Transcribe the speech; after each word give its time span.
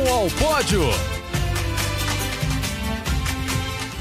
ao 0.00 0.28
Pódio. 0.32 0.82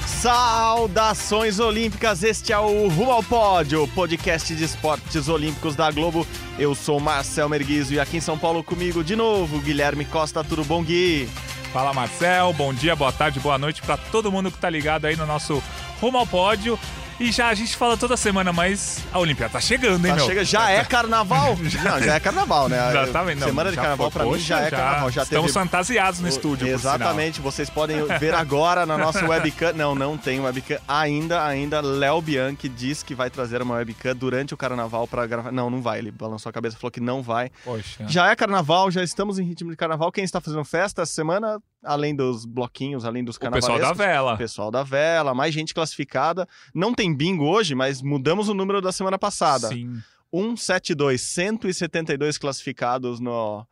Saudações 0.05 1.59
olímpicas, 1.59 2.21
este 2.21 2.51
é 2.51 2.59
o 2.59 2.89
Rumo 2.89 3.11
ao 3.11 3.23
Pódio, 3.23 3.87
podcast 3.89 4.53
de 4.53 4.63
esportes 4.63 5.29
olímpicos 5.29 5.75
da 5.75 5.89
Globo. 5.91 6.27
Eu 6.59 6.75
sou 6.75 6.99
Marcel 6.99 7.47
Merguizo 7.47 7.93
e 7.93 7.99
aqui 7.99 8.17
em 8.17 8.21
São 8.21 8.37
Paulo 8.37 8.61
comigo 8.63 9.03
de 9.03 9.15
novo, 9.15 9.59
Guilherme 9.59 10.03
Costa, 10.03 10.43
tudo 10.43 10.65
bom, 10.65 10.83
Gui? 10.83 11.29
Fala 11.71 11.93
Marcel, 11.93 12.51
bom 12.53 12.73
dia, 12.73 12.95
boa 12.95 13.11
tarde, 13.11 13.39
boa 13.39 13.57
noite 13.57 13.81
para 13.81 13.95
todo 13.95 14.31
mundo 14.31 14.51
que 14.51 14.57
tá 14.57 14.69
ligado 14.69 15.05
aí 15.05 15.15
no 15.15 15.25
nosso 15.25 15.63
Rumo 16.01 16.17
ao 16.17 16.27
Pódio. 16.27 16.77
E 17.17 17.31
já 17.31 17.47
a 17.47 17.53
gente 17.53 17.77
fala 17.77 17.95
toda 17.95 18.17
semana, 18.17 18.51
mas 18.51 18.99
a 19.13 19.19
Olimpíada 19.19 19.53
tá 19.53 19.61
chegando, 19.61 20.05
hein, 20.05 20.11
Tá 20.11 20.17
meu? 20.17 20.25
chega, 20.25 20.43
já 20.43 20.69
é 20.69 20.83
carnaval? 20.83 21.55
Não, 21.81 22.01
já 22.01 22.15
é 22.15 22.19
carnaval, 22.19 22.67
né? 22.67 22.89
Exatamente. 22.89 23.39
não, 23.39 23.47
Semana 23.47 23.69
de 23.71 23.77
carnaval 23.77 24.11
foi, 24.11 24.19
pra 24.19 24.25
mim 24.25 24.31
poxa, 24.31 24.43
já 24.43 24.59
é 24.61 24.69
carnaval. 24.69 25.09
Já 25.11 25.23
Estamos 25.23 25.53
teve... 25.53 25.63
fantasiados 25.63 26.19
no 26.19 26.27
estúdio. 26.27 26.67
Exatamente, 26.67 27.39
vocês 27.39 27.69
podem 27.69 28.05
ver 28.19 28.33
agora 28.33 28.85
na 28.85 28.97
nossa 28.97 29.25
webcam. 29.25 29.71
Não, 29.73 29.95
não 29.95 30.17
tem 30.17 30.41
webcam 30.41 30.77
ainda. 30.87 31.45
Ainda 31.45 31.79
Léo 31.79 32.21
Bianchi 32.21 32.67
diz 32.67 33.01
que 33.01 33.15
vai 33.15 33.29
trazer 33.29 33.61
uma 33.61 33.75
webcam 33.75 34.13
durante 34.13 34.53
o 34.53 34.57
carnaval 34.57 35.07
pra 35.07 35.25
gravar. 35.25 35.53
Não, 35.53 35.69
não 35.69 35.81
vai. 35.81 35.99
Ele 35.99 36.11
balançou 36.11 36.49
a 36.49 36.53
cabeça 36.53 36.75
e 36.75 36.79
falou 36.79 36.91
que 36.91 36.99
não 36.99 37.23
vai. 37.23 37.49
Poxa. 37.63 38.05
Já 38.09 38.29
é 38.29 38.35
carnaval, 38.35 38.91
já 38.91 39.01
estamos 39.01 39.39
em 39.39 39.43
ritmo 39.45 39.71
de 39.71 39.77
carnaval. 39.77 40.11
Quem 40.11 40.25
está 40.25 40.41
fazendo 40.41 40.65
festa 40.65 41.03
essa 41.03 41.13
semana, 41.13 41.59
além 41.85 42.15
dos 42.15 42.45
bloquinhos, 42.45 43.05
além 43.05 43.23
dos 43.23 43.37
O 43.37 43.51
pessoal 43.51 43.79
da 43.79 43.93
vela. 43.93 44.37
Pessoal 44.37 44.71
da 44.71 44.83
vela, 44.83 45.33
mais 45.33 45.53
gente 45.53 45.73
classificada. 45.73 46.47
Não 46.73 46.93
tem 46.93 47.15
bingo 47.15 47.45
hoje, 47.45 47.75
mas 47.75 48.01
mudamos 48.01 48.49
o 48.49 48.53
número 48.53 48.81
da 48.81 48.91
semana 48.91 49.17
passada. 49.17 49.69
Sim. 49.69 50.01
172, 50.31 51.21
172 51.21 52.37
classificados 52.37 53.19
no. 53.19 53.65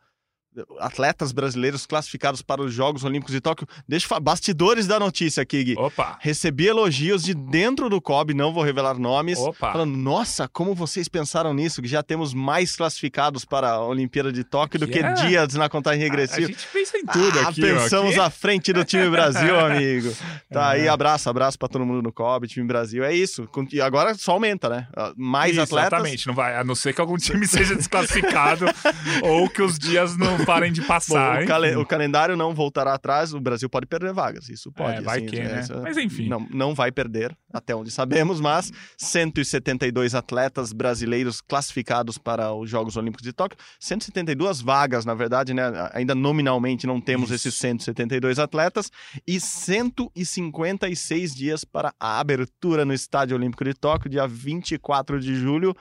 Atletas 0.78 1.32
brasileiros 1.32 1.86
classificados 1.86 2.42
para 2.42 2.62
os 2.62 2.72
Jogos 2.72 3.04
Olímpicos 3.04 3.32
de 3.34 3.40
Tóquio. 3.40 3.66
Deixa 3.88 4.04
eu 4.04 4.08
falar. 4.08 4.20
Bastidores 4.20 4.86
da 4.86 4.98
notícia 5.00 5.42
aqui, 5.42 5.62
Gui. 5.64 5.74
Opa. 5.76 6.16
Recebi 6.20 6.66
elogios 6.66 7.22
de 7.22 7.34
dentro 7.34 7.88
do 7.90 8.00
COB, 8.00 8.34
não 8.34 8.52
vou 8.52 8.62
revelar 8.62 8.98
nomes. 8.98 9.38
Opa. 9.38 9.72
Falando, 9.72 9.96
nossa, 9.96 10.48
como 10.48 10.74
vocês 10.74 11.08
pensaram 11.08 11.52
nisso? 11.52 11.82
Que 11.82 11.88
já 11.88 12.02
temos 12.02 12.32
mais 12.32 12.76
classificados 12.76 13.44
para 13.44 13.70
a 13.70 13.84
Olimpíada 13.84 14.32
de 14.32 14.44
Tóquio 14.44 14.78
do 14.80 14.86
que 14.88 14.98
É. 15.00 15.12
dias 15.14 15.54
na 15.54 15.68
contagem 15.68 16.00
A 16.00 16.04
regressiva. 16.04 16.46
gente 16.46 16.66
pensa 16.72 16.96
em 16.98 17.04
tudo 17.06 17.38
ah, 17.40 17.48
aqui, 17.48 17.60
pensamos 17.60 18.12
Aqui- 18.12 18.20
à 18.20 18.30
frente 18.30 18.72
do 18.72 18.84
time 18.84 19.08
Brasil, 19.10 19.58
amigo. 19.60 20.14
Tá 20.52 20.70
aí, 20.70 20.88
abraço, 20.88 21.28
abraço 21.28 21.58
pra 21.58 21.68
todo 21.68 21.84
mundo 21.84 22.02
no 22.02 22.12
COB, 22.12 22.46
time 22.46 22.66
Brasil. 22.66 23.02
É 23.04 23.12
isso. 23.14 23.48
E 23.72 23.80
agora 23.80 24.14
só 24.14 24.32
aumenta, 24.32 24.68
né? 24.68 24.86
Ah, 24.96 25.12
Mais 25.16 25.52
Isso, 25.52 25.62
atletas. 25.62 25.92
Exatamente, 25.92 26.26
não 26.26 26.34
vai, 26.34 26.56
a 26.56 26.64
não 26.64 26.74
ser 26.74 26.92
que 26.94 27.00
algum 27.00 27.16
time 27.16 27.46
seja 27.48 27.74
desclassificado 27.74 28.66
ou 29.22 29.48
que 29.48 29.62
os 29.62 29.78
dias 29.78 30.16
não 30.16 30.43
parem 30.44 30.72
de 30.72 30.80
Bom, 30.80 30.86
passar. 30.86 31.38
o, 31.38 31.40
hein? 31.40 31.46
cale- 31.46 31.76
o 31.76 31.84
calendário 31.86 32.36
não 32.36 32.54
voltará 32.54 32.94
atrás, 32.94 33.32
o 33.34 33.40
Brasil 33.40 33.68
pode 33.68 33.86
perder 33.86 34.12
vagas, 34.12 34.48
isso 34.48 34.70
pode. 34.72 34.98
É, 34.98 35.00
vai 35.00 35.18
assim, 35.18 35.26
que, 35.26 35.38
é, 35.38 35.44
né? 35.48 35.60
isso- 35.60 35.80
Mas 35.82 35.96
enfim. 35.96 36.28
Não, 36.28 36.46
não 36.50 36.74
vai 36.74 36.90
perder, 36.92 37.36
até 37.52 37.74
onde 37.74 37.90
sabemos, 37.90 38.40
mas 38.40 38.70
172 38.96 40.14
atletas 40.14 40.72
brasileiros 40.72 41.40
classificados 41.40 42.18
para 42.18 42.52
os 42.52 42.68
Jogos 42.70 42.96
Olímpicos 42.96 43.24
de 43.24 43.32
Tóquio, 43.32 43.58
172 43.80 44.60
vagas, 44.60 45.04
na 45.04 45.14
verdade, 45.14 45.52
né? 45.54 45.62
Ainda 45.92 46.14
nominalmente 46.14 46.86
não 46.86 47.00
temos 47.00 47.30
Isso. 47.30 47.48
esses 47.48 47.54
172 47.58 48.38
atletas, 48.38 48.90
e 49.26 49.38
156 49.40 51.34
dias 51.34 51.64
para 51.64 51.92
a 51.98 52.18
abertura 52.20 52.84
no 52.84 52.92
Estádio 52.92 53.36
Olímpico 53.36 53.64
de 53.64 53.74
Tóquio, 53.74 54.10
dia 54.10 54.26
24 54.26 55.20
de 55.20 55.34
julho, 55.34 55.74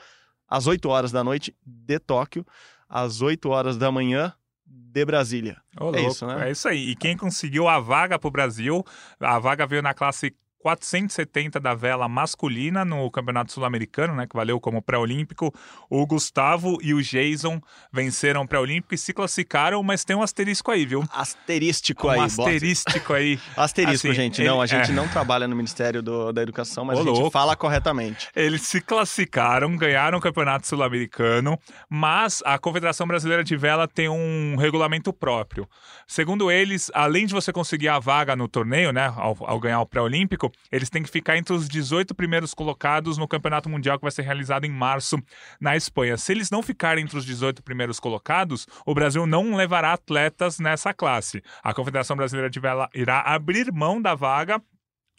às 0.47 0.67
8 0.67 0.87
horas 0.89 1.11
da 1.11 1.23
noite 1.23 1.55
de 1.65 1.99
Tóquio, 1.99 2.45
às 2.89 3.21
8 3.21 3.49
horas 3.49 3.77
da 3.77 3.91
manhã 3.91 4.33
de 4.73 5.05
Brasília. 5.05 5.57
Ô, 5.79 5.89
É 5.89 5.99
louco, 5.99 6.11
isso, 6.11 6.27
né? 6.27 6.47
É 6.47 6.51
isso 6.51 6.67
aí. 6.67 6.89
E 6.89 6.95
quem 6.95 7.15
conseguiu 7.15 7.67
a 7.67 7.79
vaga 7.79 8.17
pro 8.17 8.31
Brasil, 8.31 8.83
a 9.19 9.39
vaga 9.39 9.65
veio 9.65 9.81
na 9.81 9.93
classe 9.93 10.35
470 10.63 11.59
da 11.59 11.73
vela 11.73 12.07
masculina 12.07 12.85
no 12.85 13.11
Campeonato 13.11 13.51
Sul-Americano, 13.51 14.15
né, 14.15 14.25
que 14.25 14.35
valeu 14.35 14.59
como 14.61 14.81
pré-olímpico. 14.81 15.53
O 15.89 16.05
Gustavo 16.07 16.77
e 16.81 16.93
o 16.93 17.01
Jason 17.03 17.59
venceram 17.91 18.43
o 18.43 18.47
pré-olímpico 18.47 18.95
e 18.95 18.97
se 18.97 19.13
classificaram, 19.13 19.83
mas 19.83 20.05
tem 20.05 20.15
um 20.15 20.23
asterisco 20.23 20.71
aí, 20.71 20.85
viu? 20.85 21.03
Asterístico 21.13 22.07
Um 22.07 22.11
aí, 22.11 22.19
bota. 22.19 22.25
asterístico 22.43 23.13
aí. 23.13 23.39
Asterisco, 23.57 24.07
Assim, 24.07 24.15
gente. 24.15 24.41
ele- 24.41 24.49
Não, 24.49 24.61
a 24.61 24.65
gente 24.65 24.91
é. 24.91 24.93
não 24.93 25.07
trabalha 25.09 25.47
no 25.49 25.55
Ministério 25.55 26.01
do- 26.01 26.31
da 26.31 26.41
Educação, 26.41 26.85
mas 26.85 26.97
Ô, 26.97 27.01
a 27.01 27.05
gente 27.05 27.15
louco. 27.15 27.31
fala 27.31 27.55
corretamente. 27.57 28.29
Eles 28.33 28.61
se 28.61 28.79
classificaram, 28.79 29.75
ganharam 29.75 30.17
o 30.17 30.21
Campeonato 30.21 30.65
Sul-Americano, 30.65 31.59
mas 31.89 32.41
a 32.45 32.57
Confederação 32.57 33.05
Brasileira 33.05 33.43
de 33.43 33.57
Vela 33.57 33.85
tem 33.87 34.07
um 34.07 34.55
regulamento 34.55 35.11
próprio. 35.11 35.67
Segundo 36.07 36.49
eles, 36.49 36.89
além 36.93 37.25
de 37.25 37.33
você 37.33 37.51
conseguir 37.51 37.89
a 37.89 37.99
vaga 37.99 38.35
no 38.35 38.47
torneio, 38.47 38.91
né, 38.93 39.11
ao, 39.17 39.35
ao 39.41 39.59
ganhar 39.59 39.81
o 39.81 39.85
pré-olímpico, 39.85 40.51
eles 40.71 40.89
têm 40.89 41.03
que 41.03 41.09
ficar 41.09 41.37
entre 41.37 41.53
os 41.53 41.67
18 41.67 42.13
primeiros 42.15 42.53
colocados 42.53 43.17
no 43.17 43.27
Campeonato 43.27 43.69
Mundial 43.69 43.97
que 43.97 44.03
vai 44.03 44.11
ser 44.11 44.23
realizado 44.23 44.65
em 44.65 44.71
março 44.71 45.17
na 45.59 45.75
Espanha. 45.75 46.17
Se 46.17 46.31
eles 46.31 46.49
não 46.49 46.63
ficarem 46.63 47.03
entre 47.03 47.17
os 47.17 47.25
18 47.25 47.61
primeiros 47.63 47.99
colocados, 47.99 48.67
o 48.85 48.93
Brasil 48.93 49.25
não 49.25 49.55
levará 49.55 49.93
atletas 49.93 50.59
nessa 50.59 50.93
classe. 50.93 51.43
A 51.63 51.73
Confederação 51.73 52.15
Brasileira 52.15 52.49
de 52.49 52.59
Vela 52.59 52.89
irá 52.93 53.21
abrir 53.21 53.71
mão 53.71 54.01
da 54.01 54.15
vaga 54.15 54.61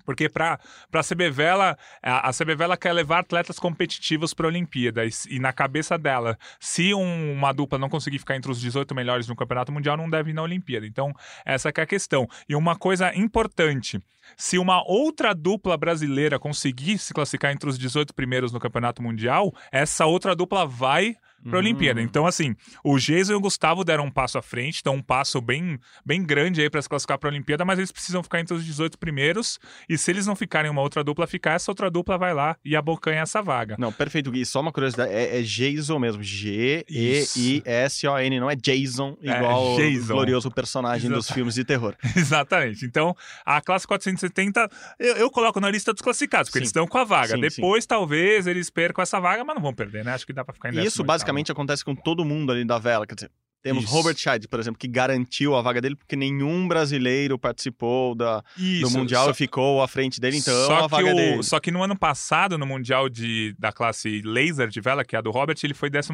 porque 0.05 0.29
para 0.29 0.59
a 0.93 1.03
CB 1.03 1.31
Vela, 1.31 1.77
a, 2.03 2.29
a 2.29 2.33
CB 2.33 2.55
Vela 2.55 2.77
quer 2.77 2.93
levar 2.93 3.21
atletas 3.21 3.59
competitivos 3.59 4.35
para 4.35 4.47
a 4.47 4.49
Olimpíada. 4.49 5.03
E, 5.29 5.39
na 5.39 5.53
cabeça 5.53 5.97
dela, 5.99 6.39
se 6.61 6.95
um- 6.95 7.33
uma 7.33 7.53
dupla 7.53 7.79
não 7.79 7.89
conseguir 7.89 8.19
ficar 8.19 8.37
entre 8.37 8.51
os 8.51 8.61
18 8.61 8.95
melhores 8.95 9.27
no 9.29 9.37
Campeonato 9.37 9.73
Mundial, 9.73 9.97
não 9.97 10.09
deve 10.11 10.31
ir 10.31 10.35
na 10.35 10.43
Olimpíada. 10.43 10.87
Então, 10.87 11.13
essa 11.45 11.71
é 11.75 11.81
a 11.81 11.87
questão. 11.87 12.29
E 12.49 12.55
uma 12.55 12.77
coisa 12.77 13.15
importante: 13.15 14.01
se 14.37 14.59
uma 14.59 14.83
outra 14.87 15.35
dupla 15.35 15.77
brasileira 15.77 16.39
conseguir 16.39 16.99
se 16.99 17.13
classificar 17.15 17.53
entre 17.53 17.69
os 17.69 17.79
18 17.79 18.15
primeiros 18.15 18.53
no 18.53 18.61
Campeonato 18.61 19.03
Mundial, 19.03 19.53
essa 19.73 20.07
outra 20.07 20.35
dupla 20.35 20.67
vai 20.67 21.17
para 21.49 21.59
a 21.59 21.60
Olimpíada. 21.60 22.00
Então, 22.03 22.27
assim, 22.27 22.55
o 22.82 22.99
Jason 22.99 23.32
e 23.32 23.37
o 23.37 23.41
Gustavo 23.41 23.84
deram 23.84 24.05
um 24.06 24.10
passo 24.10 24.38
à 24.38 24.43
frente, 24.43 24.78
então 24.81 24.94
um 24.94 25.03
passo 25.03 25.41
bem, 25.41 25.78
bem 26.05 26.25
grande 26.25 26.60
aí 26.62 26.71
para 26.71 26.81
se 26.82 26.88
classificar 26.88 27.19
para 27.19 27.28
a 27.28 27.32
Olimpíada, 27.32 27.65
mas 27.65 27.78
eles 27.78 27.93
precisam 27.93 28.22
ficar 28.22 28.41
entre 28.41 28.55
os 28.55 28.65
18 28.65 28.99
primeiros. 28.99 29.59
E 29.88 29.97
se 29.99 30.10
eles 30.10 30.27
não 30.27 30.34
ficarem 30.37 30.71
uma 30.71 30.81
outra 30.81 31.03
dupla 31.05 31.27
ficar, 31.27 31.53
essa 31.53 31.71
outra 31.71 31.91
dupla 31.91 32.16
vai 32.19 32.32
lá 32.34 32.56
e 32.65 32.75
abocanha 32.77 33.21
essa 33.21 33.43
vaga. 33.43 33.77
Não, 33.78 33.93
perfeito, 33.93 34.31
Gui. 34.31 34.44
Só 34.47 34.60
uma 34.60 34.72
curiosidade, 34.72 35.12
é, 35.12 35.38
é 35.41 35.43
Jason 35.43 35.99
mesmo. 35.99 36.22
G-E-I-S-O-N, 37.25 38.41
não 38.41 38.50
é 38.50 38.56
Jason, 38.56 39.16
É, 39.22 39.37
igual 39.37 39.75
o 39.75 39.76
Jason. 39.76 40.15
glorioso 40.15 40.50
personagem 40.50 41.09
dos 41.11 41.26
Exato. 41.26 41.34
filmes 41.34 41.55
de 41.55 41.65
terror. 41.65 41.94
Exatamente. 42.16 42.84
Então, 42.84 43.16
a 43.44 43.61
classe 43.61 43.87
470 43.87 44.69
eu, 44.99 45.16
eu 45.16 45.31
coloco 45.31 45.61
na 45.61 45.71
lista 45.71 45.93
dos 45.93 46.03
classificados, 46.03 46.49
porque 46.49 46.59
Sim. 46.59 46.62
eles 46.62 46.69
estão 46.69 46.87
com 46.87 46.99
a 46.99 47.05
vaga. 47.05 47.34
Sim, 47.34 47.41
Depois, 47.41 47.87
talvez, 47.87 48.47
eles 48.47 48.71
percam 48.71 49.03
essa 49.03 49.21
vaga, 49.21 49.44
mas 49.44 49.55
não 49.55 49.62
vão 49.62 49.72
perder, 49.75 50.05
né? 50.05 50.12
Acho 50.15 50.26
que 50.26 50.32
dá 50.32 50.44
para 50.44 50.55
ficar 50.55 50.72
em 50.75 50.84
isso 50.84 51.03
18º. 51.03 51.06
Basicamente 51.34 51.53
acontece 51.53 51.84
com 51.84 51.95
todo 51.95 52.25
mundo 52.25 52.53
ali 52.53 52.65
da 52.65 52.78
vela. 52.78 53.06
Quer 53.06 53.15
dizer, 53.15 53.31
temos 53.62 53.84
Isso. 53.84 53.93
Robert 53.95 54.17
Scheid, 54.19 54.47
por 54.47 54.61
exemplo, 54.61 54.78
que 54.78 54.87
garantiu 54.87 55.55
a 55.56 55.62
vaga 55.62 55.81
dele 55.81 55.97
porque 55.97 56.15
nenhum 56.15 56.69
brasileiro 56.69 57.39
participou 57.39 58.15
da, 58.15 58.41
do 58.41 58.62
Isso, 58.62 58.91
Mundial 58.99 59.25
só- 59.25 59.31
e 59.31 59.34
ficou 59.34 59.83
à 59.83 59.89
frente 59.89 60.21
dele, 60.21 60.37
então 60.37 60.53
é 60.55 60.67
só 60.67 60.84
a 60.84 60.87
vaga 60.87 61.05
que 61.09 61.12
o- 61.12 61.17
dele. 61.17 61.43
Só 61.43 61.59
que 61.59 61.71
no 61.71 61.83
ano 61.83 61.97
passado, 61.99 62.59
no 62.59 62.67
Mundial 62.67 63.09
de, 63.09 63.55
da 63.59 63.73
classe 63.73 64.21
laser 64.23 64.69
de 64.69 64.83
vela, 64.83 65.03
que 65.03 65.17
é 65.17 65.19
a 65.19 65.23
do 65.23 65.31
Robert, 65.31 65.56
ele 65.65 65.73
foi 65.73 65.89
12 65.89 66.11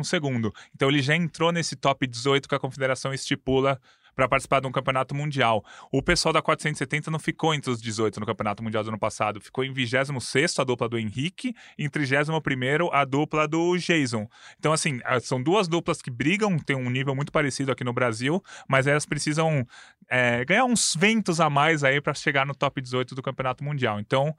Então 0.75 0.89
ele 0.89 1.03
já 1.03 1.17
entrou 1.17 1.51
nesse 1.51 1.75
top 1.75 2.07
18 2.07 2.49
que 2.49 2.55
a 2.55 2.59
confederação 2.61 3.13
estipula 3.13 3.81
para 4.21 4.29
participar 4.29 4.61
de 4.61 4.67
um 4.67 4.73
campeonato 4.73 5.15
mundial. 5.15 5.65
O 5.91 6.03
pessoal 6.03 6.31
da 6.31 6.43
470 6.43 7.11
não 7.11 7.19
ficou 7.19 7.55
entre 7.55 7.71
os 7.71 7.81
18 7.81 8.21
no 8.21 8.27
campeonato 8.27 8.63
mundial 8.63 8.85
do 8.85 8.91
ano 8.91 8.99
passado, 8.99 9.41
ficou 9.41 9.65
em 9.65 9.73
26 9.73 10.59
a 10.59 10.65
dupla 10.65 10.89
do 10.91 10.99
Henrique 10.99 11.55
e 11.79 11.85
em 11.85 11.89
31 11.89 12.91
a 12.93 13.05
dupla 13.07 13.49
do 13.49 13.79
Jason. 13.79 14.29
Então, 14.59 14.75
assim, 14.75 15.01
ah, 15.07 15.19
são 15.21 15.43
duas 15.43 15.69
duplas 15.69 16.03
que 16.03 16.11
brigam, 16.11 16.59
tem 16.59 16.77
um 16.77 16.91
nível 16.91 17.15
muito 17.15 17.33
parecido 17.33 17.73
aqui 17.73 17.83
no 17.83 17.95
Brasil, 17.95 18.43
mas 18.69 18.87
elas 18.87 19.07
precisam 19.07 19.67
é, 20.11 20.45
ganhar 20.45 20.67
uns 20.67 20.95
ventos 20.95 21.41
a 21.41 21.49
mais 21.49 21.83
aí 21.83 21.99
para 21.99 22.13
chegar 22.13 22.45
no 22.45 22.55
top 22.55 22.83
18 22.83 23.15
do 23.15 23.23
campeonato 23.23 23.65
mundial. 23.65 23.99
Então, 23.99 24.35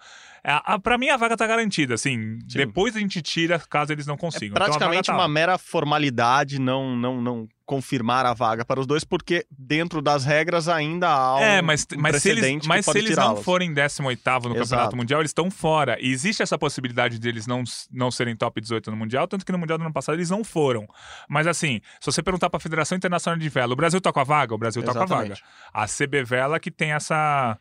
para 0.84 0.98
mim 0.98 1.10
a 1.10 1.18
vaga 1.18 1.36
tá 1.36 1.48
garantida, 1.48 1.96
assim, 1.96 2.38
Sim. 2.48 2.58
depois 2.58 2.96
a 2.96 3.00
gente 3.00 3.20
tira 3.22 3.58
caso 3.58 3.92
eles 3.92 4.06
não 4.06 4.16
É 4.16 4.18
consigam. 4.18 4.54
Então, 4.56 4.66
vaga 4.66 4.66
praticamente 4.66 5.08
tá 5.08 5.14
uma 5.14 5.28
mera 5.28 5.58
formalidade 5.58 6.60
não, 6.60 6.96
não, 6.96 7.20
não 7.20 7.50
confirmar 7.72 8.26
a 8.26 8.34
vaga 8.34 8.66
para 8.66 8.82
os 8.82 8.86
dois, 8.86 9.06
porque 9.06 9.46
dentro 9.50 10.02
das 10.02 10.26
regras 10.26 10.68
ainda 10.68 11.08
há 11.08 11.38
um, 11.38 11.40
É, 11.40 11.62
mas, 11.62 11.88
mas 11.98 12.22
se 12.22 12.30
eles, 12.30 12.68
mas 12.68 12.86
se 12.86 12.98
eles 12.98 13.16
não 13.16 13.38
forem 13.38 13.74
18º 13.74 14.04
no 14.04 14.12
Exato. 14.12 14.60
Campeonato 14.60 14.98
Mundial, 14.98 15.22
eles 15.22 15.30
estão 15.30 15.50
fora. 15.50 15.98
E 16.02 16.12
existe 16.12 16.44
essa 16.44 16.58
possibilidade 16.58 17.18
deles 17.18 17.48
não, 17.48 17.64
não 17.90 18.12
serem 18.12 18.36
top 18.36 18.60
18 18.60 18.92
no 18.92 18.98
Mundial, 18.98 19.26
tanto 19.26 19.46
que 19.46 19.54
no 19.54 19.58
Mundial 19.58 19.78
do 19.78 19.86
ano 19.86 19.94
passado 19.94 20.16
eles 20.16 20.30
não 20.30 20.44
foram. 20.44 20.86
Mas 21.30 21.48
assim, 21.48 21.80
se 22.02 22.12
você 22.12 22.22
perguntar 22.22 22.50
para 22.50 22.58
a 22.58 22.60
Federação 22.60 22.98
Internacional 22.98 23.40
de 23.40 23.48
Vela, 23.48 23.72
o 23.72 23.78
Brasil 23.78 24.02
tá 24.02 24.12
com 24.12 24.20
a 24.20 24.26
vaga? 24.26 24.54
O 24.54 24.58
Brasil 24.58 24.84
tá 24.84 24.92
com 24.92 25.04
a 25.04 25.06
vaga. 25.06 25.38
A 25.74 25.86
CB 25.88 26.26
Vela 26.26 26.60
que 26.60 26.70
tem 26.70 26.92
essa 26.92 27.58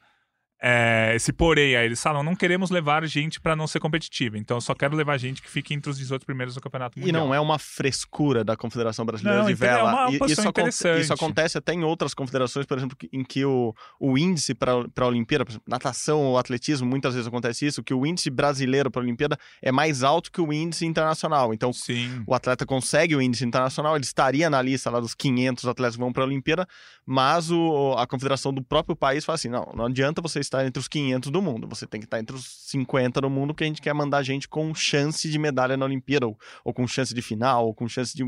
é, 0.62 1.12
esse 1.14 1.32
porém 1.32 1.74
aí. 1.76 1.86
Eles 1.86 2.02
falam, 2.02 2.22
não 2.22 2.36
queremos 2.36 2.70
levar 2.70 3.04
gente 3.06 3.40
para 3.40 3.56
não 3.56 3.66
ser 3.66 3.80
competitiva. 3.80 4.36
Então 4.38 4.56
eu 4.56 4.60
só 4.60 4.74
quero 4.74 4.94
levar 4.94 5.16
gente 5.18 5.40
que 5.40 5.48
fique 5.50 5.72
entre 5.72 5.90
os 5.90 5.96
18 5.98 6.26
primeiros 6.26 6.54
do 6.54 6.60
Campeonato 6.60 6.98
E 6.98 7.02
Mundial. 7.02 7.26
não 7.26 7.34
é 7.34 7.40
uma 7.40 7.58
frescura 7.58 8.44
da 8.44 8.56
Confederação 8.56 9.04
Brasileira 9.06 9.40
Não, 9.40 9.46
de 9.46 9.52
então 9.52 9.66
é 9.68 9.72
Vela. 9.74 9.90
uma 9.92 10.10
E- 10.12 10.16
isso, 10.30 10.46
interessante. 10.48 11.00
isso 11.00 11.12
acontece 11.14 11.56
até 11.58 11.72
em 11.72 11.82
outras 11.82 12.12
confederações, 12.14 12.66
por 12.66 12.76
exemplo, 12.76 12.96
em 13.12 13.24
que 13.24 13.44
o, 13.44 13.74
o 13.98 14.18
índice 14.18 14.54
para 14.54 14.72
a 14.72 15.06
Olimpíada, 15.06 15.44
por 15.44 15.52
exemplo, 15.52 15.66
natação 15.68 16.20
ou 16.24 16.38
atletismo, 16.38 16.86
muitas 16.86 17.14
vezes 17.14 17.26
acontece 17.26 17.66
isso, 17.66 17.82
que 17.82 17.94
o 17.94 18.04
índice 18.04 18.28
brasileiro 18.30 18.90
para 18.90 19.00
a 19.00 19.04
Olimpíada 19.04 19.38
é 19.62 19.72
mais 19.72 20.02
alto 20.02 20.30
que 20.30 20.40
o 20.40 20.52
índice 20.52 20.84
internacional. 20.84 21.54
Então, 21.54 21.72
Sim. 21.72 22.22
o 22.26 22.34
atleta 22.34 22.66
consegue 22.66 23.16
o 23.16 23.22
índice 23.22 23.44
internacional, 23.44 23.96
ele 23.96 24.04
estaria 24.04 24.50
na 24.50 24.60
lista 24.60 24.90
lá 24.90 25.00
dos 25.00 25.14
500 25.14 25.64
atletas 25.66 25.96
que 25.96 26.00
vão 26.00 26.12
para 26.12 26.22
a 26.22 26.26
Olimpíada, 26.26 26.66
mas 27.06 27.50
o, 27.50 27.94
a 27.98 28.06
confederação 28.06 28.52
do 28.52 28.62
próprio 28.62 28.94
país 28.94 29.24
fala 29.24 29.34
assim: 29.36 29.48
não, 29.48 29.72
não 29.74 29.86
adianta 29.86 30.20
você 30.20 30.40
estar 30.50 30.66
entre 30.66 30.80
os 30.80 30.88
500 30.88 31.30
do 31.30 31.40
mundo, 31.40 31.68
você 31.68 31.86
tem 31.86 32.00
que 32.00 32.06
estar 32.06 32.18
entre 32.18 32.34
os 32.34 32.44
50 32.68 33.20
do 33.20 33.30
mundo, 33.30 33.54
porque 33.54 33.64
a 33.64 33.66
gente 33.66 33.80
quer 33.80 33.94
mandar 33.94 34.22
gente 34.22 34.48
com 34.48 34.74
chance 34.74 35.30
de 35.30 35.38
medalha 35.38 35.76
na 35.76 35.84
Olimpíada, 35.86 36.26
ou, 36.26 36.36
ou 36.64 36.74
com 36.74 36.86
chance 36.86 37.14
de 37.14 37.22
final, 37.22 37.66
ou 37.66 37.74
com 37.74 37.88
chance 37.88 38.16
de, 38.16 38.24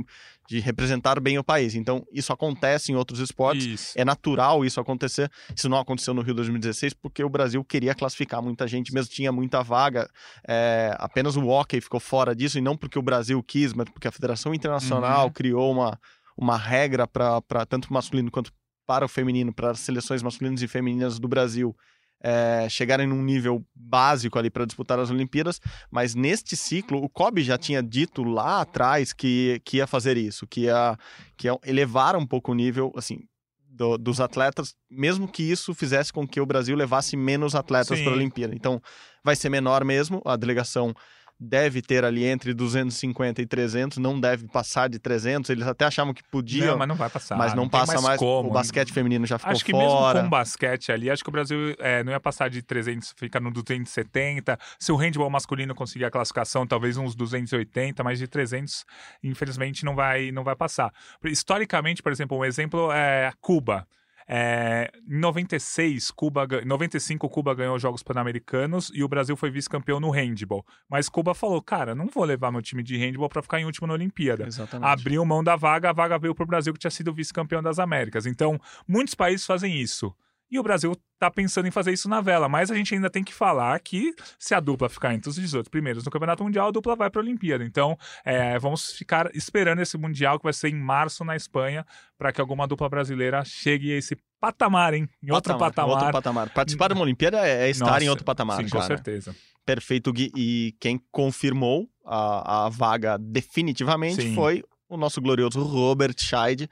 de 0.49 0.61
representar 0.61 1.19
bem 1.21 1.39
o 1.39 1.45
país. 1.45 1.75
Então, 1.75 2.07
isso 2.13 2.33
acontece 2.33 2.93
em 2.93 2.95
outros 2.95 3.19
esportes. 3.19 3.67
Isso. 3.67 3.93
É 3.99 4.05
natural 4.05 4.65
isso 4.65 4.81
acontecer. 4.81 5.31
Isso 5.55 5.69
não 5.69 5.79
aconteceu 5.79 6.15
no 6.15 6.23
Rio 6.23 6.35
2016 6.35 6.95
porque 6.95 7.25
o 7.25 7.29
Brasil 7.29 7.63
queria 7.65 7.95
classificar 7.95 8.41
muita 8.41 8.67
gente, 8.69 8.95
mesmo 8.95 9.13
tinha 9.13 9.33
muita 9.33 9.63
vaga. 9.63 10.09
É, 10.47 10.95
apenas 10.99 11.37
o 11.37 11.47
hockey 11.47 11.81
ficou 11.81 12.01
fora 12.01 12.35
disso, 12.35 12.57
e 12.59 12.61
não 12.61 12.77
porque 12.77 12.99
o 12.99 13.03
Brasil 13.03 13.43
quis, 13.43 13.73
mas 13.73 13.89
porque 13.91 14.07
a 14.09 14.13
Federação 14.13 14.55
Internacional 14.55 15.27
Uhum. 15.27 15.33
criou 15.33 15.73
uma, 15.73 15.99
uma 16.37 16.57
regra 16.57 17.07
para 17.07 17.67
tanto 17.67 17.93
masculino 17.93 18.31
quanto 18.31 18.53
para 18.87 19.05
o 19.05 19.09
feminino, 19.09 19.53
para 19.53 19.71
as 19.71 19.81
seleções 19.81 20.23
masculinas 20.23 20.63
e 20.63 20.69
femininas 20.69 21.19
do 21.19 21.29
Brasil. 21.29 21.75
É, 22.23 22.69
chegarem 22.69 23.07
num 23.07 23.23
nível 23.23 23.65
básico 23.75 24.39
ali 24.39 24.49
para 24.51 24.65
disputar 24.65 24.99
as 24.99 25.11
Olimpíadas, 25.11 25.61
mas 25.91 26.15
neste 26.15 26.57
ciclo 26.57 27.03
o 27.03 27.09
Kobe 27.09 27.43
já 27.43 27.59
tinha 27.59 27.83
dito 27.83 28.23
lá 28.23 28.61
atrás 28.61 29.13
que, 29.13 29.61
que 29.65 29.79
ia 29.79 29.87
fazer 29.87 30.17
isso, 30.17 30.47
que 30.47 30.63
ia, 30.63 30.97
que 31.37 31.49
ia 31.49 31.59
elevar 31.67 32.17
um 32.17 32.27
pouco 32.27 32.53
o 32.53 32.55
nível, 32.55 32.93
assim, 32.97 33.19
do- 33.67 33.97
dos 33.99 34.21
atletas, 34.21 34.75
mesmo 34.91 35.27
que 35.27 35.43
isso 35.43 35.75
fizesse 35.75 36.13
com 36.13 36.27
que 36.29 36.41
o 36.41 36.47
Brasil 36.47 36.77
levasse 36.77 37.17
menos 37.17 37.55
atletas 37.55 37.99
para 38.05 38.13
a 38.13 38.15
Olimpíada. 38.17 38.55
Então, 38.55 38.81
vai 39.25 39.35
ser 39.35 39.49
menor 39.49 39.83
mesmo, 39.85 40.21
a 40.25 40.37
delegação 40.37 40.95
deve 41.43 41.83
ter 41.83 42.05
ali 42.05 42.25
entre 42.25 42.55
250 42.55 43.43
e 43.43 43.47
300, 43.47 43.99
não 43.99 44.19
deve 44.19 44.47
passar 44.49 44.89
de 44.89 44.99
300, 44.99 45.51
eles 45.51 45.67
até 45.67 45.85
achavam 45.85 46.15
que 46.15 46.23
podia, 46.23 46.67
Não, 46.67 46.79
mas, 46.79 46.79
mas 46.79 46.89
não 46.89 46.97
vai 46.97 47.11
passar. 47.11 47.37
não, 47.57 47.69
tem 47.69 47.81
passa 47.81 48.01
mais, 48.01 48.19
como. 48.19 48.49
o 48.49 48.53
basquete 48.53 48.93
feminino 48.93 49.27
já 49.27 49.39
ficou 49.39 49.53
Acho 49.53 49.65
que 49.65 49.73
fora. 49.73 50.15
mesmo 50.15 50.25
com 50.27 50.31
basquete 50.31 50.93
ali, 50.93 51.11
acho 51.11 51.23
que 51.23 51.29
o 51.29 51.33
Brasil 51.33 51.75
é, 51.79 52.05
não 52.05 52.13
ia 52.13 52.21
passar 52.21 52.49
de 52.49 52.63
300, 52.63 53.15
fica 53.17 53.41
no 53.41 53.51
270. 53.51 54.59
Se 54.79 54.93
o 54.93 54.97
handball 54.97 55.29
masculino 55.31 55.75
conseguir 55.75 56.05
a 56.05 56.11
classificação, 56.11 56.67
talvez 56.67 56.97
uns 56.97 57.15
280, 57.15 58.03
mas 58.05 58.19
de 58.19 58.29
300, 58.29 58.85
infelizmente, 59.23 59.85
não 59.85 59.95
vai, 59.95 60.31
não 60.31 60.45
vai 60.45 60.55
passar. 60.55 60.93
Historicamente, 61.25 62.03
por 62.03 62.13
exemplo, 62.13 62.39
um 62.39 62.45
exemplo 62.45 62.93
é 62.93 63.33
Cuba. 63.41 63.87
É, 64.35 64.91
em 65.07 65.19
96, 65.19 66.11
Cuba, 66.11 66.47
ga- 66.47 66.63
em 66.63 66.65
95, 66.65 67.29
Cuba 67.29 67.55
ganhou 67.55 67.77
os 67.77 67.83
Jogos 67.83 68.03
Pan-Americanos 68.03 68.91
e 68.95 69.05
o 69.05 69.09
Brasil 69.09 69.37
foi 69.37 69.51
vice-campeão 69.51 70.01
no 70.01 70.09
handball. 70.11 70.65
Mas 70.89 71.07
Cuba 71.07 71.35
falou, 71.35 71.61
cara, 71.61 71.95
não 71.95 72.07
vou 72.07 72.25
levar 72.25 72.51
meu 72.51 72.63
time 72.63 72.83
de 72.83 72.97
handball 72.97 73.29
para 73.29 73.43
ficar 73.43 73.61
em 73.61 73.67
último 73.67 73.87
na 73.87 73.93
Olimpíada 73.93 74.47
Exatamente. 74.47 74.89
abriu 74.89 75.23
mão 75.27 75.45
da 75.45 75.55
vaga, 75.55 75.91
a 75.91 75.93
vaga 75.93 76.19
veio 76.19 76.35
para 76.35 76.45
o 76.45 76.47
Brasil, 76.47 76.73
que 76.73 76.79
tinha 76.79 76.91
sido 76.91 77.13
vice-campeão 77.13 77.63
das 77.63 77.79
Américas. 77.79 78.25
Então, 78.25 78.59
muitos 78.89 79.15
países 79.15 79.45
fazem 79.45 79.79
isso. 79.79 80.15
E 80.53 80.59
o 80.59 80.63
Brasil 80.63 80.93
está 81.15 81.31
pensando 81.31 81.67
em 81.67 81.71
fazer 81.71 81.95
isso 81.95 82.11
na 82.11 82.21
vela, 82.21 82.47
mas 82.47 82.71
a 82.71 82.75
gente 82.75 82.95
ainda 82.95 83.09
tem 83.09 83.25
que 83.25 83.33
falar 83.33 83.81
que 83.81 84.15
se 84.39 84.55
a 84.55 84.61
dupla 84.61 84.87
ficar 84.87 85.15
entre 85.15 85.31
os 85.31 85.37
18 85.37 85.71
primeiros 85.71 86.05
no 86.05 86.11
Campeonato 86.11 86.45
Mundial, 86.45 86.69
a 86.69 86.71
dupla 86.71 86.95
vai 86.95 87.09
para 87.09 87.23
a 87.23 87.25
Olimpíada. 87.25 87.65
Então, 87.65 87.97
é, 88.23 88.59
vamos 88.59 88.93
ficar 88.93 89.31
esperando 89.35 89.81
esse 89.81 89.97
Mundial 89.97 90.39
que 90.39 90.45
vai 90.45 90.53
ser 90.53 90.69
em 90.69 90.75
março 90.75 91.25
na 91.25 91.35
Espanha, 91.35 91.87
para 92.19 92.31
que 92.35 92.39
alguma 92.39 92.67
dupla 92.67 92.87
brasileira 92.87 93.43
chegue 93.47 93.95
a 93.95 93.97
esse 93.97 94.15
patamar, 94.39 94.93
hein? 94.93 95.09
Em 95.23 95.33
outro 95.33 95.57
patamar. 95.57 95.97
Outro 95.97 96.13
patamar. 96.13 96.51
Participar 96.51 96.89
de 96.89 96.95
uma 96.95 97.03
Olimpíada 97.03 97.39
é, 97.47 97.69
é 97.69 97.71
estar 97.71 97.87
Nossa, 97.87 98.05
em 98.05 98.11
outro 98.11 98.25
patamar 98.27 98.59
Sim, 98.59 98.69
já, 98.69 98.71
com 98.73 98.79
né? 98.79 98.87
certeza. 98.89 99.35
Perfeito, 99.65 100.13
Gui. 100.13 100.31
E 100.37 100.77
quem 100.79 101.01
confirmou 101.11 101.89
a, 102.05 102.67
a 102.67 102.69
vaga 102.69 103.17
definitivamente 103.17 104.21
Sim. 104.21 104.35
foi 104.35 104.63
o 104.95 104.99
nosso 104.99 105.21
glorioso 105.21 105.63
Robert 105.63 106.15
Scheid. 106.19 106.69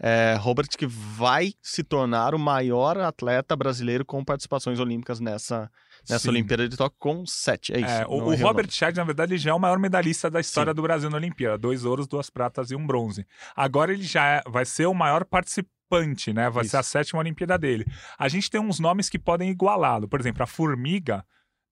É, 0.00 0.36
Robert 0.38 0.68
que 0.76 0.86
vai 0.86 1.52
se 1.62 1.82
tornar 1.84 2.34
o 2.34 2.38
maior 2.38 2.98
atleta 2.98 3.54
brasileiro 3.54 4.04
com 4.04 4.24
participações 4.24 4.80
olímpicas 4.80 5.20
nessa, 5.20 5.70
nessa 6.08 6.24
Sim. 6.24 6.30
Olimpíada 6.30 6.68
de 6.68 6.76
Tóquio 6.76 6.96
com 6.98 7.26
sete. 7.26 7.72
É 7.72 7.80
isso. 7.80 7.88
É, 7.88 8.06
o, 8.06 8.24
o 8.24 8.32
errei 8.32 8.44
Robert 8.44 8.70
Scheid, 8.70 8.96
na 8.96 9.04
verdade, 9.04 9.36
já 9.38 9.50
é 9.50 9.54
o 9.54 9.58
maior 9.58 9.78
medalhista 9.78 10.30
da 10.30 10.40
história 10.40 10.72
Sim. 10.72 10.76
do 10.76 10.82
Brasil 10.82 11.10
na 11.10 11.16
Olimpíada. 11.16 11.56
Dois 11.58 11.84
ouros, 11.84 12.06
duas 12.06 12.28
pratas 12.30 12.70
e 12.70 12.76
um 12.76 12.86
bronze. 12.86 13.26
Agora 13.54 13.92
ele 13.92 14.02
já 14.02 14.24
é- 14.24 14.42
vai 14.48 14.64
ser 14.64 14.86
o 14.86 14.94
maior 14.94 15.24
participante, 15.24 16.32
né? 16.32 16.50
Vai 16.50 16.62
Isso. 16.62 16.72
ser 16.72 16.76
a 16.78 16.82
sétima 16.82 17.20
Olimpíada 17.20 17.56
dele. 17.56 17.86
A 18.18 18.28
gente 18.28 18.50
tem 18.50 18.60
uns 18.60 18.80
nomes 18.80 19.08
que 19.08 19.18
podem 19.18 19.50
igualá-lo. 19.50 20.08
Por 20.08 20.20
exemplo, 20.20 20.42
a 20.42 20.46
Formiga. 20.46 21.24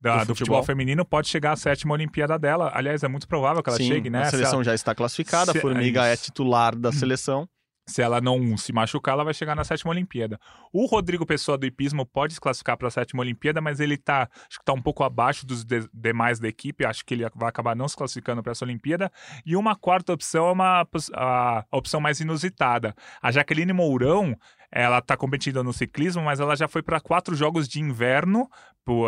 Da- 0.02 0.16
Do 0.18 0.18
do, 0.18 0.34
futebol. 0.34 0.56
futebol. 0.58 0.62
feminino 0.64 1.04
pode 1.04 1.28
chegar 1.28 1.52
à 1.52 1.56
sétima 1.56 1.94
Olimpíada 1.94 2.38
dela. 2.38 2.70
Aliás, 2.74 3.02
é 3.02 3.08
muito 3.08 3.26
provável 3.28 3.62
que 3.62 3.70
ela 3.70 3.76
Sim, 3.78 3.88
chegue, 3.88 4.10
né? 4.10 4.22
A 4.22 4.24
Se 4.26 4.30
seleção 4.32 4.54
ela- 4.56 4.64
já 4.64 4.74
está 4.74 4.94
classificada, 4.94 5.52
se- 5.52 5.58
a 5.58 5.60
Formiga 5.60 6.06
é 6.06 6.14
isso. 6.14 6.24
titular 6.24 6.74
da 6.76 6.90
seleção. 6.92 7.48
se 7.84 8.00
ela 8.00 8.20
não 8.20 8.56
se 8.56 8.72
machucar, 8.72 9.14
ela 9.14 9.24
vai 9.24 9.34
chegar 9.34 9.56
na 9.56 9.64
sétima 9.64 9.90
Olimpíada. 9.90 10.38
O 10.72 10.86
Rodrigo 10.86 11.26
Pessoa 11.26 11.58
do 11.58 11.66
hipismo 11.66 12.06
pode 12.06 12.32
se 12.32 12.40
classificar 12.40 12.76
para 12.76 12.86
a 12.86 12.90
sétima 12.92 13.22
Olimpíada, 13.22 13.60
mas 13.60 13.80
ele 13.80 13.96
tá, 13.98 14.28
acho 14.48 14.60
que 14.60 14.64
tá 14.64 14.72
um 14.72 14.80
pouco 14.80 15.02
abaixo 15.02 15.44
dos 15.44 15.64
de- 15.64 15.88
demais 15.92 16.38
da 16.38 16.46
equipe, 16.46 16.86
acho 16.86 17.04
que 17.04 17.12
ele 17.12 17.28
vai 17.34 17.48
acabar 17.48 17.74
não 17.74 17.88
se 17.88 17.96
classificando 17.96 18.40
para 18.40 18.52
essa 18.52 18.64
Olimpíada. 18.64 19.10
E 19.44 19.56
uma 19.56 19.74
quarta 19.74 20.12
opção 20.12 20.46
é 20.48 20.52
uma 20.52 20.86
a, 21.12 21.64
a 21.70 21.76
opção 21.76 22.00
mais 22.00 22.20
inusitada. 22.20 22.94
A 23.20 23.32
Jaqueline 23.32 23.72
Mourão, 23.72 24.36
ela 24.72 25.02
tá 25.02 25.16
competindo 25.16 25.62
no 25.62 25.72
ciclismo, 25.72 26.22
mas 26.22 26.40
ela 26.40 26.56
já 26.56 26.66
foi 26.66 26.82
para 26.82 26.98
quatro 26.98 27.36
jogos 27.36 27.68
de 27.68 27.78
inverno 27.78 28.48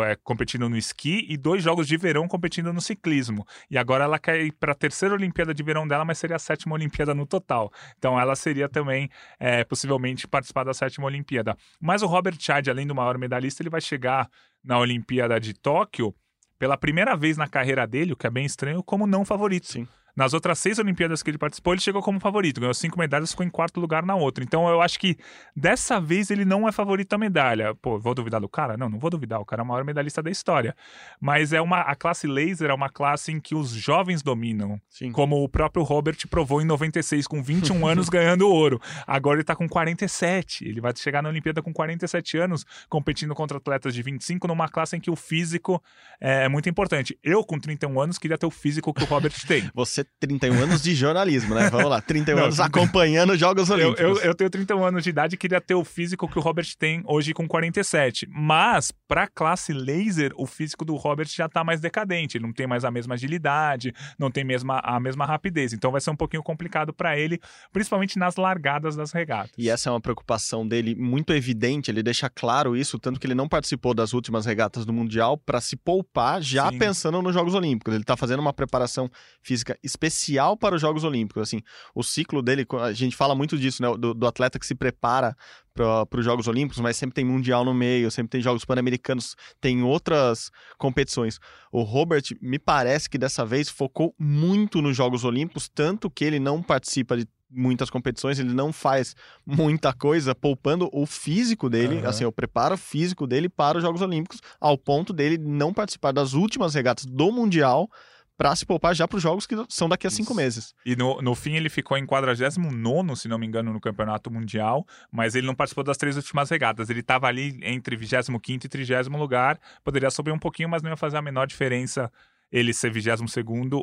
é, 0.05 0.15
competindo 0.23 0.69
no 0.69 0.77
esqui 0.77 1.25
e 1.27 1.35
dois 1.35 1.63
jogos 1.63 1.87
de 1.87 1.97
verão 1.97 2.27
competindo 2.27 2.71
no 2.71 2.79
ciclismo. 2.79 3.45
E 3.69 3.77
agora 3.77 4.03
ela 4.03 4.19
quer 4.19 4.39
ir 4.45 4.51
para 4.53 4.71
a 4.71 4.75
terceira 4.75 5.15
Olimpíada 5.15 5.53
de 5.53 5.63
verão 5.63 5.87
dela, 5.87 6.05
mas 6.05 6.19
seria 6.19 6.35
a 6.35 6.39
sétima 6.39 6.75
Olimpíada 6.75 7.13
no 7.13 7.25
total. 7.25 7.71
Então 7.97 8.19
ela 8.19 8.35
seria 8.35 8.69
também, 8.69 9.09
é, 9.39 9.63
possivelmente, 9.63 10.27
participar 10.27 10.63
da 10.63 10.73
sétima 10.73 11.07
Olimpíada. 11.07 11.57
Mas 11.81 12.03
o 12.03 12.07
Robert 12.07 12.37
Chad, 12.39 12.67
além 12.67 12.85
do 12.85 12.95
maior 12.95 13.17
medalhista, 13.17 13.63
ele 13.63 13.69
vai 13.69 13.81
chegar 13.81 14.29
na 14.63 14.77
Olimpíada 14.77 15.39
de 15.39 15.53
Tóquio 15.53 16.13
pela 16.57 16.77
primeira 16.77 17.17
vez 17.17 17.37
na 17.37 17.47
carreira 17.47 17.85
dele, 17.85 18.13
o 18.13 18.15
que 18.15 18.27
é 18.27 18.29
bem 18.29 18.45
estranho, 18.45 18.81
como 18.81 19.05
não 19.05 19.25
favorito. 19.25 19.67
Sim. 19.67 19.87
Nas 20.15 20.33
outras 20.33 20.59
seis 20.59 20.79
Olimpíadas 20.79 21.21
que 21.21 21.29
ele 21.29 21.37
participou, 21.37 21.73
ele 21.73 21.81
chegou 21.81 22.01
como 22.01 22.19
favorito, 22.19 22.61
ganhou 22.61 22.73
cinco 22.73 22.97
medalhas, 22.97 23.31
ficou 23.31 23.45
em 23.45 23.49
quarto 23.49 23.79
lugar 23.79 24.05
na 24.05 24.15
outra. 24.15 24.43
Então 24.43 24.67
eu 24.69 24.81
acho 24.81 24.99
que 24.99 25.17
dessa 25.55 25.99
vez 25.99 26.31
ele 26.31 26.45
não 26.45 26.67
é 26.67 26.71
favorito 26.71 27.13
à 27.13 27.17
medalha. 27.17 27.75
Pô, 27.75 27.99
vou 27.99 28.15
duvidar 28.15 28.39
do 28.39 28.47
cara? 28.47 28.77
Não, 28.77 28.89
não 28.89 28.97
vou 28.97 29.09
duvidar. 29.09 29.41
O 29.41 29.45
cara 29.45 29.61
é 29.61 29.63
o 29.63 29.67
maior 29.67 29.83
medalhista 29.83 30.23
da 30.23 30.31
história. 30.31 30.75
Mas 31.19 31.51
é 31.51 31.61
uma 31.61 31.81
a 31.81 31.95
classe 31.95 32.27
laser 32.27 32.69
é 32.69 32.73
uma 32.73 32.89
classe 32.89 33.31
em 33.31 33.39
que 33.39 33.53
os 33.55 33.69
jovens 33.71 34.21
dominam, 34.21 34.79
Sim. 34.89 35.11
como 35.11 35.43
o 35.43 35.49
próprio 35.49 35.83
Robert 35.83 36.17
provou 36.29 36.61
em 36.61 36.65
96 36.65 37.27
com 37.27 37.43
21 37.43 37.85
anos 37.87 38.09
ganhando 38.09 38.47
ouro. 38.47 38.79
Agora 39.05 39.37
ele 39.37 39.43
tá 39.43 39.55
com 39.55 39.67
47. 39.67 40.67
Ele 40.67 40.79
vai 40.79 40.93
chegar 40.95 41.21
na 41.21 41.29
Olimpíada 41.29 41.61
com 41.61 41.73
47 41.73 42.37
anos, 42.37 42.65
competindo 42.87 43.35
contra 43.35 43.57
atletas 43.57 43.93
de 43.93 44.01
25 44.01 44.47
numa 44.47 44.69
classe 44.69 44.95
em 44.95 44.99
que 44.99 45.11
o 45.11 45.15
físico 45.15 45.81
é 46.19 46.47
muito 46.47 46.69
importante. 46.69 47.17
Eu 47.23 47.43
com 47.43 47.59
31 47.59 47.99
anos 47.99 48.17
queria 48.17 48.37
ter 48.37 48.45
o 48.45 48.51
físico 48.51 48.93
que 48.93 49.03
o 49.03 49.07
Robert 49.07 49.33
tem. 49.47 49.69
Você, 49.75 50.04
31 50.19 50.53
anos 50.63 50.81
de 50.81 50.93
jornalismo, 50.95 51.53
né? 51.55 51.69
Vamos 51.69 51.89
lá, 51.89 52.01
31 52.01 52.35
Não, 52.35 52.43
anos 52.45 52.59
acompanhando 52.59 53.33
os 53.33 53.39
Jogos 53.39 53.69
Eu, 53.69 53.75
Olímpicos. 53.75 53.99
eu, 54.01 54.17
eu 54.17 54.35
tenho 54.35 54.49
31 54.49 54.83
anos 54.83 55.03
de 55.03 55.09
idade 55.09 55.35
e 55.35 55.37
queria 55.37 55.61
ter 55.61 55.75
o 55.75 55.83
físico 55.83 56.27
que 56.27 56.37
o 56.37 56.41
Robert 56.41 56.67
tem 56.77 57.03
hoje 57.05 57.33
com 57.33 57.47
47. 57.47 58.27
Mas, 58.29 58.91
pra 59.07 59.27
classe 59.27 59.73
laser, 59.73 60.31
o 60.35 60.45
físico 60.45 60.83
do 60.85 60.95
Robert 60.95 61.27
já 61.27 61.47
tá 61.47 61.63
mais 61.63 61.79
decadente. 61.81 62.37
Ele 62.37 62.45
não 62.45 62.53
tem 62.53 62.67
mais 62.67 62.83
a 62.85 62.91
mesma 62.91 63.15
agilidade, 63.15 63.93
não 64.17 64.31
tem 64.31 64.43
mesma, 64.43 64.79
a 64.83 64.99
mesma 64.99 65.25
rapidez. 65.25 65.73
Então 65.73 65.91
vai 65.91 66.01
ser 66.01 66.09
um 66.11 66.15
pouquinho 66.15 66.43
complicado 66.43 66.93
pra 66.93 67.17
ele, 67.17 67.39
principalmente 67.71 68.17
nas 68.17 68.35
largadas 68.35 68.95
das 68.95 69.11
regatas. 69.11 69.51
E 69.57 69.69
essa 69.69 69.89
é 69.89 69.91
uma 69.91 70.01
preocupação 70.01 70.67
dele 70.67 70.95
muito 70.95 71.33
evidente, 71.33 71.89
ele 71.91 72.01
deixa 72.03 72.29
claro 72.29 72.75
isso, 72.75 72.97
tanto 72.99 73.19
que 73.19 73.27
ele 73.27 73.35
não 73.35 73.47
participou 73.47 73.93
das 73.93 74.13
últimas 74.13 74.45
regatas 74.45 74.85
do 74.85 74.93
Mundial 74.93 75.37
para 75.37 75.59
se 75.61 75.75
poupar 75.75 76.41
já 76.41 76.69
Sim. 76.69 76.77
pensando 76.77 77.21
nos 77.21 77.33
Jogos 77.33 77.53
Olímpicos. 77.53 77.93
Ele 77.93 78.03
está 78.03 78.15
fazendo 78.17 78.39
uma 78.39 78.53
preparação 78.53 79.09
física 79.41 79.77
especial 79.95 80.57
para 80.57 80.75
os 80.75 80.81
Jogos 80.81 81.03
Olímpicos. 81.03 81.43
Assim, 81.43 81.61
o 81.93 82.03
ciclo 82.03 82.41
dele, 82.41 82.65
a 82.81 82.91
gente 82.93 83.15
fala 83.15 83.33
muito 83.33 83.57
disso, 83.57 83.81
né? 83.81 83.89
Do, 83.97 84.13
do 84.13 84.27
atleta 84.27 84.59
que 84.59 84.65
se 84.65 84.75
prepara 84.75 85.35
para 85.73 86.19
os 86.19 86.23
Jogos 86.23 86.47
Olímpicos, 86.47 86.79
mas 86.79 86.95
sempre 86.95 87.15
tem 87.15 87.25
Mundial 87.25 87.65
no 87.65 87.73
meio, 87.73 88.09
sempre 88.09 88.29
tem 88.29 88.41
Jogos 88.41 88.63
Pan-Americanos, 88.63 89.35
tem 89.59 89.83
outras 89.83 90.49
competições. 90.77 91.39
O 91.71 91.81
Robert, 91.81 92.23
me 92.41 92.57
parece 92.57 93.09
que 93.09 93.17
dessa 93.17 93.45
vez 93.45 93.67
focou 93.69 94.15
muito 94.17 94.81
nos 94.81 94.95
Jogos 94.95 95.25
Olímpicos, 95.25 95.69
tanto 95.73 96.09
que 96.09 96.23
ele 96.23 96.39
não 96.39 96.61
participa 96.61 97.17
de 97.17 97.27
muitas 97.49 97.89
competições, 97.89 98.39
ele 98.39 98.53
não 98.53 98.73
faz 98.73 99.15
muita 99.45 99.93
coisa, 99.93 100.33
poupando 100.33 100.89
o 100.91 101.05
físico 101.05 101.69
dele, 101.69 101.99
Aham. 101.99 102.09
assim, 102.09 102.25
o 102.25 102.31
preparo 102.31 102.77
físico 102.77 103.27
dele 103.27 103.47
para 103.47 103.77
os 103.77 103.83
Jogos 103.83 104.01
Olímpicos, 104.01 104.41
ao 104.59 104.77
ponto 104.77 105.13
dele 105.13 105.37
não 105.37 105.73
participar 105.73 106.11
das 106.11 106.33
últimas 106.33 106.73
regatas 106.73 107.05
do 107.05 107.31
Mundial 107.31 107.89
para 108.37 108.55
se 108.55 108.65
poupar 108.65 108.93
já 108.95 109.07
para 109.07 109.17
os 109.17 109.23
Jogos 109.23 109.47
que 109.47 109.55
são 109.69 109.87
daqui 109.87 110.07
a 110.07 110.09
cinco 110.09 110.31
Isso. 110.31 110.35
meses. 110.35 110.73
E 110.85 110.95
no, 110.95 111.21
no 111.21 111.35
fim 111.35 111.55
ele 111.55 111.69
ficou 111.69 111.97
em 111.97 112.05
49, 112.05 113.15
se 113.15 113.27
não 113.27 113.37
me 113.37 113.45
engano, 113.47 113.71
no 113.71 113.79
Campeonato 113.79 114.31
Mundial, 114.31 114.85
mas 115.11 115.35
ele 115.35 115.47
não 115.47 115.55
participou 115.55 115.83
das 115.83 115.97
três 115.97 116.15
últimas 116.15 116.49
regatas. 116.49 116.89
Ele 116.89 116.99
estava 116.99 117.27
ali 117.27 117.59
entre 117.63 117.95
25 117.95 118.41
e 118.51 118.57
30 118.69 119.09
lugar, 119.17 119.59
poderia 119.83 120.09
subir 120.09 120.31
um 120.31 120.39
pouquinho, 120.39 120.69
mas 120.69 120.81
não 120.81 120.89
ia 120.89 120.97
fazer 120.97 121.17
a 121.17 121.21
menor 121.21 121.47
diferença 121.47 122.11
ele 122.51 122.73
ser 122.73 122.91
22 122.91 123.21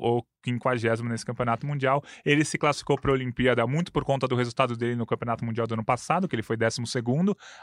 ou 0.00 0.26
50 0.44 1.02
nesse 1.04 1.26
Campeonato 1.26 1.66
Mundial. 1.66 2.02
Ele 2.24 2.44
se 2.44 2.56
classificou 2.56 2.98
para 2.98 3.10
a 3.10 3.14
Olimpíada 3.14 3.66
muito 3.66 3.92
por 3.92 4.04
conta 4.04 4.26
do 4.26 4.34
resultado 4.34 4.76
dele 4.76 4.96
no 4.96 5.04
Campeonato 5.04 5.44
Mundial 5.44 5.66
do 5.66 5.74
ano 5.74 5.84
passado, 5.84 6.28
que 6.28 6.34
ele 6.34 6.42
foi 6.42 6.56
12. 6.56 6.78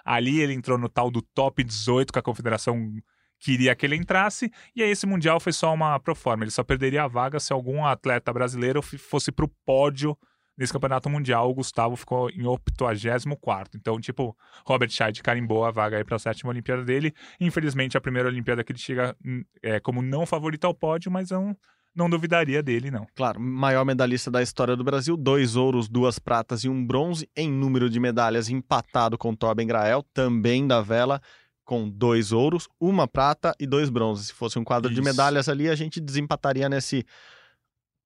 Ali 0.05 0.39
ele 0.39 0.53
entrou 0.53 0.77
no 0.77 0.89
tal 0.89 1.09
do 1.09 1.21
top 1.21 1.63
18 1.63 2.13
que 2.13 2.19
a 2.19 2.21
Confederação 2.21 2.93
queria 3.39 3.75
que 3.75 3.85
ele 3.85 3.95
entrasse, 3.95 4.51
e 4.75 4.83
aí 4.83 4.89
esse 4.89 5.05
Mundial 5.05 5.39
foi 5.39 5.53
só 5.53 5.73
uma 5.73 5.99
proforma. 5.99 6.43
Ele 6.43 6.51
só 6.51 6.63
perderia 6.63 7.03
a 7.03 7.07
vaga 7.07 7.39
se 7.39 7.53
algum 7.53 7.85
atleta 7.85 8.31
brasileiro 8.33 8.81
fosse 8.81 9.31
pro 9.31 9.47
pódio 9.65 10.17
nesse 10.59 10.73
campeonato 10.73 11.09
mundial. 11.09 11.49
O 11.49 11.53
Gustavo 11.53 11.95
ficou 11.95 12.29
em 12.29 12.45
84. 12.45 13.79
Então, 13.79 13.99
tipo, 13.99 14.35
Robert 14.65 14.89
Scheid 14.89 15.23
carimbou 15.23 15.63
a 15.63 15.71
vaga 15.71 15.97
aí 15.97 16.03
para 16.03 16.17
a 16.17 16.19
sétima 16.19 16.51
Olimpíada 16.51 16.83
dele. 16.83 17.13
Infelizmente, 17.39 17.97
a 17.97 18.01
primeira 18.01 18.27
Olimpíada 18.27 18.63
que 18.63 18.73
ele 18.73 18.79
chega 18.79 19.15
hum, 19.25 19.43
é, 19.63 19.79
como 19.79 20.01
não 20.01 20.25
favorito 20.25 20.65
ao 20.65 20.73
pódio, 20.73 21.09
mas 21.09 21.31
eu 21.31 21.41
não, 21.41 21.57
não 21.95 22.09
duvidaria 22.09 22.61
dele, 22.61 22.91
não. 22.91 23.07
Claro, 23.15 23.39
maior 23.39 23.85
medalhista 23.85 24.29
da 24.29 24.43
história 24.43 24.75
do 24.75 24.83
Brasil, 24.83 25.15
dois 25.15 25.55
ouros, 25.55 25.87
duas 25.87 26.19
pratas 26.19 26.65
e 26.65 26.69
um 26.69 26.85
bronze 26.85 27.29
em 27.35 27.49
número 27.49 27.89
de 27.89 27.99
medalhas, 27.99 28.49
empatado 28.49 29.17
com 29.17 29.33
Torben 29.33 29.65
Grael, 29.65 30.03
também 30.13 30.67
da 30.67 30.81
vela, 30.81 31.21
com 31.69 31.87
dois 31.87 32.31
ouros, 32.31 32.67
uma 32.79 33.07
prata 33.07 33.53
e 33.59 33.67
dois 33.67 33.91
bronzes. 33.91 34.25
Se 34.29 34.33
fosse 34.33 34.57
um 34.57 34.63
quadro 34.63 34.89
de 34.91 34.99
Isso. 34.99 35.03
medalhas 35.07 35.47
ali, 35.47 35.69
a 35.69 35.75
gente 35.75 35.99
desempataria 36.01 36.67
nesse 36.67 37.05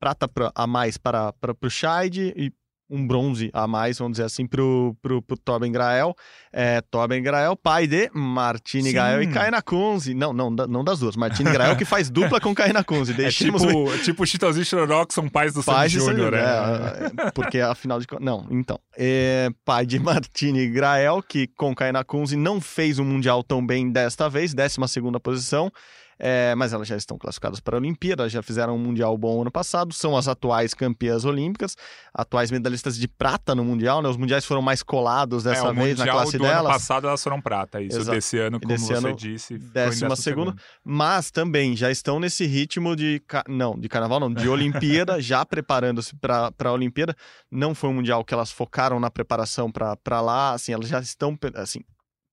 prata 0.01 0.27
pra- 0.27 0.51
a 0.53 0.67
mais 0.67 0.97
para, 0.97 1.31
para 1.31 1.55
o 1.63 1.69
Scheid 1.69 2.33
e 2.35 2.51
um 2.93 3.07
bronze 3.07 3.49
a 3.51 3.65
mais, 3.65 3.97
vamos 3.97 4.13
dizer 4.13 4.25
assim, 4.25 4.45
pro, 4.45 4.95
pro, 5.01 5.19
pro 5.21 5.35
Torben 5.35 5.71
Grael. 5.71 6.15
É, 6.51 6.79
Torben 6.81 7.23
Grael, 7.23 7.55
pai 7.55 7.87
de 7.87 8.11
Martini 8.13 8.89
Sim. 8.89 8.93
Grael 8.93 9.23
e 9.23 9.27
Kaina 9.27 9.61
Kunze. 9.63 10.13
Não, 10.13 10.31
não, 10.31 10.51
não 10.51 10.83
das 10.83 10.99
duas. 10.99 11.15
Martini 11.15 11.51
Grael 11.51 11.75
que 11.75 11.85
faz 11.85 12.11
dupla 12.11 12.39
com 12.39 12.53
Kaina 12.53 12.83
Kunze. 12.83 13.13
É 13.23 13.23
Deixemos 13.23 13.61
tipo, 13.61 13.97
tipo 14.03 14.25
Chitãozinho 14.25 14.63
e 14.63 14.65
Chororó, 14.65 15.05
que 15.05 15.13
são 15.13 15.29
pais 15.29 15.53
do 15.53 15.63
Sandy 15.63 15.77
Pais 15.77 15.91
de 15.91 15.99
Júnior, 15.99 16.33
Sandy- 16.33 16.45
né? 16.45 17.11
é, 17.23 17.27
é, 17.27 17.31
porque 17.31 17.59
afinal 17.59 17.99
de 17.99 18.07
contas. 18.07 18.25
Não, 18.25 18.45
então. 18.49 18.79
É, 18.97 19.49
pai 19.63 19.85
de 19.85 19.97
Martini 19.99 20.67
Grael, 20.67 21.23
que 21.23 21.47
com 21.47 21.73
Kaina 21.73 22.03
Kunze 22.03 22.35
não 22.35 22.59
fez 22.59 22.99
um 22.99 23.05
Mundial 23.05 23.43
tão 23.43 23.65
bem 23.65 23.89
desta 23.91 24.29
vez, 24.29 24.53
12 24.53 24.77
posição. 25.21 25.71
É, 26.19 26.53
mas 26.55 26.73
elas 26.73 26.87
já 26.87 26.95
estão 26.95 27.17
classificadas 27.17 27.59
para 27.59 27.75
a 27.75 27.79
Olimpíada, 27.79 28.27
já 28.29 28.41
fizeram 28.41 28.75
um 28.75 28.79
Mundial 28.79 29.17
bom 29.17 29.41
ano 29.41 29.51
passado, 29.51 29.93
são 29.93 30.15
as 30.15 30.27
atuais 30.27 30.73
campeãs 30.73 31.25
olímpicas, 31.25 31.75
atuais 32.13 32.51
medalhistas 32.51 32.97
de 32.97 33.07
prata 33.07 33.55
no 33.55 33.63
Mundial, 33.63 34.01
né? 34.01 34.09
Os 34.09 34.17
mundiais 34.17 34.45
foram 34.45 34.61
mais 34.61 34.83
colados 34.83 35.43
dessa 35.43 35.67
é, 35.67 35.73
vez 35.73 35.97
na 35.97 36.07
classe 36.07 36.37
do 36.37 36.43
ano 36.45 36.53
delas. 36.53 36.73
passado 36.73 37.07
elas 37.07 37.23
foram 37.23 37.41
prata. 37.41 37.81
Isso 37.81 37.99
Exato. 37.99 38.15
desse 38.15 38.37
ano, 38.37 38.59
como 38.59 38.73
desse 38.73 38.85
você 38.85 38.93
ano, 38.93 39.15
disse, 39.15 39.57
décima 39.57 40.15
segunda. 40.15 40.55
mas 40.83 41.31
também 41.31 41.75
já 41.75 41.89
estão 41.89 42.19
nesse 42.19 42.45
ritmo 42.45 42.95
de. 42.95 43.21
Não, 43.47 43.77
de 43.77 43.89
carnaval 43.89 44.19
não, 44.19 44.33
de 44.33 44.47
Olimpíada, 44.47 45.19
já 45.21 45.45
preparando-se 45.45 46.15
para 46.15 46.51
a 46.63 46.71
Olimpíada. 46.71 47.15
Não 47.51 47.73
foi 47.73 47.89
um 47.89 47.93
mundial 47.93 48.23
que 48.23 48.33
elas 48.33 48.51
focaram 48.51 48.99
na 48.99 49.09
preparação 49.09 49.71
para 49.71 50.21
lá, 50.21 50.53
assim, 50.53 50.73
elas 50.73 50.87
já 50.87 50.99
estão. 50.99 51.37
Assim, 51.55 51.81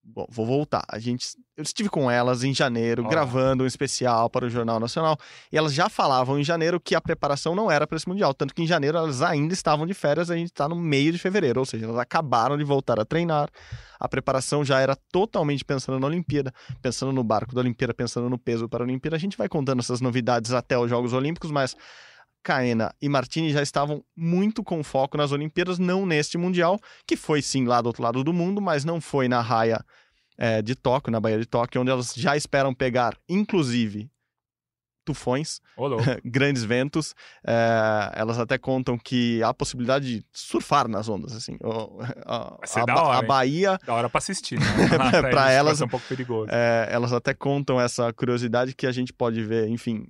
bom, 0.03 0.27
vou 0.31 0.47
voltar. 0.47 0.85
A 0.89 0.99
gente, 0.99 1.29
eu 1.57 1.63
estive 1.63 1.89
com 1.89 2.11
elas 2.11 2.43
em 2.43 2.55
janeiro, 2.55 3.05
Ó. 3.05 3.09
gravando 3.09 3.65
um 3.65 3.67
especial 3.67 4.29
para 4.29 4.47
o 4.47 4.51
Jornal 4.51 4.81
Nacional, 4.81 5.17
e 5.53 5.57
elas 5.57 5.73
já 5.73 5.89
falavam 5.89 6.39
em 6.39 6.45
janeiro 6.45 6.81
que 6.81 6.95
a 6.95 7.01
preparação 7.01 7.55
não 7.55 7.71
era 7.71 7.87
para 7.87 7.97
esse 7.97 8.09
mundial. 8.09 8.35
Tanto 8.35 8.55
que 8.55 8.63
em 8.63 8.67
janeiro 8.67 8.99
elas 8.99 9.23
ainda 9.23 9.53
estavam 9.53 9.87
de 9.87 9.95
férias, 9.95 10.31
a 10.31 10.37
gente 10.37 10.49
está 10.49 10.69
no 10.69 10.77
meio 10.77 11.13
de 11.13 11.19
fevereiro, 11.19 11.61
ou 11.61 11.67
seja, 11.67 11.87
elas 11.87 11.99
acabaram 11.99 12.57
de 12.57 12.65
voltar 12.65 12.99
a 12.99 13.05
treinar. 13.05 13.49
A 13.99 14.09
preparação 14.09 14.65
já 14.65 14.81
era 14.81 14.97
totalmente 15.13 15.65
pensando 15.65 16.01
na 16.01 16.07
Olimpíada 16.07 16.55
pensando 16.81 17.13
no 17.13 17.23
barco 17.23 17.55
da 17.55 17.61
Olimpíada, 17.61 17.93
pensando 17.93 18.29
no 18.29 18.39
peso 18.39 18.69
para 18.69 18.83
a 18.83 18.87
Olimpíada. 18.87 19.17
A 19.17 19.21
gente 19.21 19.37
vai 19.37 19.49
contando 19.49 19.81
essas 19.81 20.01
novidades 20.01 20.53
até 20.53 20.79
os 20.79 20.89
Jogos 20.89 21.13
Olímpicos, 21.13 21.51
mas 21.51 21.77
Caena 22.43 22.95
e 23.01 23.09
Martini 23.09 23.53
já 23.53 23.63
estavam 23.63 24.03
muito 24.17 24.63
com 24.65 24.83
foco 24.83 25.17
nas 25.17 25.33
Olimpíadas, 25.33 25.79
não 25.79 26.07
neste 26.07 26.39
Mundial, 26.39 26.79
que 27.07 27.17
foi 27.17 27.43
sim 27.43 27.67
lá 27.67 27.81
do 27.81 27.87
outro 27.87 28.03
lado 28.03 28.25
do 28.25 28.33
mundo, 28.33 28.61
mas 28.61 28.85
não 28.85 29.01
foi 29.01 29.29
na 29.29 29.41
raia 29.41 29.85
eh, 30.39 30.63
de 30.63 30.75
Tóquio, 30.75 31.11
na 31.13 31.21
Baía 31.21 31.39
de 31.39 31.47
Tóquio, 31.47 31.81
onde 31.83 31.91
elas 31.91 32.15
já 32.17 32.37
esperam 32.37 32.73
pegar, 32.75 33.15
inclusive, 33.29 34.11
tufões, 35.05 35.61
grandes 36.25 36.63
ventos. 36.65 37.15
Eh, 37.47 38.13
elas 38.15 38.39
até 38.39 38.57
contam 38.59 38.97
que 38.99 39.43
há 39.43 39.49
a 39.49 39.55
possibilidade 39.55 40.21
de 40.21 40.27
surfar 40.33 40.89
nas 40.89 41.09
ondas, 41.09 41.35
assim. 41.35 41.57
O- 41.63 42.01
a, 42.27 42.57
a 42.81 42.85
da 42.87 42.95
hora, 43.03 43.19
a 43.19 43.21
hein? 43.23 43.27
Bahia 43.27 43.79
Da 43.85 43.95
hora 43.95 44.09
pra 44.09 44.19
assistir, 44.19 44.59
né? 44.59 44.65
Eles 45.29 45.35
elas- 45.53 45.79
ser 45.79 45.85
um 45.85 45.89
pouco 45.89 46.07
perigoso. 46.07 46.49
é, 46.53 46.89
elas 46.91 47.13
até 47.13 47.35
contam 47.35 47.81
essa 47.81 48.13
curiosidade 48.13 48.75
que 48.75 48.87
a 48.87 48.93
gente 48.93 49.13
pode 49.13 49.43
ver, 49.43 49.69
enfim, 49.69 50.07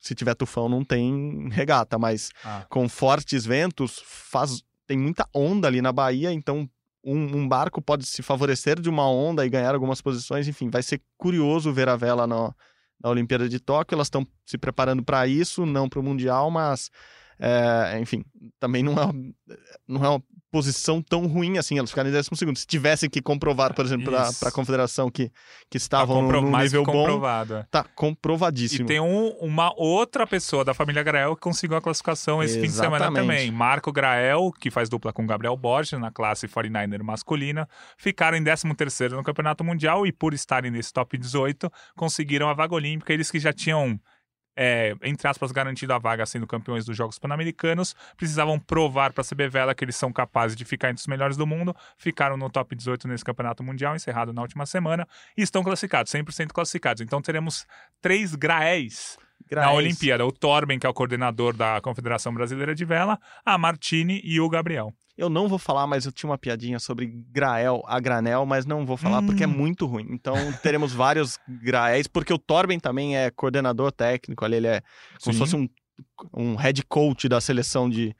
se 0.00 0.14
tiver 0.14 0.34
tufão 0.34 0.68
não 0.68 0.84
tem 0.84 1.48
regata, 1.50 1.98
mas 1.98 2.30
Ah. 2.44 2.64
com 2.68 2.88
fortes 2.88 3.44
ventos 3.44 4.02
faz 4.04 4.62
tem 4.86 4.96
muita 4.98 5.28
onda 5.34 5.68
ali 5.68 5.82
na 5.82 5.92
Bahia, 5.92 6.32
então 6.32 6.68
um, 7.04 7.36
um 7.38 7.48
barco 7.48 7.80
pode 7.82 8.06
se 8.06 8.22
favorecer 8.22 8.80
de 8.80 8.88
uma 8.88 9.08
onda 9.08 9.44
e 9.44 9.50
ganhar 9.50 9.74
algumas 9.74 10.00
posições, 10.00 10.48
enfim, 10.48 10.70
vai 10.70 10.82
ser 10.82 11.00
curioso 11.16 11.72
ver 11.72 11.88
a 11.88 11.96
vela 11.96 12.26
no- 12.26 12.54
na 13.02 13.10
Olimpíada 13.10 13.48
de 13.48 13.60
Tóquio, 13.60 13.94
elas 13.94 14.06
estão 14.06 14.26
se 14.46 14.56
preparando 14.58 15.02
para 15.04 15.26
isso, 15.26 15.64
não 15.66 15.88
para 15.88 16.00
o 16.00 16.02
Mundial, 16.02 16.50
mas 16.50 16.90
é, 17.38 17.98
enfim, 18.00 18.24
também 18.58 18.82
não 18.82 18.94
é, 18.94 19.12
não 19.86 20.04
é 20.16 20.22
posição 20.50 21.02
tão 21.02 21.26
ruim 21.26 21.58
assim, 21.58 21.78
elas 21.78 21.90
ficarem 21.90 22.10
em 22.10 22.14
décimo 22.14 22.36
segundo. 22.36 22.56
Se 22.56 22.66
tivessem 22.66 23.08
que 23.10 23.20
comprovar, 23.20 23.74
por 23.74 23.84
exemplo, 23.84 24.10
para 24.10 24.48
a 24.48 24.52
confederação 24.52 25.10
que, 25.10 25.28
que 25.70 25.78
Tá 25.78 25.78
estavam 25.78 26.22
compro- 26.22 26.40
num 26.42 26.56
nível 26.58 26.82
bom, 26.84 26.92
comprovado. 26.92 27.54
é. 27.56 27.66
tá 27.70 27.84
E 27.86 27.94
comprovadíssimo. 27.94 28.86
tem 28.86 29.00
um- 29.00 29.30
uma 29.40 29.72
outra 29.76 30.26
pessoa 30.26 30.64
da 30.64 30.72
família 30.74 31.02
Grael 31.02 31.34
que 31.34 31.42
conseguiu 31.42 31.76
a 31.76 31.80
classificação 31.82 32.42
esse 32.42 32.54
fim 32.60 32.66
de 32.66 32.72
semana 32.72 32.96
Exatamente. 33.06 33.20
também. 33.22 33.50
Marco 33.50 33.92
Grael, 33.92 34.50
que 34.58 34.70
faz 34.70 34.88
dupla 34.88 35.12
com 35.12 35.26
Gabriel 35.26 35.56
Borges 35.56 35.98
na 36.00 36.10
classe 36.10 36.48
49er 36.48 37.02
masculina, 37.02 37.68
ficaram 37.96 38.36
em 38.36 38.42
13º 38.42 39.16
no 39.16 39.22
Campeonato 39.24 39.62
Mundial 39.64 40.06
e 40.06 40.12
por 40.12 40.32
estarem 40.34 40.70
nesse 40.70 40.92
top 40.92 41.16
18, 41.18 41.70
conseguiram 41.96 42.48
a 42.48 42.54
vaga 42.54 42.74
olímpica. 42.74 43.12
Eles 43.12 43.30
que 43.30 43.38
já 43.38 43.52
tinham, 43.52 43.98
é, 44.60 44.92
entre 45.04 45.28
aspas, 45.28 45.52
garantido 45.52 45.92
a 45.92 45.98
vaga 45.98 46.26
sendo 46.26 46.44
campeões 46.44 46.84
dos 46.84 46.96
Jogos 46.96 47.16
Pan-Americanos, 47.16 47.94
precisavam 48.16 48.58
provar 48.58 49.12
para 49.12 49.22
a 49.22 49.24
CB 49.24 49.48
Vela 49.48 49.72
que 49.72 49.84
eles 49.84 49.94
são 49.94 50.12
capazes 50.12 50.56
de 50.56 50.64
ficar 50.64 50.90
entre 50.90 51.00
os 51.00 51.06
melhores 51.06 51.36
do 51.36 51.46
mundo. 51.46 51.74
Ficaram 51.96 52.36
no 52.36 52.50
top 52.50 52.74
18 52.74 53.06
nesse 53.06 53.24
Campeonato 53.24 53.62
Mundial, 53.62 53.94
encerrado 53.94 54.32
na 54.32 54.42
última 54.42 54.66
semana, 54.66 55.06
e 55.36 55.42
estão 55.42 55.62
classificados, 55.62 56.12
100% 56.12 56.48
classificados. 56.48 57.00
Então 57.00 57.22
teremos 57.22 57.64
três 58.02 58.34
Graéis 58.34 59.16
na 59.48 59.48
Graéis. 59.48 59.76
Olimpíada. 59.76 60.26
O 60.26 60.32
Torben, 60.32 60.76
que 60.76 60.86
é 60.86 60.90
o 60.90 60.94
coordenador 60.94 61.56
da 61.56 61.80
Confederação 61.80 62.34
Brasileira 62.34 62.74
de 62.74 62.84
Vela, 62.84 63.16
a 63.46 63.56
Martini 63.56 64.20
e 64.24 64.40
o 64.40 64.48
Gabriel. 64.48 64.92
Eu 65.18 65.28
não 65.28 65.48
vou 65.48 65.58
falar, 65.58 65.84
mas 65.86 66.06
eu 66.06 66.12
tinha 66.12 66.30
uma 66.30 66.38
piadinha 66.38 66.78
sobre 66.78 67.06
Grael 67.32 67.82
a 67.86 67.98
granel, 67.98 68.46
mas 68.46 68.64
não 68.64 68.86
vou 68.86 68.96
falar 68.96 69.20
porque 69.20 69.42
é 69.42 69.46
Hum. 69.48 69.50
muito 69.50 69.84
ruim. 69.84 70.06
Então 70.10 70.34
teremos 70.62 70.92
vários 70.92 71.38
Graéis, 71.48 72.06
porque 72.06 72.32
o 72.32 72.38
Torben 72.38 72.78
também 72.78 73.16
é 73.16 73.28
coordenador 73.30 73.90
técnico, 73.90 74.44
ali 74.44 74.56
ele 74.56 74.68
é 74.68 74.80
como 74.80 75.20
se 75.20 75.32
Sim. 75.32 75.38
fosse 75.38 75.56
um, 75.56 75.68
um 76.32 76.54
head 76.54 76.84
coach 76.84 77.28
da 77.28 77.40
seleção 77.40 77.90
de, 77.90 78.14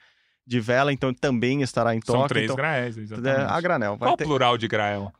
de 0.44 0.58
vela, 0.58 0.92
então 0.92 1.14
também 1.14 1.62
estará 1.62 1.94
em 1.94 2.00
Tóquio. 2.00 2.18
São 2.20 2.26
três 2.28 2.44
então, 2.46 2.56
Graéis, 2.56 2.98
é, 2.98 3.00
exatamente. 3.02 3.52
a 3.52 3.60
granel. 3.60 3.96
Qual 3.96 4.14
o 4.14 4.16
ter- 4.16 4.24
plural 4.24 4.58
de 4.58 4.66
Grael? 4.66 5.12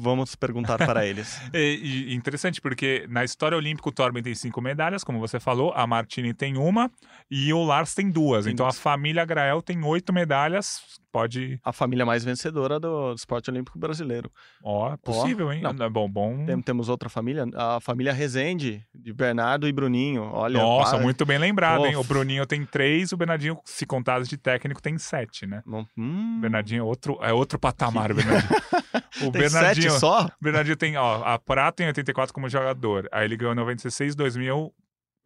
Vamos 0.00 0.34
perguntar 0.34 0.76
para 0.76 1.06
eles. 1.06 1.40
E, 1.54 2.08
e 2.10 2.14
interessante, 2.14 2.60
porque 2.60 3.06
na 3.08 3.24
história 3.24 3.56
olímpica 3.56 3.88
o 3.88 3.92
Torben 3.92 4.22
tem 4.22 4.34
cinco 4.34 4.60
medalhas, 4.60 5.04
como 5.04 5.20
você 5.20 5.38
falou, 5.38 5.72
a 5.74 5.86
Martini 5.86 6.34
tem 6.34 6.56
uma 6.56 6.90
e 7.30 7.52
o 7.52 7.62
Lars 7.62 7.94
tem 7.94 8.10
duas. 8.10 8.44
Tem 8.44 8.52
então 8.52 8.66
duas. 8.66 8.76
a 8.76 8.80
família 8.80 9.24
Grael 9.24 9.62
tem 9.62 9.82
oito 9.84 10.12
medalhas. 10.12 10.80
Pode. 11.12 11.58
A 11.64 11.72
família 11.72 12.04
mais 12.04 12.24
vencedora 12.24 12.78
do 12.78 13.14
esporte 13.14 13.50
olímpico 13.50 13.78
brasileiro. 13.78 14.30
Ó, 14.62 14.96
possível, 14.98 15.52
hein? 15.52 15.62
não. 15.62 15.86
É 15.86 15.88
bom, 15.88 16.08
bom. 16.08 16.44
Tem- 16.44 16.60
temos 16.60 16.88
outra 16.88 17.08
família, 17.08 17.46
a 17.54 17.80
família 17.80 18.12
Rezende, 18.12 18.84
de 18.94 19.12
Bernardo 19.12 19.66
e 19.66 19.72
Bruninho. 19.72 20.22
Olha, 20.32 20.58
Nossa, 20.58 20.98
muito 20.98 21.24
bem 21.24 21.38
lembrado, 21.38 21.86
hein? 21.86 21.94
Pô. 21.94 22.00
O 22.00 22.04
Bruninho 22.04 22.44
tem 22.46 22.64
três, 22.64 23.12
o 23.12 23.16
Bernardinho, 23.16 23.58
se 23.64 23.86
contados 23.86 24.28
de 24.28 24.36
técnico, 24.36 24.82
tem 24.82 24.98
sete, 24.98 25.46
né? 25.46 25.62
Hum, 25.96 26.40
Bernardinho 26.40 26.80
é 26.80 26.84
outro, 26.84 27.18
é 27.22 27.32
outro 27.32 27.58
patamar, 27.58 28.12
o 28.12 28.14
Bernardinho. 28.14 28.48
O 29.20 29.32
tem 29.32 29.42
Bernardinho, 29.76 29.90
sete 29.90 30.00
só? 30.00 30.28
Bernardinho 30.40 30.76
tem, 30.76 30.96
ó, 30.96 31.22
a 31.24 31.38
prata 31.38 31.82
em 31.82 31.86
84 31.86 32.32
como 32.34 32.48
jogador. 32.48 33.08
Aí 33.12 33.24
ele 33.24 33.36
ganhou 33.36 33.54
96, 33.54 34.14
2000 34.14 34.74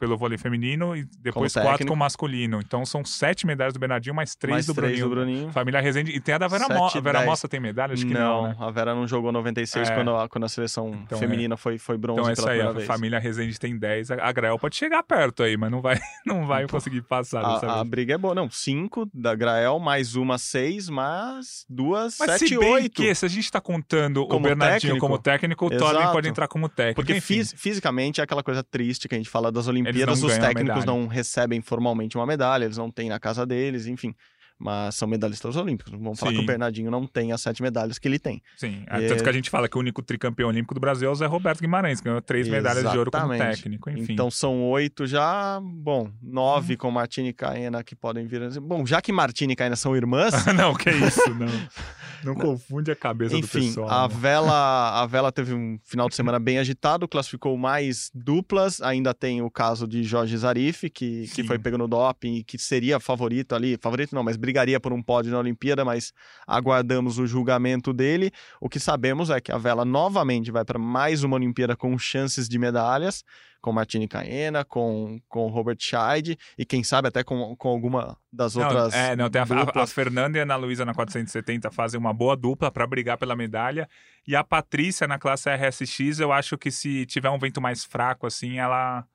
pelo 0.03 0.17
vôlei 0.17 0.37
feminino 0.37 0.97
e 0.97 1.05
depois 1.21 1.53
Como 1.53 1.65
quatro 1.65 1.87
com 1.87 1.93
o 1.93 1.97
masculino. 1.97 2.59
Então 2.59 2.85
são 2.85 3.05
sete 3.05 3.47
medalhas 3.47 3.73
do 3.73 3.79
Bernardinho, 3.79 4.13
mais 4.13 4.35
três, 4.35 4.51
Mais 4.53 4.65
do, 4.65 4.73
três 4.73 4.99
Bruninho. 4.99 5.09
do 5.09 5.15
Bruninho. 5.15 5.51
Família 5.53 5.79
Rezende. 5.79 6.11
E 6.11 6.19
tem 6.19 6.35
a 6.35 6.37
da 6.37 6.47
Vera, 6.49 6.67
Mo 6.67 6.85
Sete, 6.89 6.97
a 6.97 7.01
Vera. 7.01 7.21
Mossa 7.25 7.47
tem 7.47 7.59
medalha? 7.61 7.93
Acho 7.93 8.05
que 8.05 8.13
não, 8.13 8.41
não, 8.43 8.47
né? 8.49 8.55
a 8.59 8.69
Vera 8.69 8.93
não 8.93 9.07
jogou 9.07 9.31
96 9.31 9.89
É. 9.89 9.95
quando, 9.95 10.13
a, 10.15 10.27
quando 10.27 10.43
a 10.43 10.49
seleção 10.49 10.89
Então, 11.05 11.17
feminina 11.17 11.55
foi, 11.55 11.77
foi 11.77 11.97
bronze 11.97 12.19
Então 12.19 12.31
é 12.31 12.35
pela 12.35 12.47
isso 12.47 12.49
aí, 12.49 12.57
primeira 12.57 12.69
a 12.71 12.73
vez. 12.73 12.87
família 12.87 13.19
Rezende 13.19 13.57
tem 13.57 13.77
10. 13.77 14.11
A 14.11 14.31
Grael 14.33 14.59
pode 14.59 14.75
chegar 14.75 15.01
perto 15.03 15.41
aí, 15.43 15.55
mas 15.55 15.71
não 15.71 15.79
vai, 15.81 15.97
não 16.27 16.45
vai 16.45 16.67
conseguir 16.67 17.01
passar 17.03 17.41
A, 17.45 17.79
a 17.79 17.83
briga 17.85 18.15
é 18.15 18.17
boa. 18.17 18.35
Não, 18.35 18.49
cinco 18.49 19.09
da 19.13 19.33
Grael, 19.33 19.79
mais 19.79 20.15
uma 20.17 20.37
seis, 20.37 20.89
mais 20.89 21.65
duas, 21.69 22.17
Mas 22.19 22.31
sete, 22.31 22.49
se 22.49 22.57
bem 22.59 22.73
oito. 22.73 22.93
que, 22.95 23.15
se 23.15 23.25
a 23.25 23.29
gente 23.29 23.49
tá 23.49 23.61
contando 23.61 24.23
o 24.23 24.27
Como 24.27 24.43
Bernardinho 24.43 24.81
técnico, 24.81 24.99
como 25.07 25.17
técnico, 25.17 25.67
o 25.69 25.73
exato. 25.73 26.11
pode 26.11 26.27
entrar 26.27 26.47
como 26.49 26.67
técnico. 26.67 26.95
Porque 27.01 27.15
Enfim, 27.15 27.41
fisicamente 27.55 28.19
é 28.19 28.23
aquela 28.25 28.43
coisa 28.43 28.61
triste 28.63 29.07
que 29.07 29.15
a 29.15 29.17
gente 29.17 29.29
fala 29.29 29.51
das 29.51 29.67
Olimpíadas, 29.67 29.92
não 30.05 30.13
os 30.13 30.37
técnicos 30.37 30.85
não 30.85 31.07
recebem 31.07 31.61
formalmente 31.61 32.17
uma 32.17 32.25
medalha, 32.25 32.65
eles 32.65 32.77
não 32.77 32.89
têm 32.91 33.09
na 33.09 33.19
casa 33.19 33.45
deles, 33.45 33.87
enfim. 33.87 34.13
Mas 34.59 34.95
são 34.95 35.07
medalhistas 35.07 35.55
olímpicos. 35.57 35.91
Vamos 35.91 36.17
falar 36.17 36.31
que 36.31 36.37
Sim. 36.37 36.43
o 36.43 36.47
Bernardinho 36.47 36.89
não 36.91 37.05
tem 37.07 37.31
as 37.33 37.41
sete 37.41 37.61
medalhas 37.61 37.97
que 37.99 38.07
ele 38.07 38.19
tem. 38.19 38.41
Sim, 38.55 38.83
É. 38.87 39.07
tanto 39.07 39.23
que 39.23 39.29
a 39.29 39.33
gente 39.33 39.49
fala 39.49 39.67
que 39.67 39.75
o 39.75 39.79
único 39.79 40.01
tricampeão 40.01 40.47
olímpico 40.47 40.73
do 40.73 40.79
Brasil 40.79 41.09
é 41.09 41.11
o 41.11 41.15
Zé 41.15 41.25
Roberto 41.25 41.59
Guimarães, 41.59 41.99
que 41.99 42.05
ganhou 42.05 42.21
três 42.21 42.47
medalhas 42.47 42.89
de 42.89 42.97
ouro 42.97 43.11
como 43.11 43.33
Exatamente. 43.33 43.57
técnico, 43.57 43.89
enfim. 43.89 44.13
Então 44.13 44.31
são 44.31 44.63
oito 44.69 45.05
já, 45.05 45.59
bom, 45.61 46.09
nove 46.21 46.77
com 46.77 46.89
Martini 46.91 47.29
e 47.29 47.33
Caena 47.33 47.83
que 47.83 47.95
podem 47.95 48.25
vir. 48.25 48.41
Bom, 48.61 48.85
já 48.85 49.01
que 49.01 49.11
Martini 49.11 49.51
e 49.53 49.55
Caena 49.55 49.75
são 49.75 49.97
irmãs, 49.97 50.33
não, 50.55 50.73
que 50.75 50.91
isso, 50.91 51.33
não. 51.33 51.47
Não 52.25 52.35
confunde 52.35 52.91
a 52.91 52.95
cabeça 52.95 53.31
do 53.31 53.39
Enfim, 53.39 53.67
pessoal. 53.67 53.89
a 53.89 54.07
né? 54.07 54.15
vela, 54.17 55.01
a 55.01 55.05
vela 55.05 55.31
teve 55.31 55.53
um 55.53 55.77
final 55.83 56.07
de 56.07 56.15
semana 56.15 56.39
bem 56.39 56.57
agitado, 56.57 57.07
classificou 57.07 57.57
mais 57.57 58.09
duplas. 58.13 58.81
Ainda 58.81 59.13
tem 59.13 59.41
o 59.41 59.49
caso 59.49 59.87
de 59.87 60.03
Jorge 60.03 60.37
Zarif, 60.37 60.89
que, 60.89 61.27
que 61.27 61.43
foi 61.43 61.59
pego 61.59 61.77
no 61.77 61.87
doping 61.87 62.35
e 62.35 62.43
que 62.43 62.57
seria 62.57 62.99
favorito 62.99 63.55
ali. 63.55 63.77
Favorito 63.81 64.15
não, 64.15 64.23
mas 64.23 64.37
brigaria 64.37 64.79
por 64.79 64.93
um 64.93 65.01
pódio 65.01 65.31
na 65.31 65.39
Olimpíada, 65.39 65.83
mas 65.83 66.13
aguardamos 66.47 67.17
o 67.19 67.27
julgamento 67.27 67.93
dele. 67.93 68.31
O 68.59 68.69
que 68.69 68.79
sabemos 68.79 69.29
é 69.29 69.39
que 69.39 69.51
a 69.51 69.57
vela 69.57 69.85
novamente 69.85 70.51
vai 70.51 70.63
para 70.65 70.79
mais 70.79 71.23
uma 71.23 71.35
Olimpíada 71.35 71.75
com 71.75 71.97
chances 71.97 72.47
de 72.47 72.57
medalhas, 72.57 73.23
com 73.63 73.71
Martini 73.71 74.09
Caena, 74.09 74.65
com, 74.65 75.21
com 75.29 75.47
Robert 75.47 75.77
Scheid 75.79 76.37
e 76.57 76.65
quem 76.65 76.83
sabe 76.83 77.07
até 77.07 77.23
com, 77.23 77.55
com 77.55 77.69
alguma 77.69 78.17
das 78.29 78.55
Não, 78.55 78.63
outras. 78.65 78.93
é, 78.93 79.15
não, 79.15 79.29
tem 79.29 79.41
a, 79.41 79.45
a, 79.45 79.83
a. 79.83 79.87
Fernanda 79.87 80.37
e 80.37 80.41
a 80.41 80.43
Ana 80.43 80.57
Luísa 80.57 80.83
na 80.83 80.93
470 80.93 81.71
fazem 81.71 81.97
uma 81.97 82.13
boa 82.13 82.35
dupla 82.35 82.69
para 82.69 82.85
brigar 82.85 83.17
pela 83.17 83.37
medalha. 83.37 83.87
E 84.27 84.35
a 84.35 84.43
Patrícia 84.43 85.07
na 85.07 85.17
classe 85.17 85.49
RSX, 85.49 86.19
eu 86.19 86.33
acho 86.33 86.57
que 86.57 86.69
se 86.69 87.05
tiver 87.05 87.29
um 87.29 87.39
vento 87.39 87.61
mais 87.61 87.85
fraco, 87.85 88.27
assim, 88.27 88.59
ela, 88.59 89.05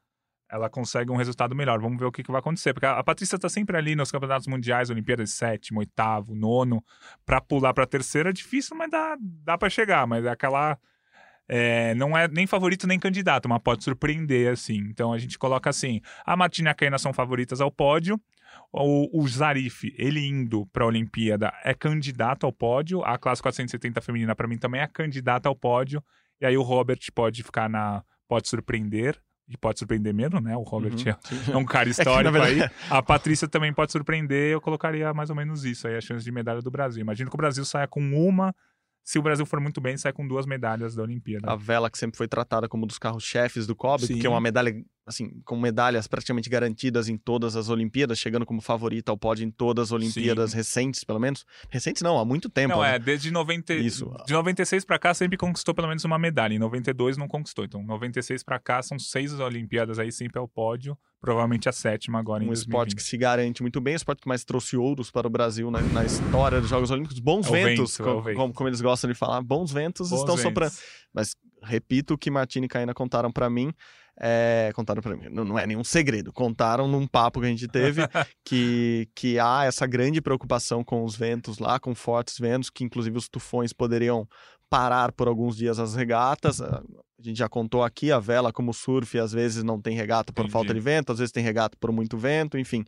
ela 0.50 0.70
consegue 0.70 1.10
um 1.12 1.16
resultado 1.16 1.54
melhor. 1.54 1.78
Vamos 1.78 1.98
ver 1.98 2.06
o 2.06 2.12
que, 2.12 2.22
que 2.22 2.32
vai 2.32 2.38
acontecer. 2.40 2.72
Porque 2.72 2.86
a, 2.86 2.92
a 2.98 3.04
Patrícia 3.04 3.38
tá 3.38 3.50
sempre 3.50 3.76
ali 3.76 3.94
nos 3.94 4.10
campeonatos 4.10 4.46
mundiais, 4.46 4.88
Olimpíadas, 4.88 5.30
sétimo, 5.32 5.80
oitavo, 5.80 6.34
nono. 6.34 6.82
Para 7.26 7.38
pular 7.38 7.74
para 7.74 7.86
terceira 7.86 8.30
é 8.30 8.32
difícil, 8.32 8.74
mas 8.78 8.90
dá, 8.90 9.14
dá 9.20 9.58
para 9.58 9.68
chegar. 9.68 10.06
Mas 10.06 10.24
é 10.24 10.30
aquela. 10.30 10.78
É, 11.48 11.94
não 11.94 12.16
é 12.16 12.28
nem 12.28 12.46
favorito 12.46 12.86
nem 12.86 12.98
candidato, 12.98 13.48
mas 13.48 13.60
pode 13.62 13.82
surpreender, 13.82 14.52
assim. 14.52 14.76
Então 14.90 15.12
a 15.12 15.18
gente 15.18 15.38
coloca 15.38 15.70
assim: 15.70 16.00
a 16.26 16.36
Martina 16.36 16.70
e 16.70 16.72
a 16.72 16.74
Caena 16.74 16.98
são 16.98 17.12
favoritas 17.12 17.60
ao 17.60 17.70
pódio. 17.70 18.20
O, 18.72 19.22
o 19.22 19.26
Zarif, 19.28 19.94
ele 19.96 20.20
indo 20.26 20.66
para 20.66 20.84
a 20.84 20.86
Olimpíada, 20.86 21.52
é 21.64 21.72
candidato 21.72 22.44
ao 22.44 22.52
pódio. 22.52 23.02
A 23.02 23.16
classe 23.16 23.40
470 23.42 24.00
feminina, 24.02 24.34
para 24.34 24.46
mim, 24.46 24.58
também 24.58 24.80
é 24.80 24.86
candidata 24.86 25.48
ao 25.48 25.56
pódio. 25.56 26.02
E 26.40 26.44
aí 26.46 26.56
o 26.56 26.62
Robert 26.62 26.98
pode 27.14 27.42
ficar 27.42 27.68
na. 27.68 28.02
pode 28.28 28.48
surpreender. 28.48 29.18
E 29.50 29.56
pode 29.56 29.78
surpreender 29.78 30.12
mesmo, 30.12 30.42
né? 30.42 30.54
O 30.54 30.62
Robert 30.62 30.92
Uhum, 30.92 31.08
é- 31.08 31.52
é 31.52 31.56
um 31.56 31.64
cara 31.64 31.86
na 31.86 31.90
histórico 31.92 32.30
verdade- 32.32 32.62
aí. 32.64 32.70
A 32.90 33.02
Patrícia 33.02 33.48
também 33.48 33.72
pode 33.72 33.90
surpreender. 33.90 34.52
Eu 34.52 34.60
colocaria 34.60 35.14
mais 35.14 35.30
ou 35.30 35.36
menos 35.36 35.64
isso 35.64 35.88
aí, 35.88 35.96
a 35.96 36.00
chance 36.02 36.22
de 36.22 36.30
medalha 36.30 36.60
do 36.60 36.70
Brasil. 36.70 37.00
Imagina 37.00 37.30
que 37.30 37.34
o 37.34 37.38
Brasil 37.38 37.64
saia 37.64 37.86
com 37.88 38.00
uma. 38.02 38.54
Se 39.08 39.18
o 39.18 39.22
Brasil 39.22 39.46
for 39.46 39.58
muito 39.58 39.80
bem, 39.80 39.96
sai 39.96 40.12
com 40.12 40.28
duas 40.28 40.44
medalhas 40.44 40.94
da 40.94 41.02
Olimpíada. 41.02 41.50
A 41.50 41.56
vela 41.56 41.88
que 41.88 41.96
sempre 41.96 42.18
foi 42.18 42.28
tratada 42.28 42.68
como 42.68 42.84
um 42.84 42.86
dos 42.86 42.98
carros-chefes 42.98 43.66
do 43.66 43.74
COB, 43.74 44.04
Sim. 44.04 44.18
que 44.18 44.26
é 44.26 44.28
uma 44.28 44.38
medalha, 44.38 44.70
assim, 45.08 45.40
com 45.44 45.58
medalhas 45.58 46.06
praticamente 46.06 46.50
garantidas 46.50 47.08
em 47.08 47.16
todas 47.16 47.56
as 47.56 47.68
Olimpíadas, 47.70 48.18
chegando 48.18 48.44
como 48.44 48.60
favorita 48.60 49.10
ao 49.10 49.16
pódio 49.16 49.44
em 49.44 49.50
todas 49.50 49.88
as 49.88 49.92
Olimpíadas 49.92 50.52
recentes, 50.52 51.02
pelo 51.02 51.18
menos. 51.18 51.46
Recentes 51.70 52.02
não, 52.02 52.18
há 52.18 52.24
muito 52.24 52.50
tempo. 52.50 52.74
Não, 52.74 52.82
né? 52.82 52.96
é, 52.96 52.98
desde 52.98 53.30
90, 53.30 53.72
Isso. 53.74 54.14
de 54.26 54.32
96 54.34 54.84
pra 54.84 54.98
cá 54.98 55.14
sempre 55.14 55.36
conquistou 55.38 55.74
pelo 55.74 55.88
menos 55.88 56.04
uma 56.04 56.18
medalha. 56.18 56.52
Em 56.54 56.58
92 56.58 57.16
não 57.16 57.26
conquistou. 57.26 57.64
Então, 57.64 57.82
96 57.82 58.42
pra 58.42 58.58
cá 58.58 58.82
são 58.82 58.98
seis 58.98 59.32
Olimpíadas 59.40 59.98
aí 59.98 60.12
sempre 60.12 60.38
ao 60.38 60.46
pódio. 60.46 60.96
Provavelmente 61.20 61.68
a 61.68 61.72
sétima 61.72 62.20
agora 62.20 62.44
em 62.44 62.46
Um 62.46 62.50
2020. 62.50 62.68
esporte 62.68 62.94
que 62.96 63.02
se 63.02 63.16
garante 63.16 63.60
muito 63.60 63.80
bem, 63.80 63.94
o 63.94 63.96
esporte 63.96 64.20
que 64.22 64.28
mais 64.28 64.44
trouxe 64.44 64.76
ouros 64.76 65.10
para 65.10 65.26
o 65.26 65.30
Brasil 65.30 65.68
na, 65.68 65.80
na 65.80 66.04
história 66.04 66.60
dos 66.60 66.70
Jogos 66.70 66.92
Olímpicos. 66.92 67.18
Bons 67.18 67.48
É 67.48 67.50
ventos, 67.50 67.96
vento, 67.98 68.08
é 68.08 68.12
o 68.12 68.14
co- 68.16 68.22
vento. 68.22 68.36
como, 68.36 68.54
como 68.54 68.68
eles 68.68 68.80
gostam 68.80 69.10
de 69.10 69.14
falar, 69.16 69.42
bons 69.42 69.72
ventos 69.72 70.10
Bons 70.10 70.20
estão 70.20 70.36
ventos. 70.36 70.48
soprando. 70.48 70.72
Mas 71.12 71.34
repito 71.60 72.14
o 72.14 72.18
que 72.18 72.30
Martini 72.30 72.66
e 72.66 72.68
Caína 72.68 72.94
contaram 72.94 73.32
para 73.32 73.50
mim. 73.50 73.72
É, 74.20 74.72
contaram 74.74 75.00
para 75.00 75.16
mim, 75.16 75.28
não, 75.30 75.44
não 75.44 75.58
é 75.58 75.66
nenhum 75.66 75.84
segredo. 75.84 76.32
Contaram 76.32 76.88
num 76.88 77.06
papo 77.06 77.40
que 77.40 77.46
a 77.46 77.50
gente 77.50 77.68
teve 77.68 78.02
que, 78.44 79.08
que 79.14 79.38
há 79.38 79.64
essa 79.64 79.86
grande 79.86 80.20
preocupação 80.20 80.82
com 80.82 81.04
os 81.04 81.16
ventos 81.16 81.58
lá, 81.58 81.78
com 81.78 81.94
fortes 81.94 82.38
ventos, 82.38 82.68
que 82.68 82.84
inclusive 82.84 83.16
os 83.16 83.28
tufões 83.28 83.72
poderiam 83.72 84.26
parar 84.68 85.12
por 85.12 85.28
alguns 85.28 85.56
dias 85.56 85.78
as 85.78 85.94
regatas. 85.94 86.60
A 86.60 86.82
gente 87.20 87.38
já 87.38 87.48
contou 87.48 87.82
aqui, 87.82 88.10
a 88.10 88.18
vela, 88.18 88.52
como 88.52 88.72
surf, 88.74 89.18
às 89.18 89.32
vezes 89.32 89.62
não 89.62 89.80
tem 89.80 89.96
regata 89.96 90.32
por 90.32 90.42
Entendi. 90.42 90.52
falta 90.52 90.74
de 90.74 90.80
vento, 90.80 91.12
às 91.12 91.18
vezes 91.18 91.32
tem 91.32 91.42
regata 91.42 91.76
por 91.80 91.92
muito 91.92 92.18
vento, 92.18 92.58
enfim. 92.58 92.84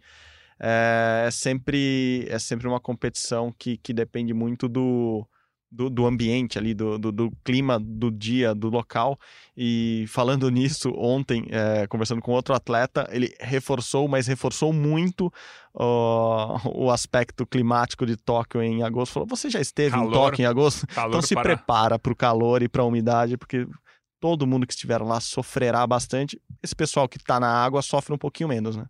É, 0.59 1.25
é 1.27 1.31
sempre, 1.31 2.27
é 2.29 2.39
sempre 2.39 2.67
uma 2.67 2.81
competição 2.81 3.55
que, 3.57 3.79
que 3.79 3.95
depende 3.95 4.35
muito 4.35 4.69
do, 4.69 5.27
do, 5.71 5.89
do 5.89 6.07
ambiente 6.07 6.59
ali, 6.59 6.75
do, 6.75 6.99
do, 6.99 7.13
do 7.13 7.33
clima 7.45 7.79
do 7.79 8.11
dia, 8.11 8.55
do 8.55 8.69
local. 8.69 9.19
E 9.57 10.05
falando 10.09 10.49
nisso, 10.51 10.93
ontem, 10.97 11.47
é, 11.51 11.87
conversando 11.87 12.21
com 12.21 12.33
outro 12.33 12.55
atleta, 12.55 13.09
ele 13.13 13.33
reforçou, 13.41 14.09
mas 14.09 14.27
reforçou 14.27 14.73
muito 14.73 15.33
ó, 15.73 16.59
o 16.75 16.91
aspecto 16.91 17.47
climático 17.47 18.05
de 18.05 18.17
Tóquio 18.17 18.63
em 18.63 18.83
agosto. 18.83 19.13
Falou: 19.13 19.29
você 19.29 19.49
já 19.49 19.61
esteve 19.61 19.97
em 19.97 20.01
Calor. 20.01 20.13
Tóquio 20.13 20.43
em 20.43 20.47
agosto? 20.47 20.87
Então 20.91 21.23
se 21.23 21.35
para- 21.35 21.43
prepara 21.43 21.99
para 21.99 22.13
o 22.13 22.17
calor 22.17 22.63
e 22.63 22.69
para 22.69 22.83
a 22.83 22.87
umidade, 22.87 23.37
porque 23.37 23.67
todo 24.21 24.47
mundo 24.47 24.67
que 24.67 24.73
estiver 24.73 25.01
lá 25.01 25.21
sofrerá 25.21 25.87
bastante. 25.87 26.41
Esse 26.63 26.75
pessoal 26.75 27.09
que 27.09 27.17
está 27.17 27.39
na 27.39 27.49
água 27.49 27.81
sofre 27.81 28.13
um 28.13 28.19
pouquinho 28.19 28.49
menos, 28.49 28.77
né? 28.77 28.87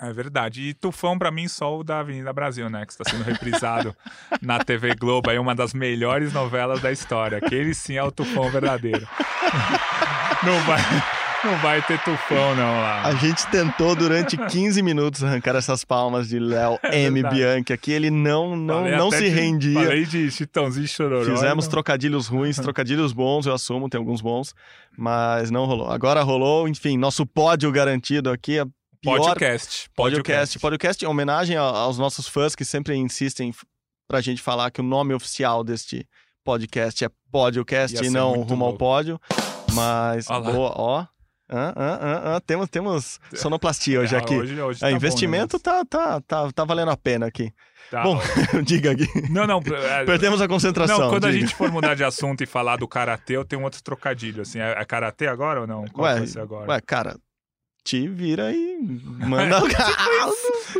É 0.00 0.12
verdade. 0.12 0.60
E 0.62 0.74
Tufão, 0.74 1.16
pra 1.18 1.30
mim, 1.30 1.46
só 1.46 1.78
o 1.78 1.84
da 1.84 2.00
Avenida 2.00 2.32
Brasil, 2.32 2.68
né? 2.68 2.84
Que 2.84 2.92
está 2.92 3.04
sendo 3.08 3.22
reprisado 3.22 3.94
na 4.42 4.58
TV 4.58 4.94
Globo. 4.96 5.30
Aí 5.30 5.38
uma 5.38 5.54
das 5.54 5.72
melhores 5.72 6.32
novelas 6.32 6.80
da 6.80 6.90
história. 6.90 7.38
Aquele 7.38 7.74
sim 7.74 7.96
é 7.96 8.02
o 8.02 8.10
Tufão 8.10 8.50
verdadeiro. 8.50 9.06
Não 10.44 10.60
vai, 10.64 10.78
não 11.42 11.56
vai 11.58 11.80
ter 11.82 11.98
Tufão, 12.02 12.54
não, 12.54 12.80
lá. 12.82 13.02
A 13.06 13.14
gente 13.14 13.46
tentou 13.46 13.94
durante 13.96 14.36
15 14.36 14.82
minutos 14.82 15.24
arrancar 15.24 15.56
essas 15.56 15.84
palmas 15.86 16.28
de 16.28 16.38
Léo 16.38 16.78
M. 16.82 16.92
É 16.92 17.10
verdade. 17.10 17.34
Bianchi 17.34 17.72
aqui. 17.72 17.92
Ele 17.92 18.10
não, 18.10 18.54
não, 18.54 18.74
Falei 18.82 18.96
não 18.98 19.10
se 19.10 19.20
de- 19.20 19.28
rendia. 19.28 19.80
Falei 19.82 20.04
de 20.04 20.30
Chitãozinho 20.30 20.86
Chororó. 20.86 21.24
Fizemos 21.24 21.64
não- 21.64 21.70
trocadilhos 21.70 22.26
ruins, 22.26 22.56
trocadilhos 22.58 23.14
bons, 23.14 23.46
eu 23.46 23.54
assumo, 23.54 23.88
tem 23.88 23.98
alguns 23.98 24.20
bons, 24.20 24.54
mas 24.98 25.50
não 25.50 25.64
rolou. 25.64 25.90
Agora 25.90 26.22
rolou, 26.22 26.68
enfim, 26.68 26.98
nosso 26.98 27.24
pódio 27.24 27.72
garantido 27.72 28.28
aqui. 28.30 28.58
A 28.58 28.66
pior 29.04 29.18
Podcast. 29.28 29.90
podcast. 29.94 30.58
Podcast 30.58 31.04
em 31.04 31.08
homenagem 31.08 31.56
a- 31.56 31.60
aos 31.62 31.98
nossos 31.98 32.26
fãs 32.28 32.54
que 32.54 32.64
sempre 32.64 32.94
insistem 32.96 33.52
pra 34.08 34.20
gente 34.20 34.42
falar 34.42 34.70
que 34.70 34.80
o 34.80 34.84
nome 34.84 35.14
oficial 35.14 35.62
deste 35.64 36.06
podcast 36.44 37.04
é 37.04 37.10
Podcast 37.30 38.04
e 38.04 38.10
não 38.10 38.32
Rumo 38.42 38.64
ao 38.64 38.70
louco. 38.70 38.78
Pódio. 38.78 39.20
Mas, 39.72 40.26
boa, 40.26 40.72
ó. 40.76 41.06
Hã, 41.50 41.74
hã, 41.76 42.34
hã, 42.36 42.40
Temos, 42.40 42.68
temos 42.70 43.20
sonoplastia 43.34 44.00
hoje 44.00 44.14
Ah, 44.16 44.18
aqui. 44.18 44.34
Hoje, 44.34 44.60
hoje 44.60 44.78
É, 44.78 44.80
tá 44.86 44.90
bom, 44.90 44.96
investimento 44.96 45.56
né? 45.56 45.60
tá, 45.62 45.84
tá, 45.84 46.20
tá, 46.20 46.52
tá 46.52 46.64
valendo 46.64 46.90
a 46.90 46.96
pena 46.96 47.26
aqui. 47.26 47.52
Tá. 47.90 48.02
Bom, 48.02 48.18
diga 48.64 48.92
aqui. 48.92 49.06
Não, 49.30 49.46
não. 49.46 49.58
é- 49.60 50.04
Perdemos 50.06 50.40
a 50.40 50.48
concentração. 50.48 50.98
Não, 50.98 51.10
quando 51.10 51.26
a 51.26 51.30
diga. 51.30 51.42
gente 51.46 51.54
for 51.54 51.70
mudar 51.70 51.94
de 51.94 52.02
assunto 52.02 52.42
e 52.42 52.46
falar 52.46 52.76
do 52.76 52.88
karatê, 52.88 53.36
eu 53.36 53.44
tenho 53.44 53.62
outro 53.62 53.82
trocadilho, 53.82 54.40
assim. 54.42 54.58
É, 54.58 54.72
é 54.80 54.84
karatê 54.86 55.26
agora 55.26 55.60
ou 55.60 55.66
não? 55.66 55.84
Qual 55.88 56.06
Ué, 56.06 56.18
vai 56.18 56.26
ser 56.26 56.40
agora? 56.40 56.70
Ué, 56.70 56.80
cara, 56.80 57.16
te 57.84 58.08
vira 58.08 58.50
e 58.50 58.78
manda 59.28 59.62
o 59.62 59.68
cara. 59.70 60.30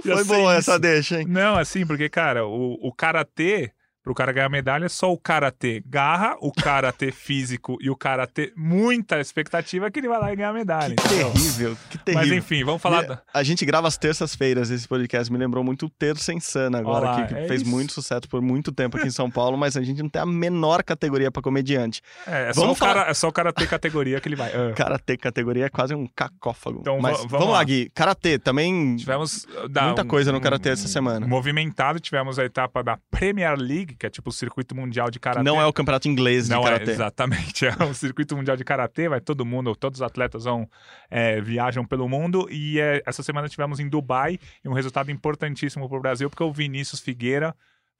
Ia 0.04 0.14
Foi 0.16 0.24
boa 0.24 0.52
isso. 0.58 0.70
essa 0.70 0.78
deixa, 0.78 1.20
hein? 1.20 1.26
Não, 1.28 1.56
assim, 1.56 1.86
porque, 1.86 2.08
cara, 2.08 2.46
o, 2.46 2.78
o 2.80 2.92
karatê 2.92 3.70
pro 4.04 4.14
cara 4.14 4.30
ganhar 4.32 4.48
medalha, 4.50 4.88
só 4.88 5.10
o 5.10 5.18
cara 5.18 5.50
ter 5.50 5.82
garra, 5.86 6.36
o 6.40 6.52
cara 6.52 6.92
ter 6.92 7.10
físico 7.14 7.78
e 7.80 7.88
o 7.90 7.96
cara 7.96 8.26
ter 8.26 8.52
muita 8.54 9.18
expectativa 9.18 9.90
que 9.90 9.98
ele 9.98 10.08
vai 10.08 10.20
lá 10.20 10.32
e 10.32 10.36
ganhar 10.36 10.52
medalha. 10.52 10.94
Que 10.94 11.04
entendeu? 11.06 11.30
terrível, 11.32 11.76
que 11.90 11.98
terrível. 11.98 12.28
Mas 12.28 12.36
enfim, 12.38 12.62
vamos 12.64 12.82
falar. 12.82 13.02
Da- 13.02 13.22
A 13.32 13.42
gente 13.42 13.64
grava 13.64 13.88
às 13.88 13.96
terças-feiras 13.96 14.70
esse 14.70 14.86
podcast. 14.86 15.32
Me 15.32 15.38
lembrou 15.38 15.64
muito 15.64 15.86
o 15.86 15.90
Terça 15.90 16.32
Insana 16.34 16.78
agora, 16.78 17.06
Olá, 17.06 17.26
que, 17.26 17.34
é 17.34 17.48
fez 17.48 17.62
isso. 17.62 17.70
muito 17.70 17.92
sucesso 17.94 18.28
por 18.28 18.42
muito 18.42 18.70
tempo 18.70 18.96
aqui 18.98 19.06
em 19.08 19.10
São 19.10 19.30
Paulo, 19.30 19.56
mas 19.56 19.76
a 19.76 19.82
gente 19.82 20.02
não 20.02 20.08
tem 20.10 20.20
a 20.20 20.26
menor 20.26 20.82
categoria 20.82 21.30
pra 21.30 21.40
comediante. 21.42 22.02
É, 22.26 22.50
é 22.50 22.52
só 22.52 22.60
Vamos 22.60 22.76
o 22.76 22.80
cara, 22.80 22.92
falar- 23.00 23.10
é 23.10 23.14
só 23.14 23.28
o 23.28 23.32
cara 23.32 23.52
ter 23.54 23.66
categoria 23.66 24.20
que 24.20 24.28
ele 24.28 24.36
vai. 24.36 24.50
Ah. 24.52 24.72
Karatê 24.74 25.16
categoria 25.16 25.64
é 25.66 25.68
quase 25.70 25.94
um 25.94 26.06
cacófago. 26.14 26.80
Então, 26.80 27.00
mas 27.00 27.12
va- 27.12 27.18
vamos 27.18 27.30
vamos 27.32 27.48
lá, 27.48 27.58
lá. 27.58 27.64
Gui. 27.64 27.90
Karatê 27.94 28.38
também. 28.38 28.96
Tivemos 28.96 29.44
uh, 29.44 29.68
da- 29.68 29.84
Muita 29.86 30.02
um- 30.02 30.06
coisa 30.06 30.30
no 30.30 30.40
karatê 30.40 30.68
um- 30.68 30.72
essa 30.72 30.88
semana. 30.88 31.26
Movimentado, 31.26 31.98
tivemos 32.00 32.38
a 32.38 32.44
etapa 32.44 32.82
da 32.82 32.98
Premier 33.10 33.56
League, 33.58 33.93
que 33.94 34.06
é 34.06 34.10
tipo 34.10 34.30
o 34.30 34.32
circuito 34.32 34.74
mundial 34.74 35.10
de 35.10 35.18
karatê. 35.18 35.42
Não 35.42 35.60
é 35.60 35.66
o 35.66 35.72
campeonato 35.72 36.08
inglês 36.08 36.44
de 36.44 36.50
Não 36.50 36.62
é, 36.62 36.64
karatê. 36.64 36.90
exatamente. 36.90 37.64
É 37.74 37.84
o 37.84 37.94
circuito 37.94 38.36
mundial 38.36 38.56
de 38.56 38.64
karatê, 38.64 39.08
vai 39.08 39.20
todo 39.20 39.44
mundo, 39.44 39.74
todos 39.74 39.98
os 40.00 40.02
atletas 40.02 40.44
vão 40.44 40.68
é, 41.10 41.40
viajam 41.40 41.84
pelo 41.84 42.08
mundo. 42.08 42.46
E 42.50 42.78
é, 42.80 43.02
essa 43.06 43.22
semana 43.22 43.48
tivemos 43.48 43.80
em 43.80 43.88
Dubai 43.88 44.38
e 44.64 44.68
um 44.68 44.72
resultado 44.72 45.10
importantíssimo 45.10 45.88
para 45.88 45.98
o 45.98 46.00
Brasil, 46.00 46.28
porque 46.28 46.42
o 46.42 46.52
Vinícius 46.52 47.00
Figueira 47.00 47.54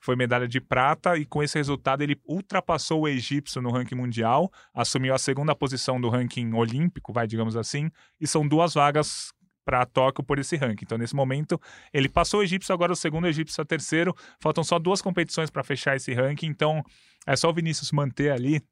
foi 0.05 0.17
medalha 0.17 0.47
de 0.47 0.61
prata 0.61 1.17
e 1.17 1.25
com 1.25 1.43
esse 1.43 1.57
resultado 1.57 2.03
ele 2.03 2.21
ultrapassou 2.27 3.03
o 3.03 3.09
egípcio 3.09 3.63
no 3.63 3.71
ranking 3.71 3.95
mundial, 3.95 4.53
assumiu 4.75 5.15
a 5.15 5.19
segunda 5.19 5.55
posição 5.57 5.99
do 5.99 6.11
ranking 6.11 6.53
olímpico, 6.53 7.11
vai, 7.11 7.27
digamos 7.27 7.57
assim, 7.57 7.91
e 8.21 8.27
são 8.27 8.47
duas 8.47 8.75
vagas 8.75 9.33
para 9.65 9.85
Tóquio 9.87 10.23
por 10.25 10.39
esse 10.39 10.57
ranking. 10.57 10.85
Então, 10.85 10.99
nesse 10.99 11.15
momento, 11.17 11.61
ele 11.93 12.09
passou 12.09 12.41
o 12.41 12.43
egípcio, 12.43 12.73
agora 12.73 12.93
o 12.93 12.97
segundo, 12.97 13.25
o 13.25 13.29
egípcio 13.29 13.61
é 13.61 13.63
o 13.63 13.67
terceiro. 13.67 14.15
Faltam 14.41 14.63
só 14.63 14.79
duas 14.79 15.01
competições 15.01 15.51
para 15.51 15.65
fechar 15.65 15.97
esse 15.97 16.13
ranking. 16.13 16.47
Então, 16.47 16.83
é 17.27 17.35
só 17.35 17.49
o 17.49 17.55
Vinícius 17.55 17.91
manter 17.91 18.31
ali, 18.31 18.63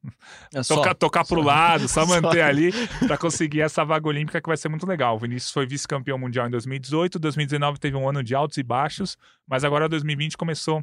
É 0.55 0.63
só- 0.63 0.75
tocar, 0.77 0.95
tocar 0.95 1.25
pro 1.25 1.41
só- 1.41 1.47
lado, 1.47 1.89
só 1.89 2.05
só- 2.07 2.21
manter 2.21 2.43
ali 2.43 2.71
para 3.07 3.17
conseguir 3.17 3.63
essa 3.63 3.83
vaga 3.85 4.07
olímpica 4.07 4.41
que 4.43 4.49
vai 4.49 4.57
ser 4.57 4.69
muito 4.69 4.87
legal. 4.87 5.17
O 5.17 5.19
Vinícius 5.19 5.51
foi 5.51 5.67
vice-campeão 5.67 6.19
mundial 6.19 6.47
em 6.47 6.51
2018, 6.51 7.19
2019 7.19 7.79
teve 7.81 7.97
um 7.97 8.07
ano 8.09 8.23
de 8.23 8.35
altos 8.35 8.59
e 8.59 8.63
baixos, 8.63 9.17
mas 9.47 9.65
agora 9.65 9.89
2020 9.89 10.37
começou 10.37 10.83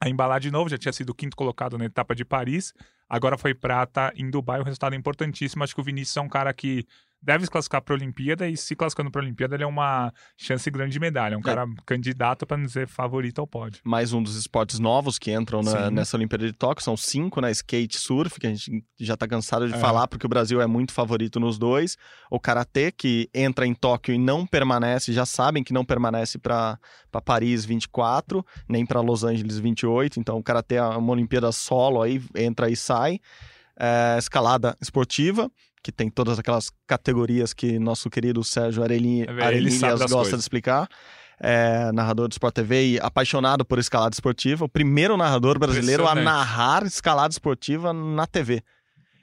a 0.00 0.08
embalar 0.08 0.40
de 0.40 0.50
novo, 0.50 0.68
já 0.68 0.76
tinha 0.78 0.92
sido 0.92 1.10
o 1.10 1.14
quinto 1.14 1.36
colocado 1.36 1.76
na 1.78 1.84
etapa 1.84 2.14
de 2.14 2.24
Paris, 2.24 2.72
agora 3.08 3.36
foi 3.38 3.54
prata 3.54 4.12
em 4.16 4.28
Dubai, 4.30 4.60
um 4.60 4.64
resultado 4.64 4.94
importantíssimo. 4.94 5.62
Acho 5.62 5.74
que 5.74 5.80
o 5.80 5.84
Vinícius 5.84 6.16
é 6.16 6.20
um 6.22 6.28
cara 6.28 6.52
que 6.52 6.84
deve 7.24 7.44
se 7.46 7.50
classificar 7.50 7.80
para 7.82 7.94
a 7.94 7.96
Olimpíada 7.96 8.46
e 8.48 8.56
se 8.56 8.76
classificando 8.76 9.10
para 9.10 9.20
a 9.22 9.24
Olimpíada 9.24 9.54
ele 9.56 9.64
é 9.64 9.66
uma 9.66 10.12
chance 10.36 10.70
grande 10.70 10.92
de 10.92 11.00
medalha, 11.00 11.34
é 11.34 11.38
um 11.38 11.42
cara 11.42 11.64
candidato 11.86 12.46
para 12.46 12.56
não 12.58 12.66
dizer 12.66 12.86
favorito 12.86 13.40
ao 13.40 13.46
pódio. 13.46 13.80
mais 13.84 14.12
um 14.12 14.22
dos 14.22 14.36
esportes 14.36 14.78
novos 14.78 15.18
que 15.18 15.32
entram 15.32 15.62
na- 15.62 15.90
nessa 15.90 16.16
Olimpíada 16.16 16.46
de 16.46 16.52
Tóquio. 16.52 16.84
São 16.84 16.96
cinco 16.96 17.40
na 17.40 17.50
skate 17.50 17.96
surf, 17.98 18.38
que 18.38 18.46
a 18.46 18.50
gente 18.50 18.84
já 19.00 19.16
tá 19.16 19.26
cansado 19.26 19.66
de 19.68 19.74
É. 19.74 19.78
falar, 19.78 20.06
porque 20.06 20.26
o 20.26 20.28
Brasil 20.28 20.60
é 20.60 20.66
muito 20.66 20.92
favorito 20.92 21.40
nos 21.40 21.58
dois. 21.58 21.96
O 22.30 22.38
karatê, 22.38 22.92
que 22.92 23.28
entra 23.34 23.66
em 23.66 23.74
Tóquio 23.74 24.14
e 24.14 24.18
não 24.18 24.46
permanece, 24.46 25.12
já 25.12 25.24
sabem 25.24 25.64
que 25.64 25.72
não 25.72 25.84
permanece 25.84 26.38
para 26.38 26.78
Paris 27.24 27.64
24, 27.64 28.44
nem 28.68 28.84
para 28.84 29.00
Los 29.00 29.24
Angeles 29.24 29.58
28. 29.58 30.20
Então, 30.20 30.36
o 30.36 30.42
karatê 30.42 30.74
é 30.74 30.82
uma 30.82 31.12
Olimpíada 31.12 31.50
solo 31.52 32.02
aí, 32.02 32.20
entra 32.34 32.68
e 32.68 32.76
sai. 32.76 33.18
É, 33.78 34.16
escalada 34.18 34.76
esportiva. 34.80 35.50
Que 35.84 35.92
tem 35.92 36.08
todas 36.10 36.38
aquelas 36.38 36.72
categorias 36.86 37.52
que 37.52 37.78
nosso 37.78 38.08
querido 38.08 38.42
Sérgio 38.42 38.82
Arelini, 38.82 39.22
É, 39.22 39.34
das 39.98 40.10
gosta 40.10 40.14
coisas. 40.16 40.38
de 40.38 40.42
explicar 40.42 40.88
é, 41.38 41.92
narrador 41.92 42.26
do 42.26 42.32
Sport 42.32 42.54
TV 42.54 42.86
e 42.92 43.00
apaixonado 43.00 43.64
por 43.66 43.78
escalada 43.78 44.14
esportiva, 44.14 44.64
o 44.64 44.68
primeiro 44.68 45.14
narrador 45.16 45.58
brasileiro 45.58 46.06
a 46.08 46.14
narrar 46.14 46.86
escalada 46.86 47.32
esportiva 47.32 47.92
na 47.92 48.26
TV. 48.26 48.62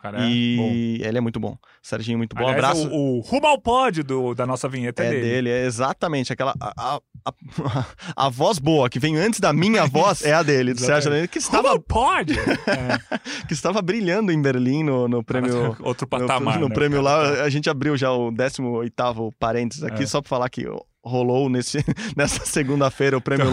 Cara 0.02 0.18
é 0.18 0.22
bom. 0.22 0.28
e 0.28 1.02
ele 1.04 1.18
é 1.18 1.22
muito 1.22 1.40
bom. 1.40 1.56
Serginho, 1.82 2.18
muito 2.18 2.36
bom. 2.36 2.42
Aliás, 2.48 2.58
Abraço. 2.80 2.90
O, 2.90 3.18
o 3.18 3.20
rumo 3.20 3.46
ao 3.46 3.60
pódio 3.62 4.04
do, 4.04 4.34
da 4.34 4.48
nossa 4.48 4.68
vinheta 4.68 5.04
é, 5.04 5.08
É 5.08 5.10
dele. 5.12 5.22
dele, 5.22 5.50
é 5.50 5.66
exatamente 5.66 6.34
aquela. 6.34 6.54
A, 6.60 6.74
a, 6.96 7.00
a, 7.26 7.86
a 8.26 8.30
voz 8.30 8.58
boa 8.58 8.90
que 8.90 8.98
vem 9.00 9.16
antes 9.18 9.40
da 9.40 9.54
minha 9.54 9.86
voz 9.88 10.24
é 10.26 10.34
a 10.34 10.42
dele, 10.42 10.74
do. 10.74 10.80
Sérgio 10.82 11.10
Arelini, 11.12 11.28
que 11.28 11.38
estava! 11.38 11.76
É, 11.76 13.18
que 13.48 13.54
estava 13.54 13.82
brilhando 13.82 14.32
em 14.32 14.42
Berlim 14.42 14.84
no, 14.84 15.08
no 15.08 15.24
prêmio. 15.24 15.76
outro 15.82 16.08
No, 16.12 16.20
patamar. 16.28 16.60
no 16.60 16.68
né, 16.70 16.74
prêmio 16.74 17.04
cara? 17.04 17.18
lá, 17.38 17.44
a 17.44 17.50
gente 17.50 17.70
abriu 17.70 17.96
já 17.96 18.12
o 18.12 18.32
18 18.32 19.32
parênteses 19.40 19.84
aqui, 19.84 20.04
É. 20.04 20.08
só 20.08 20.22
pra 20.22 20.30
falar 20.30 20.50
que 20.50 20.66
rolou 21.04 21.50
nesse, 21.50 21.84
nessa 22.16 22.46
segunda-feira 22.46 23.18
o 23.18 23.22
prêmio. 23.22 23.48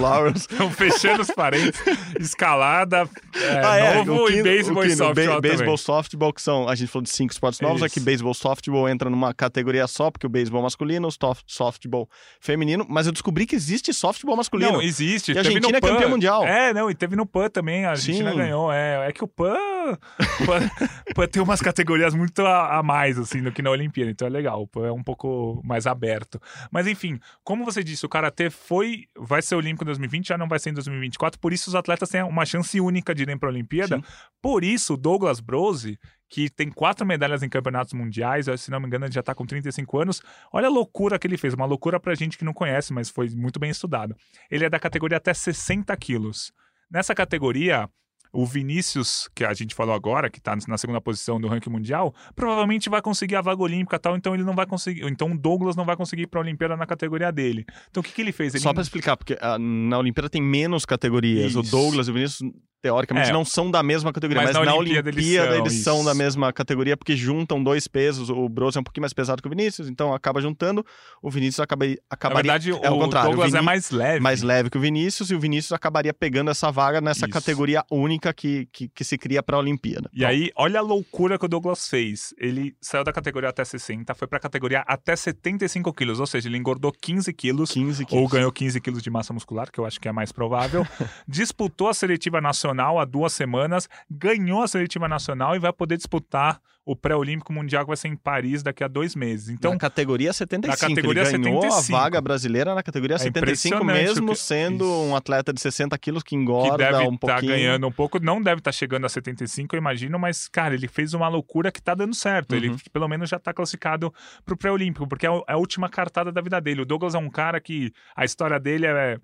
Então, 0.53 0.71
fechando 0.73 1.23
os 1.23 1.31
parênteses, 1.31 1.81
escalada, 2.21 3.09
é, 3.35 3.61
Ah, 3.65 3.77
é, 3.79 3.95
novo 4.05 4.25
o 4.25 4.29
e 4.29 4.33
Kino- 4.33 4.43
beisebol 4.45 4.85
e 4.85 4.87
Kino, 4.89 4.97
softball 4.99 5.41
be- 5.41 5.49
Beisebol, 5.49 5.67
também. 5.67 5.77
softball, 5.79 6.33
que 6.33 6.43
são, 6.43 6.69
a 6.69 6.75
gente 6.75 6.89
falou 6.89 7.03
de 7.05 7.11
cinco 7.11 7.33
esportes 7.33 7.61
novos, 7.61 7.77
Isso. 7.79 7.87
aqui 7.87 8.01
beisebol, 8.01 8.35
softball 8.35 8.89
entra 8.89 9.09
numa 9.09 9.33
categoria 9.33 9.87
só, 9.87 10.11
porque 10.11 10.27
o 10.27 10.31
beisebol 10.31 10.63
masculino, 10.63 11.09
o 11.09 11.11
soft- 11.11 11.45
softball 11.47 12.09
feminino, 12.41 12.87
mas 12.89 13.07
eu 13.07 13.13
descobri 13.13 13.47
que 13.47 13.57
existe 13.57 13.93
softball 13.95 14.37
masculino. 14.37 14.73
Não, 14.73 14.83
existe. 14.83 15.33
E 15.33 15.37
a 15.37 15.41
Argentina 15.41 15.79
é 15.79 15.81
campeã 15.81 16.09
mundial. 16.09 16.45
É, 16.45 16.75
não, 16.75 16.91
e 16.91 16.95
teve 16.95 17.17
no 17.17 17.25
PAN 17.27 17.49
também, 17.49 17.85
a 17.85 17.91
Argentina 17.91 18.31
Sim. 18.31 18.37
ganhou. 18.37 18.71
É, 18.73 19.09
é 19.09 19.13
que 19.13 19.25
o 19.25 19.29
PAN, 19.29 19.57
PAN 21.15 21.27
tem 21.29 21.43
umas 21.43 21.61
categorias 21.61 22.15
muito 22.15 22.43
a, 22.43 22.79
a 22.79 22.83
mais, 22.83 23.19
assim, 23.19 23.43
do 23.43 23.53
que 23.53 23.63
na 23.63 23.71
Olimpíada, 23.71 24.11
então 24.11 24.27
é 24.27 24.31
legal. 24.31 24.69
É 24.77 24.93
um 24.93 25.03
pouco 25.03 25.61
mais 25.65 25.87
aberto. 25.87 26.41
Mas 26.71 26.87
enfim, 26.87 27.19
como 27.45 27.65
você 27.65 27.83
disse, 27.83 28.05
o 28.05 28.09
Karatê 28.09 28.51
foi, 28.51 29.07
vai 29.17 29.43
ser 29.43 29.55
olímpico 29.55 29.85
em 29.85 29.87
2020, 29.87 30.29
já 30.29 30.39
não 30.39 30.49
vai 30.49 30.59
ser 30.59 30.71
em 30.71 30.75
2024, 30.75 31.39
por 31.41 31.53
isso 31.53 31.71
os 31.71 31.75
atletas 31.75 32.09
têm 32.09 32.23
uma 32.23 32.45
chance 32.45 32.81
única 32.81 33.15
de 33.15 33.23
irem 33.23 33.39
para 33.39 33.49
a 33.49 33.53
Olimpíada. 33.53 33.97
Sim. 33.97 34.03
Por 34.41 34.65
isso, 34.65 34.95
o 34.95 34.97
Douglas 34.97 35.41
Brose, 35.41 35.99
que 36.29 36.51
tem 36.51 36.71
quatro 36.71 37.07
medalhas 37.07 37.43
em 37.43 37.49
campeonatos 37.49 37.93
mundiais, 37.93 38.47
se 38.59 38.71
não 38.71 38.81
me 38.81 38.87
engano, 38.87 39.07
ele 39.07 39.13
já 39.13 39.23
tá 39.23 39.35
com 39.35 39.47
35 39.47 39.99
anos. 39.99 40.23
Olha 40.53 40.67
a 40.67 40.71
loucura 40.71 41.19
que 41.19 41.27
ele 41.27 41.37
fez, 41.37 41.55
uma 41.55 41.67
loucura 41.67 41.99
pra 41.99 42.15
gente 42.15 42.37
que 42.37 42.45
não 42.45 42.53
conhece, 42.53 42.93
mas 42.93 43.09
foi 43.09 43.29
muito 43.31 43.59
bem 43.59 43.71
estudado. 43.71 44.17
Ele 44.51 44.65
é 44.65 44.71
da 44.71 44.79
categoria 44.79 45.17
até 45.17 45.33
60 45.33 45.97
quilos. 45.97 46.53
Nessa 46.91 47.15
categoria, 47.15 47.89
o 48.33 48.45
Vinícius, 48.47 49.29
que 49.35 49.45
a 49.45 49.53
gente 49.55 49.75
falou 49.75 49.95
agora, 49.95 50.31
que 50.31 50.41
tá 50.41 50.57
na 50.67 50.79
segunda 50.79 51.01
posição 51.01 51.41
do 51.41 51.49
ranking 51.49 51.71
mundial, 51.71 52.15
provavelmente 52.35 52.89
vai 52.89 53.03
conseguir 53.03 53.37
a 53.37 53.41
vaga 53.41 53.63
olímpica 53.63 53.97
e 53.97 53.99
tal, 53.99 54.17
então 54.17 54.35
ele 54.35 54.45
não 54.45 54.55
vai 54.55 54.67
conseguir. 54.67 55.05
Então 55.07 55.33
o 55.33 55.39
Douglas 55.39 55.77
não 55.77 55.85
vai 55.85 55.97
conseguir 55.97 56.23
ir 56.23 56.27
pra 56.27 56.41
Olimpíada 56.41 56.77
na 56.77 56.87
categoria 56.87 57.33
dele. 57.33 57.65
Então 57.91 58.01
o 58.01 58.05
que, 58.05 58.13
que 58.13 58.21
ele 58.21 58.33
fez? 58.33 58.55
Ele 58.55 58.63
Só 58.63 58.73
pra 58.73 58.83
explicar, 58.83 59.17
porque 59.17 59.37
ah, 59.41 59.59
na 59.59 59.99
Olimpíada 59.99 60.29
tem 60.29 60.43
menos 60.43 60.85
categorias. 60.85 61.57
O 61.57 61.61
Isso. 61.61 61.71
Douglas 61.71 62.09
e 62.09 62.11
o 62.11 62.15
Vinícius, 62.15 62.53
teoricamente, 62.81 63.31
É. 63.31 63.33
não 63.33 63.45
são 63.45 63.71
da 63.71 63.83
mesma 63.83 64.13
categoria, 64.13 64.43
Mas 64.43 64.55
mas, 64.55 64.65
na 64.67 64.73
na 64.73 64.77
Olimpíada 64.79 65.09
Olimpíada, 65.11 65.57
eles 65.57 65.73
eles, 65.73 65.85
são, 65.85 65.97
são 65.97 66.05
da 66.05 66.15
mesma 66.15 66.53
categoria, 66.53 66.97
porque 66.97 67.17
juntam 67.17 67.63
dois 67.63 67.89
pesos. 67.89 68.31
O 68.31 68.49
Brose 68.49 68.77
é 68.79 68.81
um 68.81 68.85
pouquinho 68.85 69.03
mais 69.03 69.13
pesado 69.13 69.43
que 69.43 69.49
o 69.49 69.51
Vinícius, 69.51 69.89
então 69.89 70.15
acaba 70.15 70.41
juntando. 70.41 70.85
O 71.23 71.31
Vinícius 71.31 71.61
acaba, 71.61 71.87
Na 71.87 71.95
acabaria. 72.11 72.53
verdade, 72.53 72.71
é 72.71 72.91
o 72.91 72.95
o 72.95 72.99
contrário, 73.01 73.29
o 73.31 73.33
Douglas 73.33 73.53
é 73.55 73.57
Vini- 73.59 73.65
mais 73.67 73.91
leve. 73.91 74.21
mais 74.21 74.43
leve 74.43 74.71
que 74.71 74.79
o 74.79 74.81
Vinícius, 74.81 75.31
e 75.31 75.35
o 75.35 75.41
Vinícius 75.41 75.73
acabaria 75.73 76.15
pegando 76.15 76.51
essa 76.51 76.71
vaga 76.71 77.01
nessa 77.01 77.27
Isso. 77.27 77.33
categoria 77.33 77.85
única 77.91 78.33
que, 78.33 78.69
que, 78.73 78.89
que 78.89 79.05
se 79.05 79.19
cria 79.19 79.43
para 79.43 79.57
a 79.57 79.61
Olimpíada. 79.61 80.09
E 80.13 80.25
aí, 80.25 80.51
olha 80.57 80.79
a 80.81 80.83
loucura 80.83 81.39
que 81.39 81.45
o 81.45 81.49
Douglas 81.49 81.89
fez. 81.89 82.35
Ele 82.39 82.77
saiu 82.81 83.03
da 83.05 83.13
categoria 83.13 83.49
até 83.49 83.65
60, 83.65 84.15
foi 84.15 84.29
pra 84.29 84.39
categoria 84.39 84.85
até 84.87 85.17
75 85.17 85.93
quilos, 85.93 86.21
ou 86.21 86.27
seja, 86.27 86.49
ele 86.49 86.57
engordou 86.59 86.93
15 86.93 87.33
quilos. 87.33 87.71
15 87.73 88.05
quilos. 88.05 88.23
Ou 88.23 88.29
ganhou 88.29 88.53
15 88.53 88.81
quilos 88.81 89.03
de 89.03 89.11
massa 89.11 89.33
muscular, 89.33 89.71
que 89.71 89.79
eu 89.81 89.85
acho 89.87 90.01
que 90.01 90.09
é 90.09 90.13
mais 90.13 90.31
provável. 90.33 90.87
Disputou 91.27 91.89
a 91.89 91.95
seletiva 91.95 92.41
nacional 92.41 92.68
há 92.99 93.05
duas 93.05 93.33
semanas, 93.33 93.89
ganhou 94.11 94.63
a 94.63 94.69
seletiva 94.69 95.07
nacional 95.09 95.55
e 95.55 95.59
vai 95.59 95.73
poder 95.73 95.97
disputar 95.97 96.61
o 96.85 96.97
pré-olímpico 96.97 97.53
mundial 97.53 97.83
que 97.85 97.89
vai 97.89 97.99
ser 97.99 98.09
em 98.09 98.17
Paris 98.17 98.63
daqui 98.63 98.83
a 98.83 98.89
dois 98.89 99.15
meses. 99.15 99.51
Então, 99.51 99.73
na 99.75 99.79
categoria 99.79 100.33
75. 100.33 100.83
na 100.83 100.89
categoria 100.95 101.23
ele 101.29 101.39
ganhou 101.39 101.61
75. 101.61 101.97
a 101.97 102.01
vaga 102.01 102.19
brasileira 102.19 102.75
na 102.75 102.83
categoria 102.83 103.19
75, 103.19 103.77
impressionante 103.77 104.07
mesmo 104.09 104.29
o 104.29 104.35
que- 104.35 104.41
sendo 104.41 104.85
Isso. 104.85 105.03
um 105.05 105.15
atleta 105.15 105.53
de 105.53 105.61
60 105.61 105.99
quilos 105.99 106.23
que 106.23 106.31
que 106.31 106.37
engorda 106.37 106.79
deve 106.79 106.97
um 107.07 107.13
estar 107.15 107.27
pouquinho. 107.35 107.53
ganhando 107.53 107.87
um 107.87 107.93
pouco, 107.93 108.19
não 108.19 108.41
deve 108.41 108.61
estar 108.61 108.73
chegando 108.73 109.05
a 109.05 109.09
75, 109.11 109.77
eu 109.77 109.79
imagino, 109.79 110.19
mas, 110.19 110.49
cara, 110.49 110.75
ele 110.75 110.89
fez 110.89 111.13
uma 111.13 111.29
loucura 111.29 111.71
que 111.71 111.83
tá 111.83 111.95
dando 111.95 112.15
certo. 112.15 112.55
Ele, 112.55 112.71
Uhum. 112.71 112.77
pelo 112.91 113.07
menos, 113.07 113.29
já 113.29 113.39
tá 113.39 113.53
classificado 113.53 114.11
pro 114.47 114.57
pré-olímpico, 114.57 115.07
porque 115.07 115.27
é 115.27 115.31
é 115.31 115.53
a 115.53 115.57
última 115.59 115.91
cartada 115.91 116.33
da 116.33 116.41
vida 116.41 116.59
dele. 116.59 116.81
O 116.81 116.87
Douglas 116.87 117.15
é 117.15 117.19
um 117.19 117.29
cara 117.29 117.61
que 117.61 117.93
a 118.17 118.25
história 118.25 118.59
dele 118.59 118.87
é. 118.87 119.19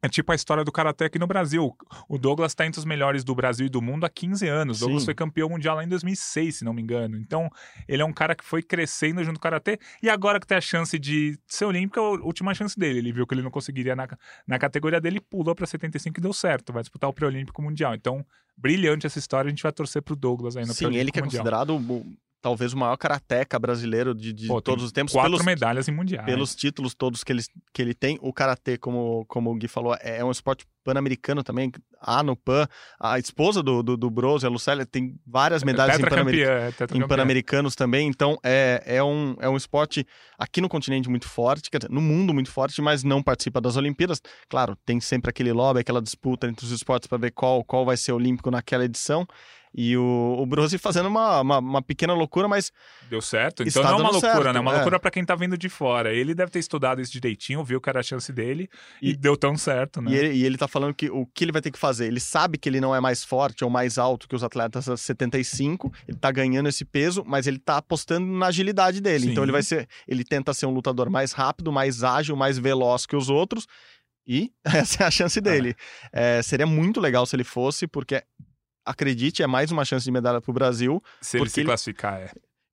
É 0.00 0.08
tipo 0.08 0.30
a 0.30 0.34
história 0.34 0.62
do 0.64 0.70
Karatê 0.70 1.06
aqui 1.06 1.18
no 1.18 1.26
Brasil. 1.26 1.76
O 2.08 2.18
Douglas 2.18 2.54
tá 2.54 2.64
entre 2.64 2.78
os 2.78 2.84
melhores 2.84 3.24
do 3.24 3.34
Brasil 3.34 3.66
e 3.66 3.68
do 3.68 3.82
mundo 3.82 4.06
há 4.06 4.08
15 4.08 4.46
anos. 4.46 4.76
O 4.78 4.80
Douglas 4.80 5.04
foi 5.04 5.14
campeão 5.14 5.48
mundial 5.48 5.74
lá 5.74 5.82
em 5.82 5.88
2006, 5.88 6.58
se 6.58 6.64
não 6.64 6.72
me 6.72 6.80
engano. 6.80 7.16
Então, 7.16 7.50
ele 7.88 8.00
é 8.00 8.04
um 8.04 8.12
cara 8.12 8.36
que 8.36 8.44
foi 8.44 8.62
crescendo 8.62 9.24
junto 9.24 9.34
com 9.34 9.40
o 9.40 9.42
Karatê. 9.42 9.78
E 10.00 10.08
agora 10.08 10.38
que 10.38 10.46
tem 10.46 10.56
a 10.56 10.60
chance 10.60 10.96
de 10.98 11.36
ser 11.48 11.64
olímpico, 11.64 11.98
é 11.98 12.02
a 12.02 12.24
última 12.24 12.54
chance 12.54 12.78
dele. 12.78 13.00
Ele 13.00 13.12
viu 13.12 13.26
que 13.26 13.34
ele 13.34 13.42
não 13.42 13.50
conseguiria 13.50 13.96
na, 13.96 14.06
na 14.46 14.58
categoria 14.58 15.00
dele, 15.00 15.20
pulou 15.20 15.54
para 15.54 15.66
75 15.66 16.20
e 16.20 16.22
deu 16.22 16.32
certo. 16.32 16.72
Vai 16.72 16.82
disputar 16.82 17.10
o 17.10 17.12
pré-olímpico 17.12 17.60
mundial. 17.60 17.92
Então, 17.94 18.24
brilhante 18.56 19.04
essa 19.04 19.18
história. 19.18 19.48
A 19.48 19.50
gente 19.50 19.64
vai 19.64 19.72
torcer 19.72 20.00
pro 20.00 20.14
Douglas 20.14 20.56
aí 20.56 20.64
no 20.64 20.74
Sim, 20.74 20.94
ele 20.94 21.10
que 21.10 21.18
é 21.18 21.22
mundial. 21.22 21.42
considerado 21.42 21.76
o 21.76 22.04
talvez 22.40 22.72
o 22.72 22.78
maior 22.78 22.96
karateca 22.96 23.58
brasileiro 23.58 24.14
de, 24.14 24.32
de 24.32 24.46
Pô, 24.46 24.60
todos 24.60 24.84
os 24.84 24.92
tempos. 24.92 25.12
Quatro 25.12 25.30
pelos, 25.30 25.44
medalhas 25.44 25.88
em 25.88 25.92
mundiais. 25.92 26.24
pelos 26.24 26.54
títulos 26.54 26.94
todos 26.94 27.24
que 27.24 27.32
ele, 27.32 27.42
que 27.72 27.82
ele 27.82 27.94
tem. 27.94 28.18
O 28.20 28.32
karatê, 28.32 28.78
como, 28.78 29.24
como 29.26 29.50
o 29.50 29.54
Gui 29.54 29.68
falou, 29.68 29.96
é 30.00 30.24
um 30.24 30.30
esporte 30.30 30.64
pan-americano 30.84 31.42
também. 31.42 31.70
Há 32.00 32.22
no 32.22 32.36
PAN. 32.36 32.66
A 32.98 33.18
esposa 33.18 33.62
do, 33.62 33.82
do, 33.82 33.96
do 33.96 34.08
a 34.44 34.48
Lucélia, 34.48 34.86
tem 34.86 35.16
várias 35.26 35.62
medalhas 35.62 35.98
em 35.98 36.02
Tetracampeã, 36.02 36.46
pan-americanos 36.46 36.64
é 36.64 36.68
em 36.68 36.72
tetracampeã. 36.72 37.08
Pan-Americanos 37.08 37.74
também, 37.74 38.08
então 38.08 38.38
é, 38.42 38.82
é, 38.86 39.02
um, 39.02 39.36
é 39.40 39.48
um 39.48 39.56
esporte 39.56 40.06
aqui 40.38 40.60
no 40.60 40.68
continente 40.68 41.08
muito 41.08 41.28
forte, 41.28 41.70
quer 41.70 41.78
dizer, 41.78 41.90
no 41.90 42.00
mundo 42.00 42.32
muito 42.32 42.50
forte, 42.50 42.80
mas 42.80 43.02
não 43.02 43.22
participa 43.22 43.60
das 43.60 43.76
Olimpíadas. 43.76 44.22
Claro, 44.48 44.76
tem 44.86 45.00
sempre 45.00 45.30
aquele 45.30 45.52
lobby, 45.52 45.80
aquela 45.80 46.00
disputa 46.00 46.46
entre 46.46 46.64
os 46.64 46.72
esportes 46.72 47.08
para 47.08 47.18
ver 47.18 47.32
qual, 47.32 47.64
qual 47.64 47.84
vai 47.84 47.96
ser 47.96 48.12
olímpico 48.12 48.50
naquela 48.50 48.84
edição. 48.84 49.26
E 49.80 49.96
o, 49.96 50.36
o 50.36 50.44
Brose 50.44 50.76
fazendo 50.76 51.06
uma, 51.06 51.40
uma, 51.40 51.58
uma 51.58 51.80
pequena 51.80 52.12
loucura, 52.12 52.48
mas 52.48 52.72
Deu 53.08 53.22
certo? 53.22 53.62
Então 53.62 53.80
não 53.80 53.90
é 53.90 53.94
uma 53.94 54.10
loucura, 54.10 54.32
certo, 54.32 54.52
né? 54.52 54.58
É 54.58 54.60
uma 54.60 54.72
é. 54.72 54.74
loucura 54.74 54.98
pra 54.98 55.08
quem 55.08 55.24
tá 55.24 55.36
vindo 55.36 55.56
de 55.56 55.68
fora. 55.68 56.12
Ele 56.12 56.34
deve 56.34 56.50
ter 56.50 56.58
estudado 56.58 57.00
isso 57.00 57.12
direitinho, 57.12 57.62
viu 57.62 57.80
que 57.80 57.88
era 57.88 58.00
a 58.00 58.02
chance 58.02 58.32
dele 58.32 58.68
e, 59.00 59.10
E- 59.10 59.16
deu 59.16 59.36
tão 59.36 59.56
certo, 59.56 60.02
né? 60.02 60.10
E 60.10 60.16
ele, 60.16 60.34
e 60.34 60.44
ele 60.44 60.58
tá 60.58 60.66
falando 60.66 60.92
que 60.94 61.08
o 61.08 61.24
que 61.26 61.44
ele 61.44 61.52
vai 61.52 61.62
ter 61.62 61.70
que 61.70 61.78
fazer? 61.78 62.06
Ele 62.06 62.18
sabe 62.18 62.58
que 62.58 62.68
ele 62.68 62.80
não 62.80 62.92
é 62.92 63.00
mais 63.00 63.22
forte 63.22 63.62
ou 63.62 63.70
mais 63.70 63.98
alto 63.98 64.26
que 64.28 64.34
os 64.34 64.42
atletas 64.42 64.88
a 64.88 64.96
75, 64.96 65.92
ele 66.08 66.18
tá 66.18 66.32
ganhando 66.32 66.68
esse 66.68 66.84
peso, 66.84 67.22
mas 67.24 67.46
ele 67.46 67.60
tá 67.60 67.76
apostando 67.76 68.26
na 68.26 68.46
agilidade 68.46 69.00
dele. 69.00 69.26
Sim. 69.26 69.30
Então 69.30 69.44
ele 69.44 69.52
vai 69.52 69.62
ser. 69.62 69.86
Ele 70.08 70.24
tenta 70.24 70.52
ser 70.52 70.66
um 70.66 70.74
lutador 70.74 71.08
mais 71.08 71.30
rápido, 71.30 71.70
mais 71.70 72.02
ágil, 72.02 72.34
mais 72.34 72.58
veloz 72.58 73.06
que 73.06 73.14
os 73.14 73.30
outros. 73.30 73.68
E 74.26 74.50
essa 74.66 75.04
é 75.04 75.06
a 75.06 75.10
chance 75.10 75.40
dele. 75.40 75.76
É, 76.12 76.42
seria 76.42 76.66
muito 76.66 77.00
legal 77.00 77.24
se 77.24 77.36
ele 77.36 77.44
fosse, 77.44 77.86
porque 77.86 78.24
acredite, 78.88 79.42
é 79.42 79.46
mais 79.46 79.70
uma 79.70 79.84
chance 79.84 80.04
de 80.04 80.10
medalha 80.10 80.40
pro 80.40 80.52
Brasil. 80.52 81.02
Se 81.20 81.38
ele 81.38 81.48
se 81.48 81.60
ele- 81.60 81.66
classificar, 81.68 82.20
é. 82.20 82.30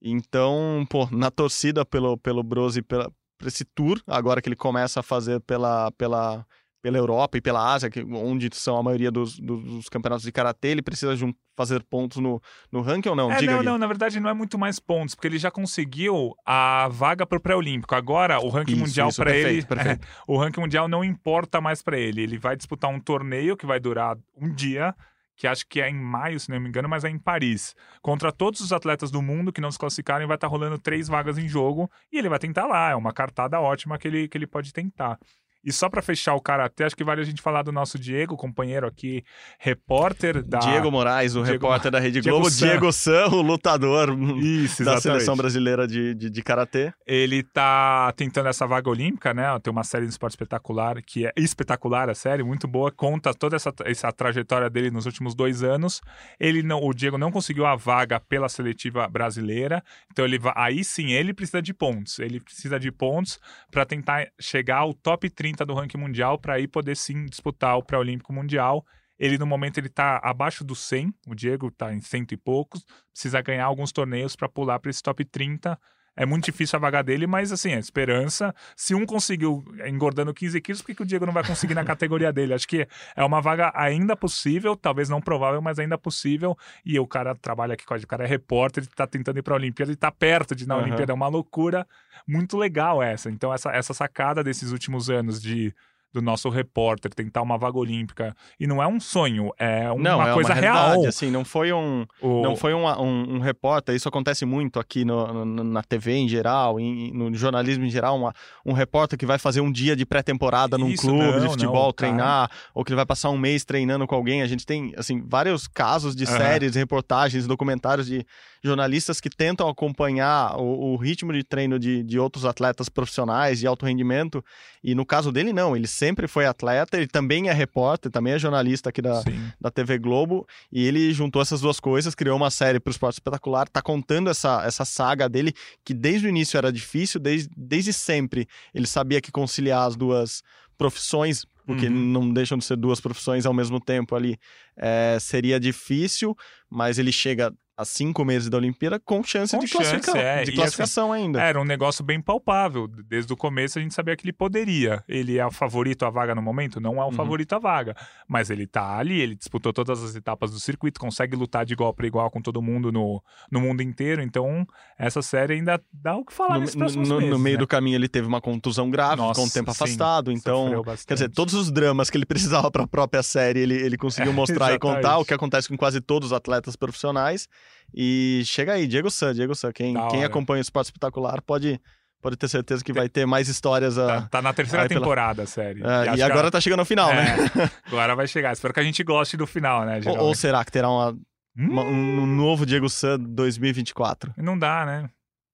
Então, 0.08 0.86
pô, 0.90 1.08
na 1.12 1.32
torcida 1.32 1.84
pelo, 1.84 2.18
pelo 2.18 2.44
Brose, 2.44 2.82
pela, 2.82 3.12
por 3.40 3.48
esse 3.48 3.66
tour, 3.66 4.00
agora 4.06 4.42
que 4.42 4.48
ele 4.48 4.56
começa 4.56 5.00
a 5.00 5.04
fazer 5.04 5.40
pela, 5.42 5.92
pela, 5.94 6.46
pela 6.82 6.98
Europa 6.98 7.38
e 7.38 7.42
pela 7.42 7.74
Ásia, 7.74 7.90
que, 7.90 8.04
onde 8.04 8.50
são 8.54 8.78
a 8.78 8.84
maioria 8.84 9.10
dos, 9.10 9.40
dos, 9.40 9.64
dos 9.64 9.90
campeonatos 9.90 10.24
de 10.24 10.32
karatê, 10.32 10.68
ele 10.70 10.84
precisa 10.84 11.16
jun- 11.16 11.34
fazer 11.58 11.82
pontos 11.84 12.18
no, 12.22 12.40
no 12.72 12.82
ranking 12.82 13.10
ou 13.10 13.16
não? 13.16 13.32
É, 13.32 13.38
Diga 13.38 13.54
não, 13.54 13.60
Gui. 13.60 13.66
não, 13.66 13.78
na 13.80 13.88
verdade 13.88 14.20
não 14.20 14.30
é 14.30 14.34
muito 14.36 14.60
mais 14.60 14.80
pontos, 14.80 15.16
porque 15.16 15.28
ele 15.28 15.40
já 15.40 15.50
conseguiu 15.50 16.36
a 16.46 16.88
vaga 16.92 17.26
pro 17.26 17.40
pré-olímpico. 17.40 17.96
Agora, 17.96 18.40
o 18.40 18.50
ranking 18.50 18.74
Isso, 18.74 18.82
mundial 18.82 19.10
perfeito, 19.12 19.48
ele, 19.48 19.66
perfeito. 19.66 20.08
o 20.28 20.38
ranking 20.38 20.60
mundial 20.62 20.88
não 20.88 21.04
importa 21.04 21.60
mais 21.60 21.82
pra 21.82 21.98
ele. 21.98 22.22
Ele 22.22 22.38
vai 22.38 22.56
disputar 22.56 22.92
um 22.92 23.00
torneio 23.00 23.58
que 23.58 23.66
vai 23.66 23.80
durar 23.80 24.16
um 24.40 24.54
dia, 24.54 24.94
que 25.36 25.48
acho 25.48 25.68
que 25.68 25.82
é 25.82 25.90
em 25.90 26.00
maio, 26.00 26.40
se 26.40 26.50
não 26.50 26.60
me 26.60 26.70
engano, 26.70 26.88
mas 26.88 27.04
é 27.04 27.10
em 27.10 27.20
Paris. 27.20 27.76
Contra 28.02 28.32
todos 28.32 28.62
os 28.62 28.72
atletas 28.72 29.12
do 29.12 29.22
mundo 29.22 29.52
que 29.52 29.62
não 29.62 29.72
se 29.72 29.78
classificarem, 29.80 30.28
vai 30.28 30.36
estar 30.36 30.48
rolando 30.48 30.80
três 30.80 31.08
vagas 31.08 31.38
em 31.38 31.48
jogo 31.48 31.90
e 32.12 32.18
ele 32.18 32.30
vai 32.30 32.40
tentar 32.40 32.66
lá. 32.66 32.92
É 32.92 32.96
uma 32.96 33.14
cartada 33.14 33.60
ótima 33.60 33.98
que 33.98 34.08
ele, 34.08 34.28
que 34.28 34.38
ele 34.38 34.48
pode 34.48 34.72
tentar. 34.72 35.20
E 35.66 35.72
só 35.72 35.90
pra 35.90 36.02
fechar 36.02 36.36
o 36.36 36.42
karatê, 36.42 36.84
acho 36.84 36.96
que 36.96 37.04
vale 37.04 37.22
a 37.22 37.24
gente 37.24 37.42
falar 37.42 37.64
do 37.64 37.72
nosso 37.72 37.98
Diego, 37.98 38.38
companheiro 38.38 38.86
aqui, 38.86 39.24
repórter 39.58 40.44
da. 40.44 40.60
Diego 40.60 40.92
Moraes, 40.92 41.36
o 41.36 41.44
Diego 41.44 41.52
repórter 41.66 41.92
da 41.92 42.00
Rede 42.00 42.22
Diego 42.22 42.38
Globo, 42.38 42.52
San. 42.52 42.68
Diego 42.68 42.92
San, 42.92 43.28
o 43.30 43.42
lutador 43.42 44.16
Isso, 44.42 44.84
da 44.84 45.00
seleção 45.02 45.36
brasileira 45.36 45.88
de, 45.88 46.14
de, 46.14 46.30
de 46.30 46.44
karatê. 46.44 46.94
Ele 47.08 47.42
tá 47.42 48.14
tentando 48.16 48.50
essa 48.50 48.68
vaga 48.68 48.90
olímpica, 48.90 49.34
né? 49.34 49.46
Tem 49.60 49.72
uma 49.72 49.84
série 49.84 50.06
de 50.06 50.12
esporte 50.12 50.34
espetacular, 50.34 51.02
que 51.02 51.26
é 51.26 51.32
espetacular 51.36 52.10
a 52.10 52.16
série, 52.16 52.44
muito 52.44 52.68
boa, 52.68 52.92
conta 52.92 53.34
toda 53.34 53.56
essa, 53.56 53.74
essa 53.86 54.12
trajetória 54.12 54.70
dele 54.70 54.92
nos 54.92 55.06
últimos 55.06 55.34
dois 55.34 55.64
anos. 55.64 56.02
Ele 56.40 56.62
não, 56.62 56.84
o 56.84 56.94
Diego 56.94 57.18
não 57.18 57.32
conseguiu 57.32 57.66
a 57.66 57.76
vaga 57.76 58.20
pela 58.20 58.50
seletiva 58.50 59.08
brasileira, 59.08 59.84
então 60.12 60.26
ele 60.26 60.38
vai, 60.38 60.54
aí 60.56 60.84
sim 60.84 61.12
ele 61.12 61.34
precisa 61.34 61.62
de 61.62 61.74
pontos. 61.74 62.20
Ele 62.20 62.40
precisa 62.40 62.80
de 62.80 62.92
pontos 62.92 63.40
para 63.72 63.86
tentar 63.86 64.28
chegar 64.40 64.78
ao 64.78 64.94
top 64.94 65.30
30 65.30 65.55
do 65.64 65.76
ranking 65.76 65.98
mundial 65.98 66.40
para 66.40 66.56
aí 66.56 66.68
poder 66.68 66.98
sim 66.98 67.26
disputar 67.26 67.78
o 67.78 67.84
pré-olímpico 67.84 68.34
mundial. 68.34 68.84
Ele 69.18 69.38
no 69.38 69.46
momento 69.46 69.78
ele 69.78 69.88
tá 69.88 70.20
abaixo 70.24 70.64
do 70.64 70.76
100, 70.76 71.14
o 71.28 71.36
Diego 71.36 71.72
tá 71.72 71.94
em 71.94 72.02
cento 72.02 72.34
e 72.34 72.38
poucos, 72.38 72.84
precisa 73.14 73.42
ganhar 73.42 73.66
alguns 73.66 73.92
torneios 73.92 74.36
para 74.36 74.50
pular 74.50 74.80
para 74.80 74.90
esse 74.90 75.02
top 75.02 75.24
30. 75.24 75.80
É 76.16 76.26
muito 76.26 76.46
difícil 76.46 76.78
a 76.78 76.80
vaga 76.80 77.04
dele, 77.04 77.28
mas 77.28 77.52
assim, 77.52 77.74
a 77.74 77.80
esperança. 77.80 78.56
Se 78.76 78.96
um 78.96 79.06
conseguiu 79.06 79.66
engordando 79.86 80.34
15 80.34 80.62
quilos, 80.62 80.82
por 80.82 80.88
que, 80.88 80.96
que 80.96 81.04
o 81.04 81.06
Diego 81.06 81.26
não 81.26 81.34
vai 81.34 81.44
conseguir 81.46 81.74
na 81.74 81.84
categoria 81.86 82.32
dele? 82.32 82.54
Acho 82.54 82.68
que 82.68 82.88
é 83.16 83.24
uma 83.24 83.42
vaga 83.42 83.72
ainda 83.76 84.16
possível, 84.16 84.76
talvez 84.76 85.10
não 85.10 85.20
provável, 85.20 85.62
mas 85.62 85.78
ainda 85.78 85.98
possível. 85.98 86.58
E 86.86 86.98
o 87.00 87.06
cara 87.06 87.36
trabalha 87.36 87.74
aqui 87.74 87.86
com 87.86 87.94
a 87.94 87.98
gente, 87.98 88.06
o 88.06 88.08
cara 88.10 88.24
é 88.24 88.28
repórter, 88.28 88.84
ele 88.84 88.92
tá 88.96 89.06
tentando 89.06 89.40
ir 89.40 89.42
pra 89.42 89.56
Olimpíada, 89.56 89.92
ele 89.92 89.98
tá 89.98 90.12
perto 90.12 90.56
de 90.56 90.64
ir 90.64 90.68
na 90.68 90.76
Aham. 90.76 90.84
Olimpíada. 90.84 91.12
É 91.12 91.16
uma 91.16 91.28
loucura 91.28 91.86
muito 92.28 92.58
legal 92.58 93.04
essa. 93.04 93.30
Então, 93.30 93.54
essa, 93.54 93.72
essa 93.72 93.94
sacada 93.94 94.44
desses 94.44 94.72
últimos 94.72 95.10
anos 95.10 95.42
de. 95.42 95.74
Do 96.16 96.22
nosso 96.22 96.48
repórter 96.48 97.14
tentar 97.14 97.42
uma 97.42 97.58
vaga 97.58 97.78
olímpica. 97.78 98.34
E 98.58 98.66
não 98.66 98.82
é 98.82 98.88
um 98.88 99.02
sonho, 99.02 99.52
é 99.60 99.92
uma 99.92 100.02
não, 100.02 100.26
é 100.26 100.34
coisa 100.34 100.54
uma 100.54 100.62
real. 100.62 101.06
assim, 101.06 101.30
não 101.30 101.44
foi 101.44 101.74
um... 101.74 102.06
O- 102.22 102.42
Não 102.42 102.56
foi 102.56 102.74
um, 102.74 102.88
um, 102.88 103.36
um 103.36 103.40
repórter, 103.40 103.94
isso 103.94 104.08
acontece 104.08 104.46
muito 104.46 104.80
aqui 104.80 105.04
no, 105.04 105.44
no- 105.46 105.64
na 105.66 105.84
TV 105.84 106.14
em 106.14 106.30
geral, 106.30 106.80
em- 106.80 107.12
no 107.12 107.36
jornalismo 107.36 107.84
em 107.84 107.90
geral, 107.90 108.16
uma- 108.18 108.34
um 108.66 108.72
repórter 108.72 109.20
que 109.20 109.26
vai 109.26 109.38
fazer 109.38 109.60
um 109.60 109.70
dia 109.70 109.94
de 109.94 110.06
pré-temporada 110.06 110.78
num 110.78 110.88
Isso, 110.88 111.02
clube 111.02 111.20
não, 111.20 111.34
de 111.34 111.40
não, 111.44 111.50
futebol, 111.52 111.90
o 111.90 111.94
cara- 111.94 112.10
treinar, 112.14 112.52
ou 112.74 112.86
que 112.86 112.92
ele 112.92 112.96
vai 112.96 113.06
passar 113.06 113.30
um 113.30 113.38
mês 113.38 113.66
treinando 113.66 114.08
com 114.08 114.16
alguém. 114.16 114.42
A 114.42 114.48
gente 114.48 114.66
tem, 114.66 114.94
assim, 114.96 115.22
vários 115.28 115.68
casos 115.68 116.16
de 116.16 116.24
Aham. 116.24 116.38
séries, 116.38 116.76
reportagens, 116.76 117.46
documentários 117.46 118.08
de 118.08 118.26
jornalistas 118.66 119.22
que 119.22 119.30
tentam 119.30 119.70
acompanhar 119.70 120.58
o, 120.58 120.94
o 120.94 120.96
ritmo 120.98 121.32
de 121.32 121.44
treino 121.44 121.78
de, 121.78 122.04
de 122.04 122.20
outros 122.20 122.46
atletas 122.46 122.90
profissionais 122.90 123.60
de 123.60 123.68
alto 123.68 123.86
rendimento, 123.86 124.44
e 124.84 124.96
no 124.96 125.06
caso 125.06 125.32
dele, 125.32 125.54
não, 125.54 125.76
ele 125.76 125.88
sempre 125.88 126.28
foi 126.28 126.46
atleta, 126.46 126.98
ele 126.98 127.08
também 127.08 127.50
é 127.50 127.54
repórter, 127.54 128.12
também 128.12 128.34
é 128.34 128.40
jornalista 128.40 128.90
aqui 128.90 129.02
da, 129.02 129.22
Sim. 129.22 129.52
da 129.60 129.70
TV 129.70 129.98
Globo 130.00 130.48
e 130.72 130.86
ele 130.86 131.14
juntou 131.14 131.42
essas 131.42 131.62
duas 131.62 131.80
coisas, 131.80 132.16
criou 132.16 132.36
uma 132.36 132.52
série 132.52 132.80
para 132.80 132.90
o 132.90 132.92
Esporte 132.92 133.16
Espetacular, 133.16 133.68
tá 133.70 133.82
contando 133.82 134.30
essa, 134.30 134.64
essa 134.66 134.84
saga 134.84 135.30
dele, 135.30 135.54
que 135.84 135.94
desde 135.94 136.28
o 136.28 136.30
início 136.30 136.58
era 136.58 136.72
difícil, 136.72 137.20
desde, 137.20 137.50
desde 137.56 137.94
sempre 137.94 138.48
ele 138.74 138.88
sabia 138.88 139.22
que 139.22 139.32
conciliar 139.32 139.88
as 139.88 139.96
duas 139.96 140.42
profissões, 140.78 141.46
porque 141.66 141.88
Uhum. 141.88 141.94
não 141.94 142.34
deixam 142.34 142.58
de 142.58 142.66
ser 142.66 142.78
duas 142.78 143.00
profissões 143.00 143.46
ao 143.46 143.54
mesmo 143.54 143.80
tempo 143.80 144.16
ali, 144.16 144.38
é, 144.78 145.18
seria 145.20 145.60
difícil, 145.60 146.36
mas 146.70 147.00
ele 147.00 147.12
chega 147.12 147.52
a 147.78 147.84
cinco 147.84 148.24
meses 148.24 148.50
da 148.50 148.58
Olimpíada 148.58 149.00
com 149.00 149.22
chance, 149.24 149.54
Com 149.56 149.62
de, 149.64 149.68
chance, 149.68 149.84
classifica- 149.90 150.18
é. 150.18 150.44
de 150.44 150.52
classificação 150.54 151.12
ainda. 151.12 151.42
Era 151.42 151.60
um 151.60 151.66
negócio 151.66 152.04
bem 152.06 152.22
palpável. 152.22 152.88
Desde 152.88 153.32
o 153.34 153.36
começo 153.36 153.78
a 153.78 153.82
gente 153.82 153.94
sabia 153.94 154.16
que 154.16 154.24
ele 154.26 154.32
poderia. 154.32 155.04
Ele 155.10 155.38
é 155.38 155.46
o 155.46 155.52
favorito 155.52 156.06
à 156.06 156.10
vaga 156.10 156.34
no 156.34 156.42
momento? 156.42 156.80
Não 156.80 156.96
é 157.02 157.04
o 157.04 157.08
Uhum. 157.08 157.12
favorito 157.12 157.54
à 157.54 157.60
vaga. 157.60 157.96
Mas 158.28 158.50
ele 158.50 158.66
tá 158.66 158.98
ali, 158.98 159.20
ele 159.20 159.36
disputou 159.36 159.74
todas 159.74 160.02
as 160.02 160.16
etapas 160.16 160.52
do 160.52 160.60
circuito, 160.60 161.00
consegue 161.00 161.36
lutar 161.36 161.66
de 161.66 161.74
igual 161.74 161.94
para 161.94 162.08
igual 162.08 162.32
com 162.32 162.42
todo 162.42 162.62
mundo 162.62 162.92
no, 162.92 163.22
no 163.52 163.60
mundo 163.60 163.82
inteiro. 163.84 164.22
Então, 164.22 164.66
essa 164.98 165.22
série 165.22 165.56
ainda 165.56 165.82
dá 165.92 166.16
o 166.16 166.24
que 166.24 166.32
falar 166.34 166.56
No, 166.56 166.60
nesses 166.62 166.76
no- 166.76 166.80
próximos 166.80 167.10
no- 167.10 167.16
no 167.16 167.22
meses, 167.28 167.40
meio 167.42 167.56
né? 167.56 167.60
do 167.60 167.68
caminho 167.68 167.96
ele 167.96 168.08
teve 168.08 168.26
uma 168.28 168.40
contusão 168.40 168.90
grave, 168.90 169.18
Nossa, 169.18 169.34
ficou 169.34 169.46
um 169.46 169.50
tempo 169.50 169.74
sim. 169.74 169.84
afastado, 169.84 170.32
então. 170.32 170.82
Quer 171.06 171.14
dizer, 171.16 171.30
todos 171.30 171.54
os 171.54 171.70
dramas 171.72 172.10
que 172.10 172.18
ele 172.18 172.26
precisava 172.66 172.72
para 172.72 172.84
a 172.84 172.88
própria 172.88 173.22
série, 173.22 173.60
ele, 173.60 173.76
ele 173.76 173.98
conseguiu 173.98 174.32
É, 174.32 174.36
mostrar 174.36 174.74
e 174.74 174.80
contar, 174.80 175.18
o 175.18 175.26
que 175.26 175.34
acontece 175.34 175.68
com 175.68 175.76
quase 175.76 176.00
todos 176.00 176.28
os 176.28 176.34
atletas 176.34 176.78
profissionais. 176.78 177.50
E 177.94 178.42
chega 178.46 178.74
aí, 178.74 178.88
Diego 178.88 179.10
San, 179.10 179.34
Diego 179.34 179.56
San. 179.56 179.72
Quem, 179.72 179.96
quem 180.10 180.24
acompanha 180.24 180.60
o 180.60 180.62
esporte 180.62 180.88
espetacular 180.88 181.42
pode, 181.42 181.80
pode 182.22 182.36
ter 182.36 182.48
certeza 182.50 182.84
que 182.84 182.92
vai 182.92 183.08
ter 183.08 183.26
mais 183.26 183.48
histórias. 183.48 183.96
Tá, 183.96 184.18
A... 184.18 184.22
tá 184.24 184.42
na 184.42 184.54
terceira 184.54 184.84
aí 184.84 184.90
pela- 184.90 185.00
temporada 185.02 185.44
a 185.44 185.46
série. 185.46 185.82
Ah, 185.84 186.02
acho 186.02 186.12
e 186.14 186.16
que 186.16 186.22
agora 186.22 186.48
a- 186.48 186.52
tá 186.52 186.60
chegando 186.60 186.80
ao 186.80 186.86
final, 186.86 187.08
né? 187.14 187.26
É, 187.56 187.70
agora 187.88 188.16
vai 188.16 188.28
chegar. 188.28 188.52
Espero 188.54 188.74
que 188.74 188.80
a 188.80 188.84
gente 188.84 189.04
goste 189.04 189.38
do 189.38 189.48
final, 189.48 189.86
né? 189.86 190.02
Ou, 190.06 190.18
ou 190.18 190.36
será 190.36 190.64
que 190.66 190.72
terá 190.72 190.90
uma- 190.90 191.12
Hum, 191.58 191.70
uma- 191.72 191.84
um 191.84 192.26
novo 192.26 192.66
Diego 192.66 192.90
San 192.90 193.18
2024? 193.20 194.34
Não 194.38 194.60
dá, 194.60 194.86
né? 194.86 195.10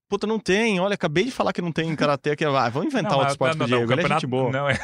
Puta, 0.10 0.26
não 0.26 0.40
tem. 0.40 0.80
Olha, 0.80 0.96
acabei 0.96 1.24
de 1.26 1.32
falar 1.32 1.54
que 1.54 1.62
não 1.62 1.72
tem 1.72 1.90
em 1.90 1.96
karatê 1.96 2.32
aqui. 2.32 2.44
Ah, 2.44 2.70
vamos 2.70 2.88
inventar 2.92 3.12
Não, 3.12 3.20
outro 3.20 3.32
esporte 3.34 3.52
não, 3.52 3.58
pro 3.60 3.68
Diego. 3.68 3.86
não, 3.86 3.94
Ele 3.94 4.02
é 4.02 4.04
gente 4.04 4.22
campeonato- 4.22 4.28
boa. 4.28 4.52
Não, 4.52 4.68
é... 4.70 4.80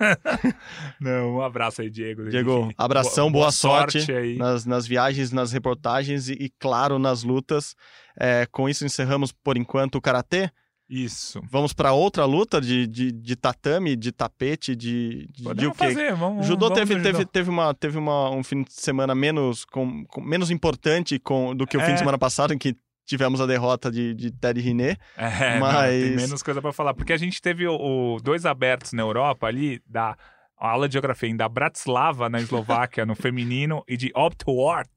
não, 1.00 1.36
um 1.36 1.40
abraço 1.42 1.82
aí, 1.82 1.90
Diego. 1.90 2.28
Diego, 2.28 2.72
abração, 2.76 3.30
boa, 3.30 3.50
sorte, 3.50 4.10
aí. 4.12 4.36
nas, 4.36 4.64
nas 4.66 4.86
viagens, 4.86 5.32
nas 5.32 5.52
reportagens 5.52 6.28
e, 6.28 6.32
e, 6.34 6.50
claro, 6.58 6.98
nas 6.98 7.22
lutas. 7.22 7.74
É, 8.18 8.46
com 8.50 8.68
isso, 8.68 8.84
encerramos 8.84 9.32
por 9.32 9.56
enquanto 9.56 9.96
o 9.96 10.00
karatê. 10.00 10.50
Isso. 10.88 11.40
Vamos 11.50 11.72
para 11.72 11.92
outra 11.92 12.24
luta 12.24 12.60
de, 12.60 12.86
de, 12.86 13.10
de 13.10 13.34
tatame, 13.34 13.96
de 13.96 14.12
tapete, 14.12 14.76
de, 14.76 15.26
de, 15.32 15.54
de 15.54 15.66
o 15.66 15.72
quê? 15.72 15.78
fazer, 15.78 16.14
vamos. 16.14 16.46
Judô 16.46 16.68
vamos 16.68 16.78
teve, 16.78 16.94
teve, 17.02 17.18
judô. 17.18 17.30
teve, 17.32 17.50
uma, 17.50 17.74
teve 17.74 17.98
uma, 17.98 18.30
um 18.30 18.44
fim 18.44 18.62
de 18.62 18.72
semana 18.72 19.12
menos, 19.12 19.64
com, 19.64 20.04
com- 20.06 20.20
menos 20.20 20.48
importante 20.48 21.18
com, 21.18 21.56
do 21.56 21.66
que 21.66 21.76
o 21.76 21.80
fim 21.80 21.90
É. 21.90 21.92
de 21.94 21.98
semana 21.98 22.16
passado, 22.16 22.54
em 22.54 22.58
que 22.58 22.76
tivemos 23.06 23.40
a 23.40 23.46
derrota 23.46 23.90
de, 23.90 24.12
de 24.14 24.30
Ted 24.30 24.60
Riné. 24.60 24.96
É, 25.16 25.58
Mas- 25.58 25.72
não, 25.74 25.80
tem 25.82 26.16
menos 26.16 26.42
coisa 26.42 26.60
pra 26.60 26.72
falar. 26.72 26.92
Porque 26.94 27.12
a 27.12 27.16
gente 27.16 27.40
teve 27.40 27.66
o, 27.66 27.74
o- 28.16 28.20
dois 28.20 28.44
abertos 28.44 28.92
na 28.92 29.02
Europa 29.02 29.46
ali, 29.46 29.80
da 29.86 30.16
aula 30.58 30.88
de 30.88 30.94
geografia 30.94 31.34
da 31.36 31.48
Bratislava, 31.48 32.30
na 32.30 32.40
Eslováquia, 32.40 33.04
no 33.04 33.14
feminino, 33.14 33.84
e 33.86 33.94
de 33.94 34.10
Optwart, 34.14 34.88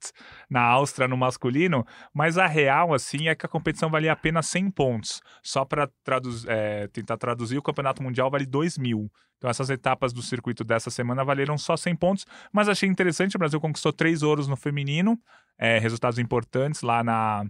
na 0.49 0.61
Áustria, 0.61 1.05
no 1.05 1.17
masculino, 1.17 1.85
mas 2.13 2.37
a 2.37 2.47
real, 2.47 2.93
assim, 2.93 3.27
é 3.27 3.35
que 3.35 3.45
a 3.45 3.49
competição 3.49 3.89
valia 3.89 4.13
apenas 4.13 4.45
100 4.47 4.71
pontos. 4.71 5.21
Só 5.43 5.65
para 5.65 5.89
traduz, 6.01 6.45
é, 6.47 6.87
tentar 6.87 7.17
traduzir, 7.17 7.57
o 7.57 7.61
Campeonato 7.61 8.01
Mundial 8.01 8.31
vale 8.31 8.45
2 8.45 8.77
mil. 8.77 9.11
Então, 9.37 9.49
essas 9.49 9.69
etapas 9.69 10.13
do 10.13 10.21
circuito 10.21 10.63
dessa 10.63 10.89
semana 10.89 11.25
valeram 11.25 11.57
só 11.57 11.75
100 11.75 11.95
pontos, 11.97 12.25
mas 12.53 12.69
achei 12.69 12.87
interessante, 12.87 13.35
o 13.35 13.39
Brasil 13.39 13.59
conquistou 13.59 13.91
três 13.91 14.23
ouros 14.23 14.47
no 14.47 14.55
feminino, 14.55 15.19
é, 15.57 15.77
resultados 15.77 16.19
importantes 16.19 16.81
lá 16.81 17.03
na... 17.03 17.43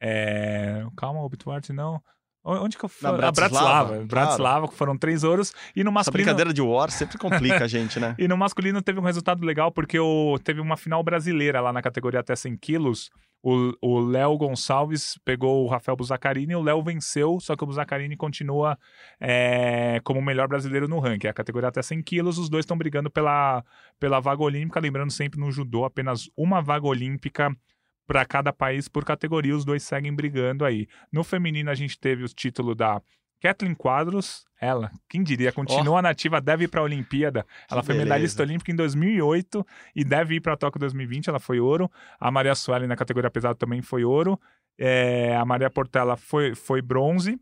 É... 0.00 0.84
Calma, 0.96 1.22
Optwart 1.22 1.68
não... 1.70 2.02
Onde 2.42 2.78
que 2.78 2.84
eu 2.84 2.88
fui? 2.88 3.06
Na 3.06 3.16
Bratislava. 3.16 3.50
Bratislava, 3.50 4.04
Bratislava, 4.06 4.68
que 4.68 4.74
foram 4.74 4.96
três 4.96 5.22
ouros. 5.22 5.52
E 5.76 5.84
no 5.84 5.90
Essa 5.90 5.94
masculino. 5.94 6.24
brincadeira 6.24 6.54
de 6.54 6.62
war 6.62 6.90
sempre 6.90 7.18
complica 7.18 7.64
a 7.64 7.68
gente, 7.68 8.00
né? 8.00 8.14
E 8.18 8.26
no 8.26 8.36
masculino 8.36 8.80
teve 8.80 8.98
um 8.98 9.02
resultado 9.02 9.44
legal, 9.44 9.70
porque 9.70 9.98
o... 9.98 10.38
teve 10.42 10.58
uma 10.60 10.76
final 10.76 11.02
brasileira 11.02 11.60
lá 11.60 11.70
na 11.70 11.82
categoria 11.82 12.20
até 12.20 12.34
100 12.34 12.56
quilos. 12.56 13.10
O 13.42 13.72
o 13.82 14.00
Léo 14.00 14.36
Gonçalves 14.38 15.18
pegou 15.24 15.64
o 15.64 15.68
Rafael 15.68 15.96
Buzacarini, 15.96 16.54
o 16.54 16.62
Léo 16.62 16.82
venceu, 16.82 17.38
só 17.40 17.54
que 17.56 17.64
o 17.64 17.66
Buzacarini 17.66 18.16
continua 18.16 18.78
é, 19.18 20.00
como 20.02 20.20
o 20.20 20.22
melhor 20.24 20.48
brasileiro 20.48 20.88
no 20.88 20.98
ranking. 20.98 21.26
A 21.26 21.34
categoria 21.34 21.68
até 21.68 21.82
100 21.82 22.02
quilos, 22.02 22.38
os 22.38 22.48
dois 22.48 22.64
estão 22.64 22.76
brigando 22.76 23.10
pela, 23.10 23.62
pela 23.98 24.18
vaga 24.18 24.42
olímpica. 24.42 24.80
Lembrando 24.80 25.10
sempre, 25.10 25.38
no 25.38 25.50
judô, 25.50 25.84
apenas 25.84 26.30
uma 26.36 26.62
vaga 26.62 26.86
olímpica 26.86 27.54
para 28.10 28.24
cada 28.24 28.52
país 28.52 28.88
por 28.88 29.04
categoria, 29.04 29.54
os 29.54 29.64
dois 29.64 29.84
seguem 29.84 30.12
brigando 30.12 30.64
aí. 30.64 30.88
No 31.12 31.22
feminino, 31.22 31.70
a 31.70 31.76
gente 31.76 31.96
teve 31.96 32.24
o 32.24 32.28
título 32.28 32.74
da 32.74 33.00
Kathleen 33.40 33.72
Quadros, 33.72 34.44
ela, 34.60 34.90
quem 35.08 35.22
diria, 35.22 35.52
continua 35.52 36.02
nativa, 36.02 36.40
deve 36.40 36.64
ir 36.64 36.68
para 36.68 36.80
a 36.80 36.82
Olimpíada. 36.82 37.46
Ela 37.70 37.84
foi 37.84 37.94
beleza. 37.94 38.04
medalhista 38.04 38.42
olímpica 38.42 38.72
em 38.72 38.74
2008 38.74 39.64
e 39.94 40.04
deve 40.04 40.34
ir 40.34 40.40
para 40.40 40.56
Tóquio 40.56 40.80
2020, 40.80 41.28
ela 41.28 41.38
foi 41.38 41.60
ouro. 41.60 41.88
A 42.18 42.32
Maria 42.32 42.56
Sueli 42.56 42.88
na 42.88 42.96
categoria 42.96 43.30
pesada 43.30 43.54
também 43.54 43.80
foi 43.80 44.02
ouro. 44.02 44.40
É, 44.76 45.36
a 45.36 45.44
Maria 45.44 45.70
Portela 45.70 46.16
foi, 46.16 46.56
foi 46.56 46.82
bronze. 46.82 47.38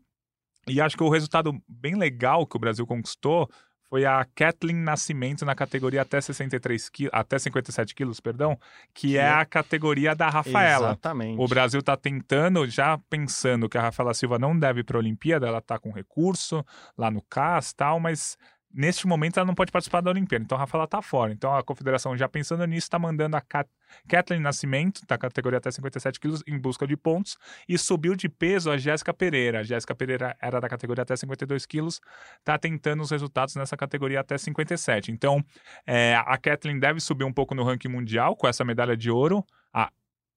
E 0.67 0.79
acho 0.79 0.95
que 0.95 1.03
o 1.03 1.09
resultado 1.09 1.59
bem 1.67 1.95
legal 1.95 2.45
que 2.45 2.55
o 2.55 2.59
Brasil 2.59 2.85
conquistou 2.85 3.49
foi 3.89 4.05
a 4.05 4.25
Kathleen 4.35 4.77
Nascimento 4.77 5.43
na 5.43 5.55
categoria 5.55 6.03
até 6.03 6.21
63 6.21 6.89
quilos, 6.89 7.11
até 7.13 7.39
57 7.39 7.95
quilos, 7.95 8.19
perdão, 8.19 8.57
que, 8.93 9.09
Que 9.09 9.17
é 9.17 9.21
é- 9.21 9.29
a 9.29 9.43
categoria 9.45 10.15
da 10.15 10.29
Rafaela. 10.29 10.89
Exatamente. 10.89 11.41
O 11.41 11.47
Brasil 11.47 11.79
está 11.79 11.97
tentando, 11.97 12.67
já 12.67 12.97
pensando 13.09 13.67
que 13.67 13.77
a 13.77 13.81
Rafaela 13.81 14.13
Silva 14.13 14.37
não 14.37 14.57
deve 14.57 14.81
ir 14.81 14.83
para 14.83 14.97
a 14.97 14.99
Olimpíada, 14.99 15.47
ela 15.47 15.57
está 15.57 15.79
com 15.79 15.91
recurso 15.91 16.63
lá 16.97 17.09
no 17.09 17.21
CAS 17.23 17.71
e 17.71 17.75
tal, 17.75 17.99
mas 17.99 18.37
neste 18.73 19.07
momento 19.07 19.37
ela 19.37 19.45
não 19.45 19.55
pode 19.55 19.71
participar 19.71 20.01
da 20.01 20.09
Olimpíada, 20.09 20.43
então 20.43 20.57
a 20.57 20.61
Rafaela 20.61 20.85
está 20.85 21.01
fora. 21.01 21.31
Então 21.31 21.55
a 21.55 21.63
confederação, 21.63 22.15
já 22.15 22.27
pensando 22.29 22.65
nisso, 22.65 22.85
está 22.85 22.99
mandando 22.99 23.35
a 23.35 23.41
Kat 23.41 23.69
Kathleen 24.07 24.41
Nascimento, 24.41 25.01
da 25.07 25.17
categoria 25.17 25.57
até 25.57 25.71
57 25.71 26.19
quilos, 26.19 26.43
em 26.45 26.57
busca 26.59 26.85
de 26.85 26.95
pontos, 26.95 27.37
e 27.67 27.77
subiu 27.77 28.15
de 28.15 28.29
peso 28.29 28.69
a 28.69 28.77
Jéssica 28.77 29.13
Pereira. 29.13 29.61
A 29.61 29.63
Jéssica 29.63 29.95
Pereira 29.95 30.37
era 30.39 30.59
da 30.61 30.69
categoria 30.69 31.01
até 31.01 31.15
52 31.15 31.65
quilos, 31.65 31.99
está 32.37 32.57
tentando 32.57 33.01
os 33.01 33.09
resultados 33.09 33.55
nessa 33.55 33.75
categoria 33.75 34.19
até 34.19 34.37
57. 34.37 35.11
Então 35.11 35.43
é, 35.85 36.15
a 36.15 36.37
Kathleen 36.37 36.79
deve 36.79 36.99
subir 36.99 37.23
um 37.23 37.33
pouco 37.33 37.55
no 37.55 37.63
ranking 37.63 37.89
mundial 37.89 38.35
com 38.35 38.47
essa 38.47 38.63
medalha 38.63 38.95
de 38.95 39.09
ouro. 39.09 39.43
A 39.73 39.91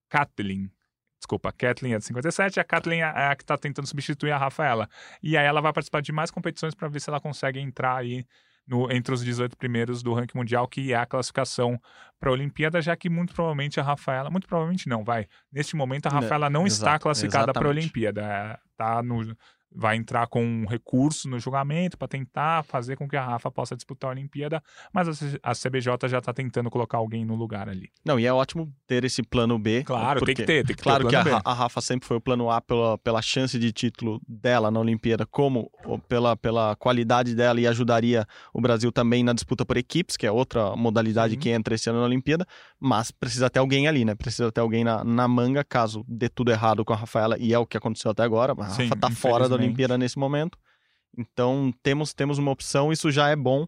Kathleen 0.08 0.70
Desculpa, 1.22 1.50
a 1.50 1.52
Kathleen 1.52 1.94
é 1.94 1.98
de 1.98 2.04
57, 2.04 2.58
a 2.58 2.64
Kathleen 2.64 3.02
é 3.02 3.04
a 3.04 3.36
que 3.36 3.44
está 3.44 3.56
tentando 3.56 3.86
substituir 3.86 4.32
a 4.32 4.38
Rafaela. 4.38 4.88
E 5.22 5.36
aí 5.36 5.46
ela 5.46 5.60
vai 5.60 5.72
participar 5.72 6.02
de 6.02 6.10
mais 6.10 6.32
competições 6.32 6.74
para 6.74 6.88
ver 6.88 6.98
se 6.98 7.08
ela 7.08 7.20
consegue 7.20 7.60
entrar 7.60 7.96
aí 7.96 8.26
no, 8.66 8.90
entre 8.90 9.14
os 9.14 9.24
18 9.24 9.56
primeiros 9.56 10.02
do 10.02 10.12
ranking 10.14 10.36
mundial, 10.36 10.66
que 10.66 10.92
é 10.92 10.96
a 10.96 11.06
classificação 11.06 11.80
para 12.18 12.28
a 12.28 12.32
Olimpíada, 12.32 12.82
já 12.82 12.96
que 12.96 13.08
muito 13.08 13.32
provavelmente 13.34 13.78
a 13.78 13.84
Rafaela, 13.84 14.30
muito 14.30 14.48
provavelmente 14.48 14.88
não, 14.88 15.04
vai. 15.04 15.28
Neste 15.52 15.76
momento 15.76 16.06
a 16.06 16.10
Né, 16.10 16.20
Rafaela 16.20 16.50
não 16.50 16.66
está 16.66 16.86
exato, 16.86 17.02
classificada 17.04 17.52
para 17.52 17.68
a. 17.68 17.70
Olimpíada. 17.70 18.22
É, 18.22 18.58
Tá 18.76 19.00
no, 19.00 19.36
vai 19.74 19.96
entrar 19.96 20.26
com 20.26 20.44
um 20.44 20.66
recurso 20.66 21.28
no 21.28 21.38
julgamento 21.38 21.96
para 21.96 22.08
tentar 22.08 22.62
fazer 22.64 22.96
com 22.96 23.08
que 23.08 23.16
a 23.16 23.24
Rafa 23.24 23.50
possa 23.50 23.74
disputar 23.74 24.10
a 24.10 24.12
Olimpíada, 24.12 24.62
mas 24.92 25.08
a, 25.42 25.52
CBJ 25.54 26.08
já 26.08 26.18
está 26.18 26.32
tentando 26.32 26.70
colocar 26.70 26.98
alguém 26.98 27.24
no 27.24 27.34
lugar 27.34 27.68
ali. 27.68 27.90
Não, 28.04 28.18
e 28.18 28.26
é 28.26 28.32
ótimo 28.32 28.72
ter 28.86 29.04
esse 29.04 29.22
plano 29.22 29.58
B. 29.58 29.82
Claro, 29.84 30.20
tem 30.20 30.34
porque- 30.34 30.34
que 30.34 30.46
ter, 30.46 30.66
tem 30.66 30.76
que 30.76 30.82
Claro 30.82 31.08
ter 31.08 31.18
o 31.18 31.22
que 31.24 31.30
a, 31.30 31.40
a 31.44 31.52
Rafa 31.54 31.80
sempre 31.80 32.06
foi 32.06 32.16
o 32.16 32.20
plano 32.20 32.50
A 32.50 32.60
pela, 32.60 32.98
pela 32.98 33.22
chance 33.22 33.58
de 33.58 33.72
título 33.72 34.20
dela 34.28 34.70
na 34.70 34.80
Olimpíada, 34.80 35.24
como 35.26 35.70
pela, 36.08 36.36
pela 36.36 36.76
qualidade 36.76 37.34
dela 37.34 37.60
e 37.60 37.66
ajudaria 37.66 38.26
o 38.52 38.60
Brasil 38.60 38.90
também 38.92 39.22
na 39.24 39.32
disputa 39.32 39.64
por 39.64 39.76
equipes, 39.76 40.16
que 40.16 40.26
é 40.26 40.32
outra 40.32 40.76
modalidade 40.76 41.34
Sim. 41.34 41.40
que 41.40 41.48
entra 41.50 41.74
esse 41.74 41.88
ano 41.88 42.00
na 42.00 42.04
Olimpíada, 42.06 42.46
mas 42.78 43.10
precisa 43.10 43.48
ter 43.48 43.58
alguém 43.60 43.88
ali, 43.88 44.04
né? 44.04 44.14
Precisa 44.14 44.50
ter 44.52 44.60
alguém 44.60 44.84
na, 44.84 45.02
na 45.04 45.26
manga, 45.28 45.64
caso 45.64 46.04
dê 46.08 46.28
tudo 46.28 46.50
errado 46.50 46.84
com 46.84 46.92
a 46.92 46.96
Rafaela, 46.96 47.36
e 47.38 47.52
é 47.54 47.58
o 47.58 47.66
que 47.66 47.76
aconteceu 47.76 48.10
até 48.10 48.22
agora. 48.22 48.52
A 48.58 48.68
Sim, 48.70 48.84
Rafa 48.84 48.96
tá 48.96 49.10
fora 49.10 49.48
da 49.48 49.56
infelizmente. 49.56 49.61
Olimpíada 49.62 49.98
nesse 49.98 50.18
momento. 50.18 50.58
Então 51.16 51.72
temos, 51.82 52.14
temos 52.14 52.38
uma 52.38 52.50
opção, 52.50 52.92
isso 52.92 53.10
já 53.10 53.28
é 53.28 53.36
bom. 53.36 53.66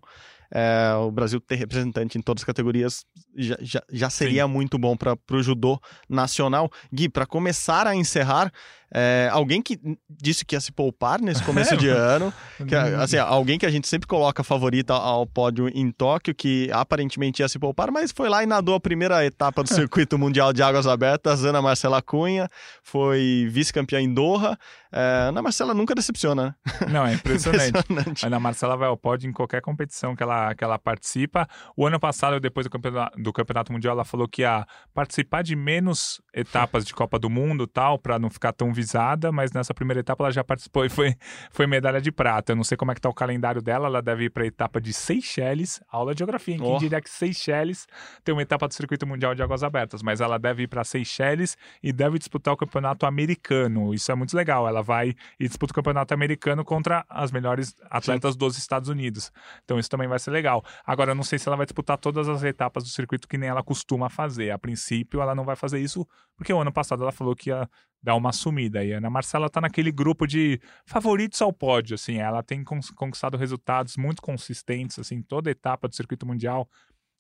É, 0.57 0.95
o 0.95 1.11
Brasil 1.11 1.41
ter 1.41 1.57
representante 1.57 2.17
em 2.17 2.23
todas 2.23 2.43
as 2.43 2.45
categorias 2.45 3.05
já, 3.35 3.57
já, 3.61 3.83
já 3.91 4.09
seria 4.09 4.47
muito 4.47 4.79
bom 4.79 4.97
para 4.97 5.17
o 5.33 5.43
judô 5.43 5.81
nacional. 6.09 6.71
Gui, 6.93 7.09
para 7.09 7.27
começar 7.27 7.87
a 7.87 7.97
encerrar, 7.97 8.53
é, 8.95 9.29
alguém 9.33 9.61
que 9.61 9.77
disse 10.09 10.45
que 10.45 10.55
ia 10.55 10.61
se 10.61 10.71
poupar 10.71 11.21
nesse 11.21 11.43
começo 11.43 11.77
de 11.77 11.89
ano, 11.91 12.33
que, 12.69 12.75
assim, 12.75 13.17
alguém 13.17 13.59
que 13.59 13.67
a 13.67 13.71
gente 13.71 13.89
sempre 13.89 14.07
coloca 14.07 14.45
favorita 14.45 14.95
ao 14.95 15.27
pódio 15.27 15.69
em 15.69 15.91
Tóquio, 15.91 16.33
que 16.33 16.71
aparentemente 16.73 17.43
ia 17.43 17.49
se 17.49 17.59
poupar, 17.59 17.91
mas 17.91 18.13
foi 18.13 18.29
lá 18.29 18.45
e 18.45 18.47
nadou 18.47 18.77
a 18.77 18.81
primeira 18.81 19.27
etapa 19.27 19.65
do 19.65 19.69
circuito 19.75 20.17
mundial 20.17 20.53
de 20.53 20.63
águas 20.63 20.87
abertas, 20.87 21.45
Ana 21.45 21.61
Marcela 21.61 22.01
Cunha, 22.01 22.49
foi 22.85 23.49
vice-campeã 23.51 24.01
em 24.01 24.15
Doha. 24.15 24.57
É, 24.93 25.27
Ana 25.29 25.43
Marcela 25.43 25.75
nunca 25.75 25.93
decepciona, 25.93 26.45
né? 26.45 26.55
Não, 26.89 27.05
é 27.05 27.15
impressionante. 27.15 27.71
Impressionante. 27.71 28.27
Ana 28.27 28.39
Marcela 28.39 28.77
vai 28.77 28.87
ao 28.87 28.97
pódio 28.97 29.29
em 29.29 29.33
qualquer 29.33 29.61
competição 29.61 30.15
que 30.15 30.23
ela, 30.23 30.55
que 30.55 30.63
ela 30.63 30.79
participa. 30.79 31.49
O 31.77 31.85
ano 31.85 31.99
passado, 31.99 32.39
depois 32.39 32.65
do 32.65 32.71
campeonato, 32.71 33.21
do 33.21 33.33
campeonato 33.33 33.73
Mundial, 33.73 33.95
ela 33.95 34.05
falou 34.05 34.29
que 34.29 34.43
ia 34.43 34.65
participar 34.95 35.43
de 35.43 35.57
menos 35.57 36.23
etapas 36.33 36.85
de 36.85 36.95
Copa 36.95 37.19
do 37.19 37.29
Mundo 37.29 37.67
tal, 37.67 37.99
para 37.99 38.21
não 38.21 38.31
ficar 38.31 38.53
tão 38.53 38.73
mas 39.33 39.53
nessa 39.53 39.73
primeira 39.73 40.01
etapa 40.01 40.25
ela 40.25 40.33
já 40.33 40.45
participou 40.45 40.85
e 40.85 40.89
foi, 40.89 41.15
foi 41.51 41.67
medalha 41.67 42.01
de 42.01 42.11
prata. 42.13 42.53
Eu 42.53 42.57
não 42.57 42.65
sei 42.65 42.77
como 42.77 42.91
é 42.93 42.95
que 42.95 43.01
tá 43.01 43.09
o 43.09 43.15
calendário 43.15 43.63
dela, 43.63 43.87
ela 43.87 44.03
deve 44.03 44.25
ir 44.25 44.31
para 44.31 44.43
a 44.45 44.47
etapa 44.47 44.81
de 44.81 44.93
Seychelles, 44.93 45.81
aula 45.89 46.15
de 46.15 46.19
geografia. 46.19 46.57
Quem 46.59 46.65
Oh. 46.75 46.79
diria 46.79 47.01
que 47.01 47.09
Seychelles 47.11 47.87
tem 48.25 48.35
uma 48.35 48.43
etapa 48.43 48.67
do 48.69 48.75
circuito 48.75 49.07
mundial 49.07 49.35
de 49.35 49.43
águas 49.43 49.63
abertas, 49.63 50.03
mas 50.03 50.21
ela 50.21 50.39
deve 50.39 50.65
ir 50.65 50.67
para 50.69 50.83
Seychelles 50.85 51.57
e 51.83 51.93
deve 51.93 52.19
disputar 52.19 52.55
o 52.55 52.57
campeonato 52.57 53.07
americano. 53.07 53.93
Isso 53.95 54.11
é 54.11 54.15
muito 54.15 54.35
legal. 54.37 54.67
Ela 54.67 54.83
vai 54.83 55.15
e 55.39 55.47
disputa 55.47 55.73
o 55.73 55.75
campeonato 55.75 56.13
americano 56.15 56.65
contra 56.65 57.05
as 57.09 57.31
melhores 57.31 57.75
atletas 57.91 58.37
dos 58.37 58.57
Estados 58.59 58.89
Unidos. 58.89 59.31
Então 59.65 59.79
isso 59.79 59.89
também 59.91 60.09
vai 60.09 60.19
ser 60.19 60.31
legal. 60.31 60.65
Agora, 60.87 61.11
eu 61.13 61.15
não 61.15 61.23
sei 61.23 61.39
se 61.39 61.49
ela 61.49 61.57
vai 61.57 61.67
disputar 61.67 61.99
todas 61.99 62.29
as 62.29 62.43
etapas 62.43 62.83
do 62.85 62.89
circuito 62.91 63.29
que 63.29 63.39
nem 63.39 63.49
ela 63.49 63.63
costuma 63.63 64.09
fazer. 64.09 64.51
A 64.51 64.59
princípio, 64.59 65.21
ela 65.21 65.35
não 65.35 65.45
vai 65.45 65.57
fazer 65.57 65.79
isso, 65.81 66.07
porque 66.37 66.53
o 66.53 66.61
ano 66.61 66.73
passado 66.73 67.03
ela 67.03 67.13
falou 67.13 67.35
que 67.37 67.51
ia 67.51 67.69
dar 68.05 68.15
uma 68.15 68.33
sumida. 68.33 68.85
E 68.85 68.93
a 68.93 68.99
Ana 68.99 69.09
Marcela 69.09 69.49
tá 69.49 69.63
naquele 69.63 69.91
grupo 69.91 70.27
de 70.27 70.61
favoritos 70.85 71.41
ao 71.41 71.51
pódio, 71.51 71.95
assim. 71.95 72.19
Ela 72.19 72.43
tem 72.43 72.63
conquistado 72.63 73.39
resultados 73.39 73.97
muito 73.97 74.21
consistentes, 74.21 74.99
assim, 74.99 75.23
toda 75.23 75.51
etapa 75.51 75.89
do 75.89 75.97
circuito 75.97 76.27
mundial. 76.27 76.69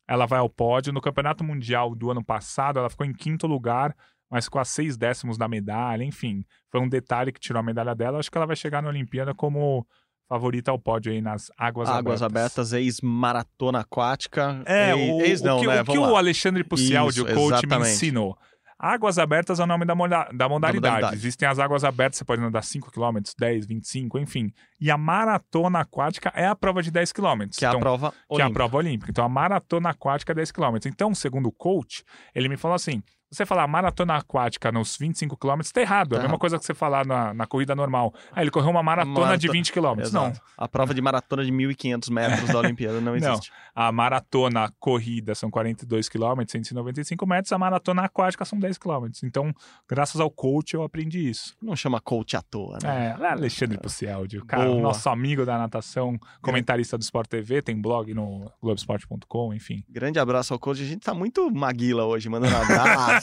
Ela 0.06 0.26
vai 0.26 0.38
ao 0.38 0.48
pódio. 0.48 0.92
No 0.92 1.00
campeonato 1.00 1.42
mundial 1.42 1.94
do 1.94 2.10
ano 2.10 2.22
passado, 2.22 2.78
ela 2.78 2.90
ficou 2.90 3.06
em 3.06 3.14
quinto 3.14 3.46
lugar, 3.46 3.96
mas 4.30 4.46
com 4.46 4.58
a 4.58 4.64
seis 4.64 4.94
décimos 4.98 5.38
da 5.38 5.48
medalha, 5.48 6.04
enfim. 6.04 6.44
Foi 6.70 6.78
um 6.78 6.88
detalhe 6.88 7.32
que 7.32 7.40
tirou 7.40 7.60
a 7.60 7.62
medalha 7.62 7.94
dela. 7.94 8.18
Acho 8.18 8.30
que 8.30 8.36
ela 8.36 8.46
vai 8.46 8.56
chegar 8.56 8.82
na 8.82 8.90
Olimpíada 8.90 9.34
como 9.34 9.86
favorita 10.28 10.70
ao 10.70 10.78
pódio 10.78 11.12
aí 11.12 11.22
nas 11.22 11.50
águas, 11.56 11.88
Águas 11.88 12.22
abertas, 12.22 12.74
ex-maratona 12.74 13.80
aquática. 13.80 14.62
É, 14.66 14.90
ex, 14.90 15.12
o, 15.12 15.20
ex 15.22 15.42
não, 15.42 15.56
o 15.56 15.60
que, 15.60 15.66
né? 15.66 15.80
o, 15.80 15.84
que 15.84 15.98
o. 15.98 16.16
Alexandre 16.16 16.62
Pucialdi, 16.62 17.20
Isso, 17.20 17.22
o 17.22 17.34
coach, 17.34 17.52
me 17.52 17.58
exatamente. 17.58 17.90
ensinou. 17.90 18.38
Águas 18.78 19.18
abertas 19.18 19.58
é 19.60 19.62
o 19.62 19.66
nome 19.66 19.84
da, 19.84 19.94
moda- 19.94 20.28
da 20.34 20.48
modalidade. 20.48 20.94
modalidade. 20.94 21.16
Existem 21.16 21.48
as 21.48 21.58
águas 21.58 21.84
abertas, 21.84 22.18
você 22.18 22.24
pode 22.24 22.42
nadar 22.42 22.62
5 22.64 22.90
km, 22.90 23.18
10, 23.38 23.66
25, 23.66 24.18
enfim. 24.18 24.52
E 24.80 24.90
a 24.90 24.98
maratona 24.98 25.80
aquática 25.80 26.32
é 26.34 26.46
a 26.46 26.54
prova 26.54 26.82
de 26.82 26.90
10 26.90 27.12
km. 27.12 27.48
Que 27.56 27.64
é 27.64 27.68
a 27.68 27.78
prova 27.78 28.10
que 28.10 28.16
é 28.16 28.18
a 28.18 28.34
olímpica. 28.34 28.52
prova 28.54 28.76
olímpica. 28.76 29.10
Então, 29.10 29.24
a 29.24 29.28
maratona 29.28 29.90
aquática 29.90 30.32
é 30.32 30.34
10 30.34 30.50
km. 30.52 30.76
Então, 30.86 31.14
segundo 31.14 31.46
o 31.46 31.52
coach, 31.52 32.02
ele 32.34 32.48
me 32.48 32.56
falou 32.56 32.74
assim: 32.74 33.02
você 33.36 33.46
falar 33.46 33.66
maratona 33.66 34.16
aquática 34.16 34.70
nos 34.72 34.96
25 34.96 35.36
km, 35.36 35.60
tá 35.72 35.80
errado. 35.80 36.12
É 36.12 36.16
a 36.16 36.18
Tá. 36.20 36.22
mesma 36.24 36.38
coisa 36.38 36.58
que 36.58 36.64
você 36.64 36.74
falar 36.74 37.04
na, 37.06 37.32
na 37.34 37.46
corrida 37.46 37.74
normal. 37.74 38.12
Ah, 38.32 38.40
ele 38.42 38.50
correu 38.50 38.70
uma 38.70 38.82
maratona 38.82 39.14
Maratona- 39.14 39.38
de 39.38 39.48
20 39.50 39.72
km. 39.72 39.82
Não. 40.12 40.26
Exato. 40.28 40.40
A 40.56 40.68
prova 40.68 40.94
de 40.94 41.00
maratona 41.02 41.44
de 41.44 41.52
1.500 41.52 42.10
metros 42.10 42.48
da 42.48 42.58
Olimpíada 42.58 43.00
não 43.00 43.12
Não. 43.18 43.32
existe. 43.32 43.50
A 43.74 43.90
maratona 43.90 44.70
corrida 44.78 45.34
são 45.34 45.50
42 45.50 46.08
km, 46.08 46.42
195 46.48 47.26
metros. 47.26 47.52
A 47.52 47.58
maratona 47.58 48.02
aquática 48.04 48.44
são 48.44 48.58
10 48.58 48.78
km. 48.78 49.08
Então, 49.24 49.52
graças 49.88 50.20
ao 50.20 50.30
coach, 50.30 50.74
eu 50.74 50.82
aprendi 50.82 51.28
isso. 51.28 51.54
Não 51.60 51.74
chama 51.74 52.00
coach 52.00 52.36
à 52.36 52.42
toa, 52.42 52.78
né? 52.82 53.16
É, 53.20 53.26
Alexandre 53.26 53.78
Pucialdi, 53.78 54.40
cara, 54.46 54.66
Boa. 54.66 54.80
nosso 54.80 55.08
amigo 55.08 55.44
da 55.44 55.58
natação, 55.58 56.16
comentarista 56.40 56.96
do 56.96 57.02
Sport 57.02 57.28
TV, 57.28 57.62
tem 57.62 57.80
blog 57.80 58.14
no 58.14 58.50
Globesport.com, 58.62 59.52
enfim. 59.54 59.82
Grande 59.88 60.18
abraço 60.18 60.52
ao 60.52 60.58
coach. 60.58 60.82
A 60.82 60.86
gente 60.86 61.00
tá 61.02 61.14
muito 61.14 61.50
maguila 61.52 62.04
hoje, 62.04 62.28
mandando 62.28 62.54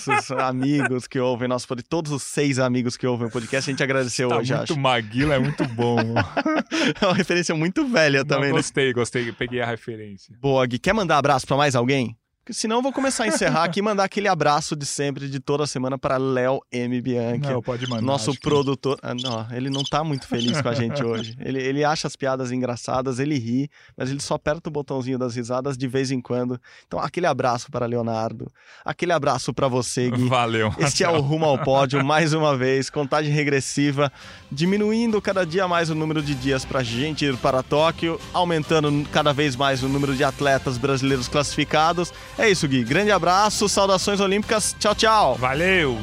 abraços, 0.10 0.32
amigos 0.32 1.08
que 1.08 1.20
ouvem 1.20 1.48
nosso 1.48 1.68
podcast. 1.68 1.90
Todos 1.90 2.12
os 2.12 2.24
seis 2.24 2.60
amigos 2.60 2.98
que 2.98 3.06
ouvem 3.08 3.28
o 3.28 3.32
podcast, 3.32 3.70
a 3.70 3.74
gente 3.74 3.84
agradeceu 3.84 4.30
Tá 4.30 4.38
hoje, 4.38 4.54
muito 4.54 4.74
acho. 4.74 4.80
maguila, 4.80 5.36
é 5.36 5.40
muito 5.40 5.66
bom. 5.70 5.98
É 7.02 7.06
uma 7.06 7.14
referência 7.16 7.54
muito 7.54 7.86
velha 7.88 8.24
também, 8.24 8.50
Não, 8.50 8.56
né? 8.56 8.62
gostei, 8.62 8.94
gostei, 8.94 9.32
peguei 9.34 9.62
a 9.62 9.66
referência. 9.66 10.36
Boa, 10.40 10.66
Gui. 10.66 10.80
Quer 10.80 10.94
mandar 10.94 11.18
abraço 11.18 11.46
pra 11.46 11.58
mais 11.58 11.76
alguém? 11.76 12.16
Porque 12.44 12.54
senão 12.54 12.78
eu 12.78 12.82
vou 12.82 12.92
começar 12.92 13.26
a 13.26 13.28
encerrar 13.28 13.66
aqui 13.66 13.80
e 13.80 13.84
mandar 13.84 14.04
aquele 14.04 14.28
abraço 14.28 14.76
de 14.76 14.84
sempre, 14.84 15.30
de 15.30 15.40
toda 15.40 15.68
semana, 15.68 15.96
para 15.96 16.18
Léo 16.18 16.60
M. 16.72 17.00
Bianchi. 17.00 17.42
Não, 17.42 17.62
pode 17.62 17.88
mandar. 17.88 18.02
Nosso 18.02 18.32
acho 18.32 18.40
que- 18.40 18.48
produtor. 18.50 18.98
Ah, 19.04 19.14
não, 19.14 19.48
ele 19.56 19.70
não 19.70 19.84
tá 19.84 20.04
muito 20.04 20.28
feliz 20.28 20.60
com 20.60 20.68
a 20.68 20.74
gente 20.74 21.04
hoje. 21.04 21.36
Ele, 21.40 21.62
ele 21.62 21.84
acha 21.84 22.08
as 22.08 22.16
piadas 22.16 22.52
engraçadas, 22.52 23.20
ele 23.20 23.38
ri, 23.38 23.70
mas 23.96 24.10
ele 24.10 24.20
só 24.20 24.34
aperta 24.34 24.70
o 24.70 24.72
botãozinho 24.72 25.20
das 25.20 25.36
risadas 25.36 25.78
de 25.78 25.88
vez 25.88 26.10
em 26.10 26.20
quando. 26.20 26.60
Então, 26.88 27.00
aquele 27.00 27.28
abraço 27.28 27.70
para 27.70 27.86
Leonardo. 27.86 28.52
Aquele 28.84 29.14
abraço 29.14 29.54
para 29.54 29.68
você, 29.68 30.10
Gui. 30.10 30.28
Valeu. 30.28 30.74
Este 30.80 31.04
é 31.04 31.10
o 31.10 31.22
Rumo 31.22 31.46
ao 31.46 31.60
Pódio, 31.60 32.04
mais 32.04 32.34
uma 32.34 32.58
vez, 32.58 32.90
contagem 32.90 33.32
regressiva, 33.32 34.12
diminuindo 34.52 35.22
cada 35.22 35.46
dia 35.46 35.68
mais 35.68 35.92
o 35.92 35.96
número 35.96 36.24
de 36.24 36.34
dias 36.34 36.66
para 36.66 36.80
a 36.80 36.84
gente 36.84 37.24
ir 37.24 37.38
para 37.38 37.62
Tóquio, 37.62 38.20
aumentando 38.34 39.08
cada 39.12 39.32
vez 39.32 39.56
mais 39.56 39.84
o 39.84 39.88
número 39.88 40.16
de 40.16 40.24
atletas 40.24 40.80
brasileiros 40.80 41.28
classificados. 41.28 42.12
É 42.38 42.50
isso, 42.50 42.68
Gui. 42.68 42.84
Grande 42.84 43.12
abraço, 43.12 43.68
saudações 43.70 44.20
olímpicas. 44.20 44.76
Tchau, 44.80 44.96
tchau. 44.96 45.36
Valeu. 45.36 45.98